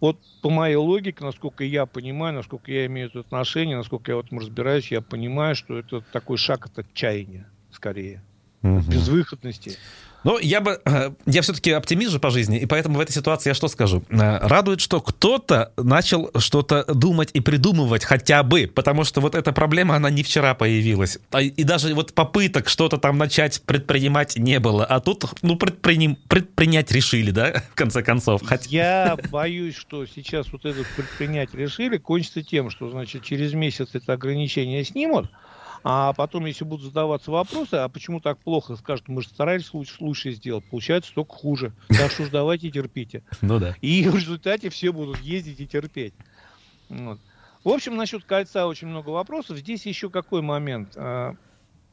вот 0.00 0.18
по 0.42 0.50
моей 0.50 0.74
логике, 0.74 1.24
насколько 1.24 1.62
я 1.62 1.86
понимаю, 1.86 2.34
насколько 2.34 2.72
я 2.72 2.86
имею 2.86 3.08
это 3.08 3.20
отношение, 3.20 3.76
насколько 3.76 4.10
я 4.10 4.16
в 4.16 4.20
этом 4.20 4.40
разбираюсь, 4.40 4.90
я 4.90 5.00
понимаю, 5.00 5.54
что 5.54 5.78
это 5.78 6.00
такой 6.12 6.38
шаг 6.38 6.66
от 6.66 6.78
отчаяния, 6.80 7.48
скорее. 7.70 8.22
Угу. 8.62 8.90
Безвыходности. 8.90 9.78
Ну, 10.26 10.40
я 10.40 10.60
бы... 10.60 10.80
Э, 10.84 11.12
я 11.26 11.40
все-таки 11.40 11.70
оптимист 11.70 12.10
же 12.10 12.18
по 12.18 12.30
жизни, 12.30 12.58
и 12.58 12.66
поэтому 12.66 12.98
в 12.98 13.00
этой 13.00 13.12
ситуации 13.12 13.50
я 13.50 13.54
что 13.54 13.68
скажу? 13.68 14.02
Э, 14.10 14.38
радует, 14.44 14.80
что 14.80 15.00
кто-то 15.00 15.72
начал 15.76 16.32
что-то 16.36 16.84
думать 16.92 17.30
и 17.32 17.38
придумывать 17.38 18.04
хотя 18.04 18.42
бы, 18.42 18.68
потому 18.74 19.04
что 19.04 19.20
вот 19.20 19.36
эта 19.36 19.52
проблема, 19.52 19.94
она 19.94 20.10
не 20.10 20.24
вчера 20.24 20.54
появилась. 20.54 21.20
А, 21.30 21.40
и 21.40 21.62
даже 21.62 21.94
вот 21.94 22.12
попыток 22.12 22.68
что-то 22.68 22.98
там 22.98 23.18
начать 23.18 23.62
предпринимать 23.62 24.36
не 24.36 24.58
было. 24.58 24.84
А 24.84 24.98
тут, 24.98 25.26
ну, 25.42 25.54
предприним, 25.54 26.16
предпринять 26.16 26.90
решили, 26.90 27.30
да, 27.30 27.62
в 27.70 27.76
конце 27.76 28.02
концов. 28.02 28.42
Хотя... 28.44 28.68
Я 28.68 29.16
боюсь, 29.30 29.76
что 29.76 30.06
сейчас 30.06 30.52
вот 30.52 30.64
это 30.64 30.80
предпринять 30.96 31.54
решили, 31.54 31.98
кончится 31.98 32.42
тем, 32.42 32.70
что, 32.70 32.90
значит, 32.90 33.22
через 33.22 33.54
месяц 33.54 33.90
это 33.92 34.14
ограничение 34.14 34.84
снимут, 34.84 35.30
а 35.84 36.12
потом, 36.12 36.46
если 36.46 36.64
будут 36.64 36.86
задаваться 36.86 37.30
вопросы, 37.30 37.74
а 37.74 37.88
почему 37.88 38.20
так 38.20 38.38
плохо, 38.38 38.76
скажут, 38.76 39.08
мы 39.08 39.22
же 39.22 39.28
старались 39.28 39.72
лучше, 39.72 39.96
лучше 40.00 40.32
сделать, 40.32 40.64
получается 40.70 41.12
только 41.14 41.34
хуже. 41.34 41.72
Так 41.88 42.10
что 42.10 42.24
ж 42.24 42.30
давайте 42.30 42.70
терпите. 42.70 43.22
Ну 43.42 43.60
да. 43.60 43.76
И 43.80 44.08
в 44.08 44.16
результате 44.16 44.70
все 44.70 44.92
будут 44.92 45.20
ездить 45.20 45.60
и 45.60 45.66
терпеть. 45.66 46.14
Вот. 46.88 47.18
В 47.62 47.68
общем, 47.68 47.96
насчет 47.96 48.24
кольца 48.24 48.66
очень 48.66 48.88
много 48.88 49.10
вопросов. 49.10 49.58
Здесь 49.58 49.86
еще 49.86 50.10
какой 50.10 50.42
момент? 50.42 50.96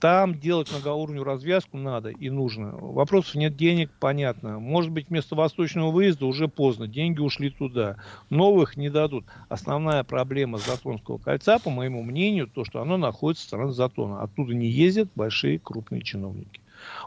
Там 0.04 0.38
делать 0.38 0.70
многоуровневую 0.70 1.24
развязку 1.24 1.78
надо 1.78 2.10
и 2.10 2.30
нужно. 2.30 2.72
Вопросов 2.76 3.36
нет 3.36 3.56
денег, 3.56 3.90
понятно. 4.02 4.60
Может 4.60 4.92
быть, 4.92 5.08
вместо 5.08 5.34
восточного 5.34 5.92
выезда 5.92 6.26
уже 6.26 6.50
поздно, 6.50 6.90
деньги 6.90 7.22
ушли 7.22 7.50
туда. 7.50 7.96
Новых 8.30 8.76
не 8.76 8.90
дадут. 8.90 9.24
Основная 9.48 10.04
проблема 10.04 10.58
Затонского 10.58 11.20
кольца, 11.20 11.58
по 11.58 11.70
моему 11.70 12.04
мнению, 12.04 12.48
то, 12.48 12.66
что 12.66 12.82
оно 12.82 12.98
находится 12.98 13.46
в 13.46 13.48
стороне 13.48 13.72
Затона. 13.72 14.22
Оттуда 14.22 14.54
не 14.54 14.68
ездят 14.68 15.08
большие 15.16 15.58
крупные 15.58 16.02
чиновники. 16.02 16.60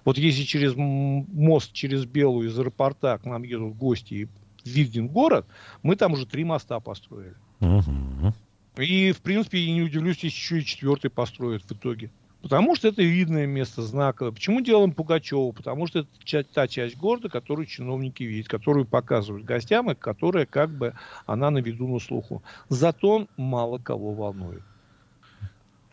Вот 0.06 0.16
если 0.16 0.44
через 0.44 0.72
мост, 0.74 1.74
через 1.74 2.06
Белую 2.06 2.48
из 2.48 2.58
аэропорта 2.58 3.18
к 3.18 3.26
нам 3.26 3.42
едут 3.42 3.76
гости 3.76 4.14
и 4.14 4.28
виден 4.64 5.08
город, 5.08 5.46
мы 5.82 5.96
там 5.96 6.14
уже 6.14 6.24
три 6.24 6.44
моста 6.44 6.80
построили. 6.80 7.34
Угу. 7.60 8.32
И, 8.78 9.12
в 9.12 9.20
принципе, 9.20 9.70
не 9.70 9.82
удивлюсь, 9.82 10.24
если 10.24 10.28
еще 10.28 10.60
и 10.60 10.64
четвертый 10.64 11.10
построят 11.10 11.62
в 11.62 11.72
итоге. 11.72 12.10
Потому 12.42 12.76
что 12.76 12.88
это 12.88 13.02
видное 13.02 13.46
место, 13.46 13.82
знаковое. 13.82 14.32
Почему 14.32 14.60
делаем 14.60 14.92
Пугачева? 14.92 15.52
Потому 15.52 15.86
что 15.86 16.00
это 16.00 16.44
та 16.52 16.68
часть 16.68 16.96
города, 16.96 17.28
которую 17.28 17.66
чиновники 17.66 18.22
видят, 18.22 18.48
которую 18.48 18.84
показывают 18.84 19.44
гостям, 19.44 19.90
и 19.90 19.94
которая 19.94 20.46
как 20.46 20.70
бы 20.70 20.94
она 21.26 21.50
на 21.50 21.58
виду 21.58 21.88
на 21.88 21.98
слуху. 21.98 22.42
Зато 22.68 23.26
мало 23.36 23.78
кого 23.78 24.12
волнует. 24.12 24.62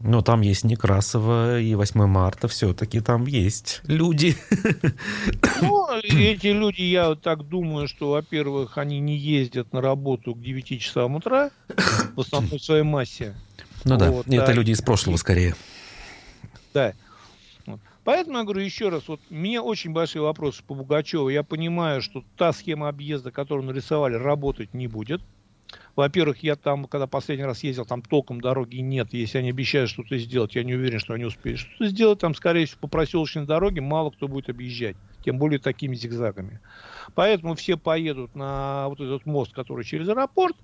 Но 0.03 0.21
там 0.21 0.41
есть 0.41 0.65
Некрасова 0.65 1.61
и 1.61 1.75
8 1.75 2.05
марта, 2.07 2.49
все-таки 2.49 2.99
там 2.99 3.25
есть 3.25 3.81
люди. 3.85 4.35
Ну, 5.61 5.87
эти 6.03 6.47
люди, 6.47 6.81
я 6.81 7.15
так 7.15 7.47
думаю, 7.47 7.87
что, 7.87 8.11
во-первых, 8.11 8.77
они 8.77 8.99
не 8.99 9.15
ездят 9.15 9.71
на 9.71 9.79
работу 9.79 10.35
к 10.35 10.41
9 10.41 10.81
часам 10.81 11.15
утра, 11.15 11.51
в 12.15 12.19
основной 12.19 12.59
своей 12.59 12.83
массе. 12.83 13.33
Ну 13.85 13.97
да, 13.97 14.11
вот, 14.11 14.27
это 14.27 14.47
да. 14.47 14.51
люди 14.51 14.71
из 14.71 14.81
прошлого 14.81 15.15
скорее. 15.15 15.55
Да. 16.73 16.93
Поэтому 18.03 18.37
я 18.39 18.43
говорю 18.43 18.61
еще 18.61 18.89
раз, 18.89 19.07
вот 19.07 19.21
мне 19.29 19.61
очень 19.61 19.93
большие 19.93 20.21
вопросы 20.21 20.61
по 20.63 20.73
Бугачеву. 20.75 21.29
Я 21.29 21.43
понимаю, 21.43 22.01
что 22.01 22.23
та 22.35 22.51
схема 22.51 22.89
объезда, 22.89 23.31
которую 23.31 23.65
нарисовали, 23.65 24.15
работать 24.15 24.73
не 24.73 24.87
будет. 24.87 25.21
Во-первых, 25.95 26.43
я 26.43 26.55
там, 26.55 26.85
когда 26.85 27.07
последний 27.07 27.45
раз 27.45 27.63
ездил, 27.63 27.85
там 27.85 28.01
толком 28.01 28.41
дороги 28.41 28.77
нет. 28.77 29.13
Если 29.13 29.37
они 29.37 29.51
обещают 29.51 29.89
что-то 29.89 30.17
сделать, 30.17 30.55
я 30.55 30.63
не 30.63 30.73
уверен, 30.73 30.99
что 30.99 31.13
они 31.13 31.25
успеют 31.25 31.59
что-то 31.59 31.87
сделать. 31.87 32.19
Там, 32.19 32.35
скорее 32.35 32.65
всего, 32.65 32.81
по 32.81 32.87
проселочной 32.87 33.45
дороге 33.45 33.81
мало 33.81 34.09
кто 34.09 34.27
будет 34.27 34.49
объезжать. 34.49 34.95
Тем 35.23 35.37
более 35.37 35.59
такими 35.59 35.95
зигзагами. 35.95 36.59
Поэтому 37.15 37.55
все 37.55 37.77
поедут 37.77 38.35
на 38.35 38.89
вот 38.89 38.99
этот 38.99 39.25
мост, 39.25 39.53
который 39.53 39.85
через 39.85 40.09
аэропорт. 40.09 40.57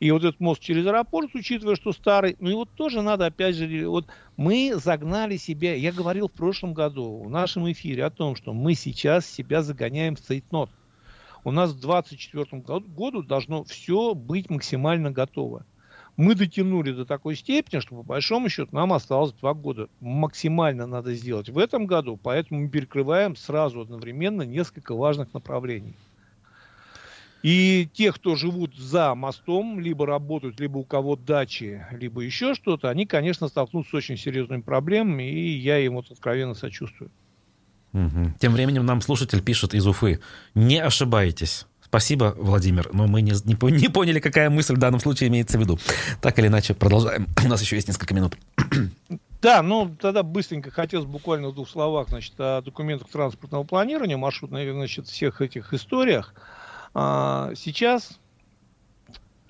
И 0.00 0.10
вот 0.10 0.24
этот 0.24 0.40
мост 0.40 0.62
через 0.62 0.86
аэропорт, 0.86 1.30
учитывая, 1.34 1.76
что 1.76 1.92
старый, 1.92 2.34
ну 2.40 2.48
и 2.48 2.54
вот 2.54 2.70
тоже 2.70 3.02
надо, 3.02 3.26
опять 3.26 3.54
же, 3.54 3.86
вот 3.86 4.06
мы 4.38 4.72
загнали 4.74 5.36
себя, 5.36 5.74
я 5.74 5.92
говорил 5.92 6.28
в 6.28 6.32
прошлом 6.32 6.72
году 6.72 7.22
в 7.22 7.28
нашем 7.28 7.70
эфире 7.70 8.06
о 8.06 8.10
том, 8.10 8.34
что 8.34 8.54
мы 8.54 8.74
сейчас 8.74 9.26
себя 9.26 9.62
загоняем 9.62 10.16
в 10.16 10.20
цейтнот. 10.20 10.70
У 11.44 11.50
нас 11.50 11.72
к 11.72 11.80
2024 11.80 12.82
году 12.88 13.22
должно 13.22 13.64
все 13.64 14.14
быть 14.14 14.48
максимально 14.48 15.10
готово. 15.10 15.66
Мы 16.16 16.34
дотянули 16.34 16.92
до 16.92 17.04
такой 17.04 17.36
степени, 17.36 17.80
что 17.80 17.96
по 17.96 18.02
большому 18.02 18.48
счету 18.48 18.70
нам 18.72 18.94
осталось 18.94 19.32
два 19.32 19.52
года. 19.52 19.88
Максимально 20.00 20.86
надо 20.86 21.14
сделать 21.14 21.50
в 21.50 21.58
этом 21.58 21.84
году, 21.86 22.18
поэтому 22.22 22.60
мы 22.60 22.68
перекрываем 22.68 23.36
сразу 23.36 23.82
одновременно 23.82 24.42
несколько 24.42 24.94
важных 24.94 25.32
направлений. 25.34 25.94
И 27.42 27.88
те, 27.94 28.12
кто 28.12 28.36
живут 28.36 28.76
за 28.76 29.14
мостом, 29.14 29.80
либо 29.80 30.06
работают, 30.06 30.60
либо 30.60 30.78
у 30.78 30.84
кого 30.84 31.16
дачи, 31.16 31.86
либо 31.92 32.20
еще 32.20 32.54
что-то, 32.54 32.90
они, 32.90 33.06
конечно, 33.06 33.48
столкнутся 33.48 33.90
с 33.90 33.94
очень 33.94 34.18
серьезными 34.18 34.60
проблемами, 34.60 35.30
и 35.30 35.58
я 35.58 35.78
им 35.78 35.94
вот 35.94 36.10
откровенно 36.10 36.54
сочувствую. 36.54 37.10
Угу. 37.92 38.34
Тем 38.38 38.52
временем 38.52 38.84
нам 38.84 39.00
слушатель 39.00 39.42
пишет 39.42 39.74
из 39.74 39.86
Уфы. 39.86 40.20
Не 40.54 40.78
ошибайтесь. 40.82 41.66
Спасибо, 41.90 42.36
Владимир, 42.38 42.88
но 42.92 43.08
мы 43.08 43.20
не, 43.20 43.32
не, 43.32 43.56
не 43.72 43.88
поняли, 43.88 44.20
какая 44.20 44.48
мысль 44.48 44.76
в 44.76 44.78
данном 44.78 45.00
случае 45.00 45.28
имеется 45.28 45.58
в 45.58 45.60
виду. 45.60 45.76
Так 46.20 46.38
или 46.38 46.46
иначе, 46.46 46.72
продолжаем. 46.72 47.26
У 47.44 47.48
нас 47.48 47.60
еще 47.60 47.74
есть 47.74 47.88
несколько 47.88 48.14
минут. 48.14 48.36
Да, 49.42 49.62
ну 49.62 49.96
тогда 49.98 50.22
быстренько 50.22 50.70
хотелось 50.70 51.06
буквально 51.06 51.48
в 51.48 51.54
двух 51.54 51.66
словах 51.66 52.10
значит, 52.10 52.34
о 52.36 52.60
документах 52.60 53.08
транспортного 53.08 53.64
планирования, 53.64 54.18
маршрутных, 54.18 54.70
значит, 54.70 55.06
всех 55.06 55.40
этих 55.40 55.72
историях. 55.72 56.34
А, 56.94 57.52
сейчас 57.54 58.20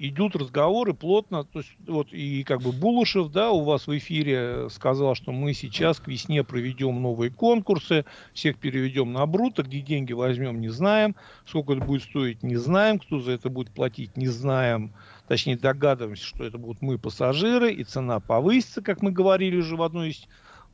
идут 0.00 0.34
разговоры 0.34 0.94
плотно, 0.94 1.44
то 1.44 1.58
есть 1.58 1.70
вот 1.86 2.08
и 2.10 2.42
как 2.44 2.62
бы 2.62 2.72
Булушев, 2.72 3.30
да, 3.30 3.50
у 3.50 3.64
вас 3.64 3.86
в 3.86 3.96
эфире 3.98 4.70
сказал, 4.70 5.14
что 5.14 5.30
мы 5.30 5.52
сейчас 5.52 6.00
к 6.00 6.08
весне 6.08 6.42
проведем 6.42 7.02
новые 7.02 7.30
конкурсы, 7.30 8.06
всех 8.32 8.58
переведем 8.58 9.12
на 9.12 9.26
бруто, 9.26 9.62
где 9.62 9.80
деньги 9.80 10.14
возьмем, 10.14 10.58
не 10.58 10.70
знаем, 10.70 11.16
сколько 11.44 11.74
это 11.74 11.84
будет 11.84 12.02
стоить, 12.04 12.42
не 12.42 12.56
знаем, 12.56 12.98
кто 12.98 13.20
за 13.20 13.32
это 13.32 13.50
будет 13.50 13.70
платить, 13.72 14.16
не 14.16 14.28
знаем, 14.28 14.94
точнее 15.28 15.58
догадываемся, 15.58 16.24
что 16.24 16.44
это 16.44 16.56
будут 16.56 16.80
мы 16.80 16.98
пассажиры, 16.98 17.70
и 17.70 17.84
цена 17.84 18.20
повысится, 18.20 18.80
как 18.80 19.02
мы 19.02 19.12
говорили 19.12 19.58
уже 19.58 19.76
в 19.76 19.82
одной 19.82 20.10
из 20.10 20.22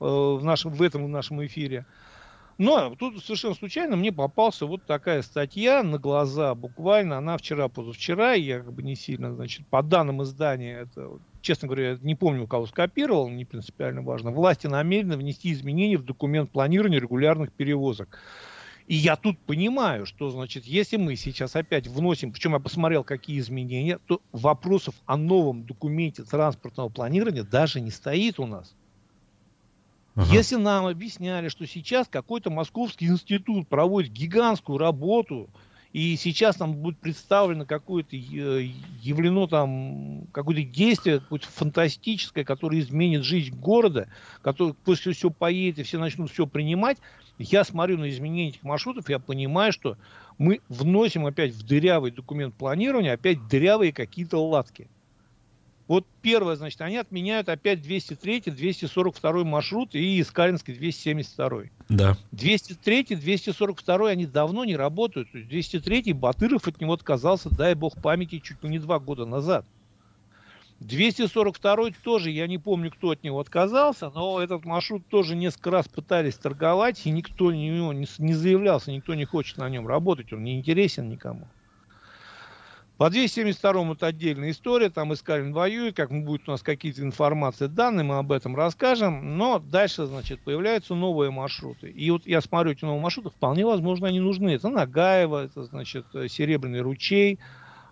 э, 0.01 0.05
в 0.05 0.41
нашем 0.45 0.71
в 0.73 0.81
этом 0.81 1.05
в 1.05 1.09
нашем 1.09 1.45
эфире. 1.45 1.85
Но 2.59 2.95
тут 2.95 3.23
совершенно 3.23 3.55
случайно 3.55 3.97
мне 3.97 4.13
попался 4.13 4.65
вот 4.65 4.87
такая 4.87 5.21
статья 5.21 5.83
на 5.83 5.99
глаза, 5.99 6.55
буквально, 6.55 7.19
она 7.19 7.37
вчера-позавчера, 7.37 8.33
я 8.33 8.61
как 8.61 8.73
бы 8.73 8.83
не 8.83 8.97
сильно, 8.97 9.35
значит, 9.35 9.67
по 9.67 9.83
данным 9.83 10.23
издания, 10.23 10.81
это, 10.81 11.19
честно 11.43 11.69
говоря, 11.69 11.99
не 12.01 12.15
помню, 12.15 12.45
у 12.45 12.47
кого 12.47 12.67
скопировал, 12.67 13.29
не 13.29 13.45
принципиально 13.45 14.01
важно, 14.01 14.31
власти 14.31 14.69
намерены 14.69 15.19
внести 15.19 15.53
изменения 15.53 15.99
в 15.99 16.05
документ 16.05 16.51
планирования 16.51 16.99
регулярных 16.99 17.53
перевозок. 17.53 18.19
И 18.87 18.95
я 18.95 19.17
тут 19.17 19.39
понимаю, 19.41 20.07
что, 20.07 20.31
значит, 20.31 20.65
если 20.65 20.97
мы 20.97 21.17
сейчас 21.17 21.57
опять 21.57 21.89
вносим, 21.89 22.33
причем 22.33 22.53
я 22.53 22.61
посмотрел, 22.61 23.05
какие 23.05 23.39
изменения, 23.41 23.99
то 24.07 24.23
вопросов 24.33 24.95
о 25.05 25.17
новом 25.19 25.67
документе 25.67 26.23
транспортного 26.23 26.89
планирования 26.89 27.43
даже 27.43 27.81
не 27.81 27.91
стоит 27.91 28.39
у 28.39 28.47
нас. 28.47 28.75
Ага. 30.17 30.33
Если 30.33 30.57
нам 30.57 30.87
объясняли, 30.87 31.49
что 31.49 31.67
сейчас 31.67 32.09
какой-то 32.09 32.51
московский 32.51 33.07
институт 33.07 33.69
проводит 33.69 34.13
гигантскую 34.13 34.79
работу, 34.79 35.51
и 35.93 36.17
сейчас 36.17 36.57
там 36.57 36.75
будет 36.75 36.99
представлено 36.99 37.65
какое-то 37.65 38.17
э, 38.17 38.71
явлено 39.03 39.47
там 39.47 40.27
какое-то 40.33 40.63
действие 40.63 41.21
какое-то 41.21 41.49
фантастическое, 41.49 42.45
которое 42.45 42.81
изменит 42.81 43.25
жизнь 43.25 43.55
города, 43.55 44.09
которое 44.43 44.73
после 44.73 45.13
все 45.13 45.31
поедет 45.31 45.81
и 45.81 45.83
все 45.85 45.99
начнут 45.99 46.31
все 46.31 46.47
принимать. 46.47 46.99
Я 47.39 47.65
смотрю 47.65 47.99
на 47.99 48.09
изменение 48.09 48.49
этих 48.49 48.63
маршрутов, 48.63 49.09
я 49.11 49.19
понимаю, 49.19 49.73
что 49.73 49.97
мы 50.39 50.61
вносим 50.69 51.27
опять 51.27 51.53
в 51.53 51.63
дырявый 51.63 52.11
документ 52.11 52.55
планирования 52.55 53.13
опять 53.13 53.47
дырявые 53.49 53.93
какие-то 53.93 54.39
латки. 54.39 54.89
Вот 55.89 56.05
первое, 56.21 56.57
значит, 56.57 56.81
они 56.81 56.97
отменяют 56.97 57.49
опять 57.49 57.81
203, 57.81 58.43
242 58.47 59.45
маршрут 59.45 59.95
и 59.95 60.21
Искалинский 60.21 60.75
272. 60.75 61.65
Да. 61.89 62.17
203, 62.33 63.17
242 63.17 64.09
они 64.09 64.27
давно 64.27 64.65
не 64.65 64.75
работают. 64.75 65.29
203 65.33 66.13
Батыров 66.13 66.67
от 66.67 66.81
него 66.81 66.93
отказался, 66.93 67.51
дай 67.51 67.75
бог 67.75 68.01
памяти, 68.03 68.41
чуть 68.41 68.63
ли 68.65 68.71
не 68.71 68.79
два 68.81 68.99
года 68.99 69.27
назад. 69.27 69.65
242 70.81 71.91
тоже, 72.03 72.31
я 72.31 72.47
не 72.47 72.59
помню, 72.59 72.91
кто 72.91 73.11
от 73.11 73.23
него 73.23 73.41
отказался, 73.41 74.11
но 74.11 74.43
этот 74.43 74.65
маршрут 74.65 75.07
тоже 75.09 75.35
несколько 75.35 75.71
раз 75.71 75.89
пытались 75.89 76.35
торговать, 76.35 77.07
и 77.07 77.11
никто 77.11 77.51
не, 77.51 77.71
не, 77.71 78.07
не 78.19 78.35
заявлялся, 78.35 78.93
никто 78.93 79.15
не 79.15 79.25
хочет 79.25 79.57
на 79.57 79.71
нем 79.71 79.87
работать, 79.87 80.33
он 80.33 80.45
не 80.45 80.59
интересен 80.59 81.09
никому. 81.09 81.49
По 82.99 83.11
272 83.11 83.93
это 83.93 84.07
отдельная 84.07 84.51
история, 84.51 84.89
там 84.89 85.13
Искалин 85.13 85.53
воюет, 85.53 85.95
как 85.95 86.11
будет 86.11 86.49
у 86.49 86.53
нас 86.53 86.63
какие-то 86.63 87.03
информации, 87.03 87.67
данные, 87.67 88.05
мы 88.05 88.17
об 88.17 88.33
этом 88.33 88.57
расскажем, 88.57 89.37
но 89.37 89.59
дальше, 89.59 90.07
значит, 90.07 90.41
появляются 90.41 90.95
новые 90.95 91.31
маршруты. 91.31 91.91
И 91.91 92.11
вот 92.11 92.27
я 92.27 92.41
смотрю 92.41 92.73
эти 92.73 92.87
новые 92.87 93.03
маршруты, 93.03 93.29
вполне 93.29 93.67
возможно, 93.67 94.09
они 94.09 94.21
нужны. 94.21 94.49
Это 94.49 94.71
Нагаево, 94.71 95.45
это, 95.45 95.65
значит, 95.65 96.07
Серебряный 96.29 96.81
ручей, 96.81 97.39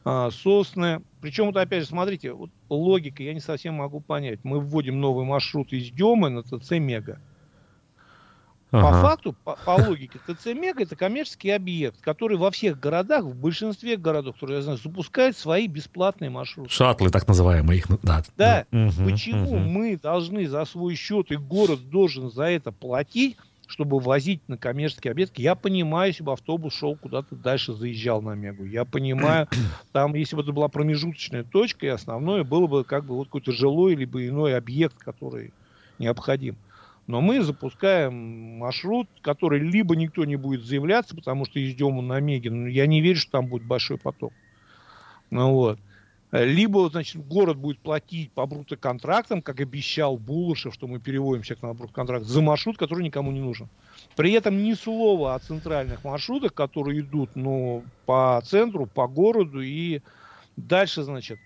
а, 0.07 0.31
сосны. 0.31 1.03
Причем, 1.21 1.47
вот 1.47 1.57
опять 1.59 1.83
же, 1.83 1.89
смотрите, 1.89 2.33
вот 2.33 2.51
логика 2.71 3.23
я 3.23 3.35
не 3.35 3.41
совсем 3.41 3.75
могу 3.75 4.01
понять. 4.01 4.41
Мы 4.43 4.59
вводим 4.59 5.01
новый 5.01 5.27
маршрут 5.27 5.75
из 5.75 5.91
Демы 5.91 6.31
на 6.31 6.43
ТЦ 6.43 6.73
Мега. 6.73 7.21
Ага. 8.75 8.91
По 8.91 9.01
факту, 9.03 9.37
по, 9.45 9.57
по 9.65 9.71
логике, 9.71 10.19
ТЦ 10.27 10.47
Мега 10.47 10.83
это 10.83 10.97
коммерческий 10.97 11.51
объект, 11.51 12.01
который 12.01 12.37
во 12.37 12.51
всех 12.51 12.81
городах, 12.81 13.25
в 13.25 13.37
большинстве 13.37 13.97
городов, 13.97 14.35
которые 14.35 14.57
я 14.57 14.63
знаю, 14.63 14.79
запускает 14.79 15.37
свои 15.37 15.69
бесплатные 15.69 16.29
маршруты. 16.29 16.71
Шатлы, 16.71 17.11
так 17.11 17.29
называемые 17.29 17.79
их, 17.79 17.87
да. 18.03 18.25
Да. 18.37 18.67
Угу, 18.73 19.09
Почему 19.09 19.53
угу. 19.53 19.59
мы 19.59 19.97
должны 19.97 20.49
за 20.49 20.65
свой 20.65 20.97
счет, 20.97 21.31
и 21.31 21.37
город 21.37 21.89
должен 21.89 22.33
за 22.33 22.45
это 22.45 22.73
платить, 22.73 23.37
чтобы 23.69 24.01
возить 24.01 24.41
на 24.49 24.59
коммерческие 24.59 25.13
объекты. 25.13 25.41
Я 25.41 25.55
понимаю, 25.55 26.09
если 26.09 26.25
бы 26.25 26.33
автобус 26.33 26.75
шел 26.75 26.97
куда-то 26.97 27.37
дальше, 27.37 27.75
заезжал 27.75 28.23
на 28.23 28.35
Мегу. 28.35 28.65
Я 28.65 28.85
понимаю, 28.85 29.47
там, 29.93 30.17
если 30.17 30.35
бы 30.35 30.43
это 30.43 30.51
была 30.51 30.67
промежуточная 30.67 31.45
точка, 31.45 31.87
и 31.87 31.91
основное 31.91 32.43
было 32.43 32.67
бы 32.67 32.83
как 32.83 33.05
бы 33.05 33.15
вот 33.15 33.29
какой-то 33.29 33.53
жилой 33.53 33.95
либо 33.95 34.27
иной 34.27 34.57
объект, 34.57 34.99
который 34.99 35.53
необходим. 36.01 36.57
Но 37.07 37.21
мы 37.21 37.43
запускаем 37.43 38.59
маршрут, 38.59 39.09
который 39.21 39.61
либо 39.61 39.95
никто 39.95 40.25
не 40.25 40.37
будет 40.37 40.65
заявляться, 40.65 41.15
потому 41.15 41.45
что 41.45 41.65
идем 41.65 42.07
на 42.07 42.21
Меге, 42.21 42.51
но 42.51 42.67
я 42.67 42.87
не 42.87 43.03
верю, 43.03 43.19
что 43.19 43.33
там 43.33 43.47
будет 43.47 43.65
большой 43.65 43.99
поток. 43.99 44.33
Ну 45.31 45.53
вот. 45.53 45.79
Либо, 46.33 46.89
значит, 46.91 47.25
город 47.29 47.59
будет 47.59 47.79
платить 47.79 48.33
по 48.33 48.45
брутоконтрактам, 48.47 49.41
как 49.41 49.61
обещал 49.61 50.17
Булышев, 50.17 50.75
что 50.75 50.89
мы 50.89 50.99
переводим 50.99 51.43
всех 51.43 51.63
на 51.63 51.75
брутоконтракт, 51.75 52.25
за 52.25 52.43
маршрут, 52.43 52.77
который 52.77 53.05
никому 53.05 53.31
не 53.31 53.41
нужен. 53.41 53.69
При 54.17 54.33
этом 54.33 54.61
ни 54.61 54.73
слова 54.73 55.37
о 55.37 55.39
центральных 55.39 56.03
маршрутах, 56.03 56.53
которые 56.53 57.01
идут 57.01 57.37
ну, 57.37 57.85
по 58.05 58.43
центру, 58.45 58.87
по 58.87 59.07
городу 59.07 59.61
и 59.61 60.01
дальше, 60.57 61.05
значит, 61.05 61.39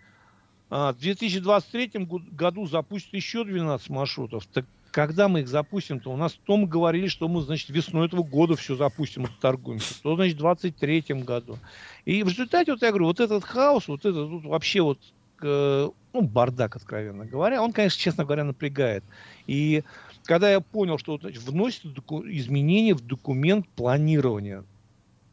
а, 0.70 0.94
в 0.94 0.98
2023 1.00 2.09
году 2.32 2.66
запустят 2.66 3.12
еще 3.12 3.44
12 3.44 3.90
маршрутов. 3.90 4.46
Так 4.46 4.64
когда 4.99 5.28
мы 5.28 5.42
их 5.42 5.49
запустим, 5.49 6.01
то 6.01 6.11
у 6.11 6.16
нас 6.16 6.36
то 6.44 6.57
мы 6.57 6.66
говорили, 6.66 7.07
что 7.07 7.28
мы, 7.28 7.42
значит, 7.42 7.70
весной 7.70 8.09
этого 8.09 8.24
года 8.24 8.57
все 8.57 8.74
запустим, 8.74 9.26
и 9.26 9.28
торгуемся, 9.40 9.94
то, 10.03 10.16
значит, 10.16 10.34
в 10.34 10.38
23 10.40 11.05
году. 11.22 11.57
И 12.05 12.24
в 12.24 12.28
результате, 12.28 12.72
вот 12.72 12.82
я 12.82 12.88
говорю, 12.88 13.05
вот 13.05 13.20
этот 13.20 13.44
хаос, 13.44 13.86
вот 13.86 14.01
этот 14.01 14.28
вот 14.28 14.42
вообще 14.42 14.80
вот, 14.80 14.99
э, 15.40 15.88
ну, 16.12 16.20
бардак, 16.20 16.74
откровенно 16.74 17.26
говоря, 17.26 17.62
он, 17.62 17.72
конечно, 17.72 17.96
честно 17.96 18.24
говоря, 18.24 18.42
напрягает. 18.42 19.05
И 19.46 19.84
когда 20.24 20.51
я 20.51 20.59
понял, 20.59 20.99
что 20.99 21.12
вот, 21.12 21.20
значит, 21.20 21.44
вносят 21.44 21.84
изменения 21.84 22.94
в 22.94 23.01
документ 23.01 23.68
планирования, 23.76 24.64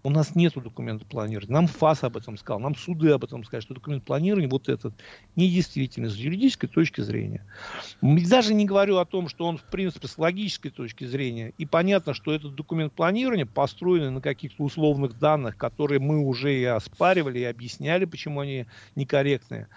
у 0.05 0.11
нас 0.11 0.35
нет 0.35 0.53
документа 0.53 1.03
планирования. 1.03 1.51
Нам 1.51 1.65
ФАС 1.65 2.03
об 2.03 2.15
этом 2.15 2.37
сказал, 2.37 2.59
нам 2.59 2.75
суды 2.75 3.09
об 3.09 3.23
этом 3.23 3.43
сказали, 3.43 3.63
что 3.63 3.73
документ 3.73 4.03
планирования 4.03 4.47
вот 4.47 4.69
этот 4.69 4.93
недействительный 5.35 6.11
с 6.11 6.15
юридической 6.15 6.67
точки 6.67 7.01
зрения. 7.01 7.43
Даже 8.01 8.53
не 8.53 8.65
говорю 8.65 8.97
о 8.97 9.05
том, 9.05 9.27
что 9.27 9.47
он, 9.47 9.57
в 9.57 9.63
принципе, 9.63 10.07
с 10.07 10.19
логической 10.19 10.69
точки 10.69 11.05
зрения. 11.05 11.53
И 11.57 11.65
понятно, 11.65 12.13
что 12.13 12.31
этот 12.31 12.53
документ 12.53 12.93
планирования 12.93 13.47
построен 13.47 14.13
на 14.13 14.21
каких-то 14.21 14.63
условных 14.63 15.17
данных, 15.17 15.57
которые 15.57 15.99
мы 15.99 16.19
уже 16.19 16.55
и 16.55 16.63
оспаривали, 16.65 17.39
и 17.39 17.43
объясняли, 17.43 18.05
почему 18.05 18.41
они 18.41 18.67
некорректные 18.95 19.67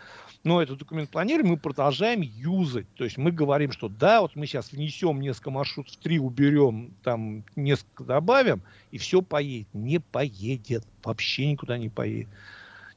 но 0.48 0.62
этот 0.62 0.78
документ 0.78 1.10
планирования 1.10 1.52
мы 1.52 1.58
продолжаем 1.58 2.22
юзать. 2.22 2.86
То 2.94 3.04
есть 3.04 3.18
мы 3.18 3.30
говорим, 3.30 3.70
что 3.70 3.90
да, 3.90 4.22
вот 4.22 4.34
мы 4.34 4.46
сейчас 4.46 4.72
внесем 4.72 5.20
несколько 5.20 5.50
маршрутов, 5.50 5.94
три 5.96 6.18
уберем, 6.18 6.94
там 7.02 7.44
несколько 7.54 8.02
добавим, 8.04 8.62
и 8.90 8.96
все 8.96 9.20
поедет. 9.20 9.68
Не 9.74 10.00
поедет. 10.00 10.86
Вообще 11.04 11.50
никуда 11.50 11.76
не 11.76 11.90
поедет. 11.90 12.30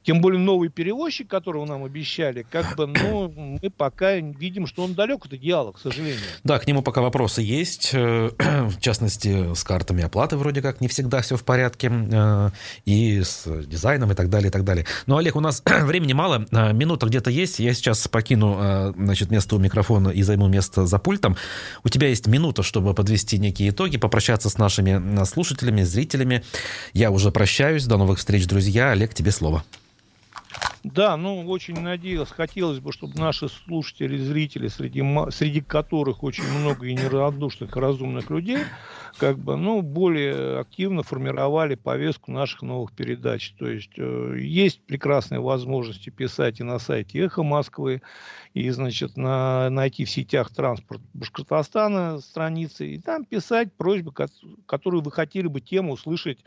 Тем 0.04 0.20
более 0.20 0.40
новый 0.40 0.68
перевозчик, 0.68 1.28
которого 1.28 1.64
нам 1.64 1.84
обещали, 1.84 2.44
как 2.50 2.76
бы, 2.76 2.86
ну, 2.86 3.28
мы 3.28 3.70
пока 3.70 4.16
видим, 4.16 4.66
что 4.66 4.82
он 4.82 4.94
далек 4.94 5.24
от 5.26 5.34
идеала, 5.34 5.72
к 5.72 5.78
сожалению. 5.78 6.20
Да, 6.42 6.58
к 6.58 6.66
нему 6.66 6.82
пока 6.82 7.00
вопросы 7.00 7.42
есть. 7.42 7.90
Э, 7.92 8.30
в 8.38 8.80
частности, 8.80 9.54
с 9.54 9.62
картами 9.62 10.02
оплаты 10.02 10.36
вроде 10.36 10.60
как 10.60 10.80
не 10.80 10.88
всегда 10.88 11.22
все 11.22 11.36
в 11.36 11.44
порядке. 11.44 11.90
Э, 11.90 12.50
и 12.84 13.22
с 13.22 13.46
дизайном 13.66 14.10
и 14.10 14.14
так 14.14 14.28
далее, 14.28 14.48
и 14.48 14.50
так 14.50 14.64
далее. 14.64 14.86
Но, 15.06 15.18
Олег, 15.18 15.36
у 15.36 15.40
нас 15.40 15.62
времени 15.82 16.14
мало. 16.14 16.46
Э, 16.50 16.72
минута 16.72 17.06
где-то 17.06 17.30
есть. 17.30 17.60
Я 17.60 17.72
сейчас 17.72 18.08
покину, 18.08 18.92
значит, 18.96 19.30
место 19.30 19.56
у 19.56 19.58
микрофона 19.58 20.08
и 20.08 20.22
займу 20.22 20.48
место 20.48 20.86
за 20.86 20.98
пультом. 20.98 21.36
У 21.84 21.88
тебя 21.88 22.08
есть 22.08 22.26
минута, 22.26 22.62
чтобы 22.62 22.94
подвести 22.94 23.38
некие 23.38 23.70
итоги, 23.70 23.98
попрощаться 23.98 24.50
с 24.50 24.58
нашими 24.58 25.24
слушателями, 25.24 25.82
зрителями. 25.82 26.42
Я 26.92 27.10
уже 27.10 27.30
прощаюсь. 27.30 27.86
До 27.86 27.96
новых 27.96 28.18
встреч, 28.18 28.46
друзья. 28.46 28.90
Олег, 28.90 29.14
тебе 29.14 29.30
слово. 29.30 29.64
Да, 30.84 31.16
ну, 31.16 31.46
очень 31.48 31.80
надеялся, 31.80 32.34
хотелось 32.34 32.80
бы, 32.80 32.92
чтобы 32.92 33.16
наши 33.16 33.48
слушатели, 33.48 34.16
зрители, 34.18 34.66
среди, 34.66 35.02
среди 35.30 35.60
которых 35.60 36.24
очень 36.24 36.42
много 36.58 36.86
и 36.86 36.94
неравнодушных, 36.94 37.76
и 37.76 37.80
разумных 37.80 38.30
людей, 38.30 38.58
как 39.16 39.38
бы, 39.38 39.56
ну, 39.56 39.80
более 39.80 40.58
активно 40.58 41.04
формировали 41.04 41.76
повестку 41.76 42.32
наших 42.32 42.62
новых 42.62 42.92
передач. 42.92 43.54
То 43.60 43.68
есть 43.68 43.92
э, 43.96 44.36
есть 44.40 44.82
прекрасные 44.82 45.40
возможности 45.40 46.10
писать 46.10 46.58
и 46.58 46.64
на 46.64 46.80
сайте 46.80 47.20
«Эхо 47.20 47.44
Москвы», 47.44 48.02
и, 48.52 48.68
значит, 48.70 49.16
на, 49.16 49.70
найти 49.70 50.04
в 50.04 50.10
сетях 50.10 50.50
транспорт 50.52 51.00
Башкортостана 51.14 52.18
страницы, 52.18 52.88
и 52.88 52.98
там 52.98 53.24
писать 53.24 53.72
просьбы, 53.72 54.12
которую 54.66 55.02
вы 55.02 55.12
хотели 55.12 55.46
бы 55.46 55.60
тему 55.60 55.92
услышать 55.92 56.40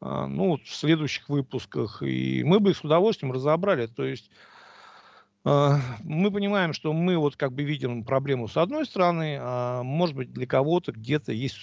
ну, 0.00 0.58
в 0.62 0.74
следующих 0.74 1.28
выпусках. 1.28 2.02
И 2.02 2.42
мы 2.44 2.60
бы 2.60 2.70
их 2.70 2.76
с 2.76 2.84
удовольствием 2.84 3.32
разобрали. 3.32 3.86
То 3.86 4.04
есть 4.04 4.30
а, 5.42 5.78
мы 6.04 6.30
понимаем, 6.30 6.72
что 6.72 6.92
мы 6.92 7.16
вот 7.16 7.36
как 7.36 7.52
бы 7.52 7.62
видим 7.62 8.04
проблему 8.04 8.46
с 8.46 8.56
одной 8.56 8.84
стороны, 8.84 9.38
а 9.40 9.82
может 9.82 10.14
быть 10.14 10.32
для 10.32 10.46
кого-то 10.46 10.92
где-то 10.92 11.32
есть 11.32 11.56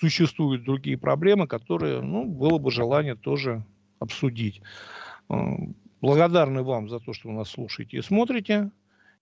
существуют 0.00 0.64
другие 0.64 0.96
проблемы, 0.96 1.46
которые, 1.46 2.00
ну, 2.00 2.24
было 2.24 2.58
бы 2.58 2.70
желание 2.70 3.14
тоже 3.14 3.64
обсудить. 3.98 4.62
А, 5.28 5.56
благодарны 6.00 6.62
вам 6.62 6.88
за 6.88 7.00
то, 7.00 7.12
что 7.12 7.28
вы 7.28 7.34
нас 7.34 7.50
слушаете 7.50 7.98
и 7.98 8.02
смотрите 8.02 8.70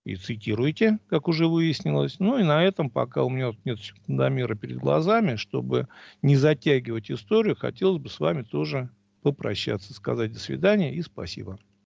и 0.05 0.15
цитируете, 0.15 0.99
как 1.09 1.27
уже 1.27 1.47
выяснилось. 1.47 2.19
Ну 2.19 2.39
и 2.39 2.43
на 2.43 2.63
этом, 2.63 2.89
пока 2.89 3.23
у 3.23 3.29
меня 3.29 3.51
нет 3.65 3.79
секундомера 3.79 4.55
перед 4.55 4.77
глазами, 4.77 5.35
чтобы 5.35 5.87
не 6.21 6.35
затягивать 6.37 7.11
историю, 7.11 7.55
хотелось 7.55 8.01
бы 8.01 8.09
с 8.09 8.19
вами 8.19 8.43
тоже 8.43 8.89
попрощаться, 9.21 9.93
сказать 9.93 10.33
до 10.33 10.39
свидания 10.39 10.93
и 10.95 11.01
спасибо. 11.01 11.59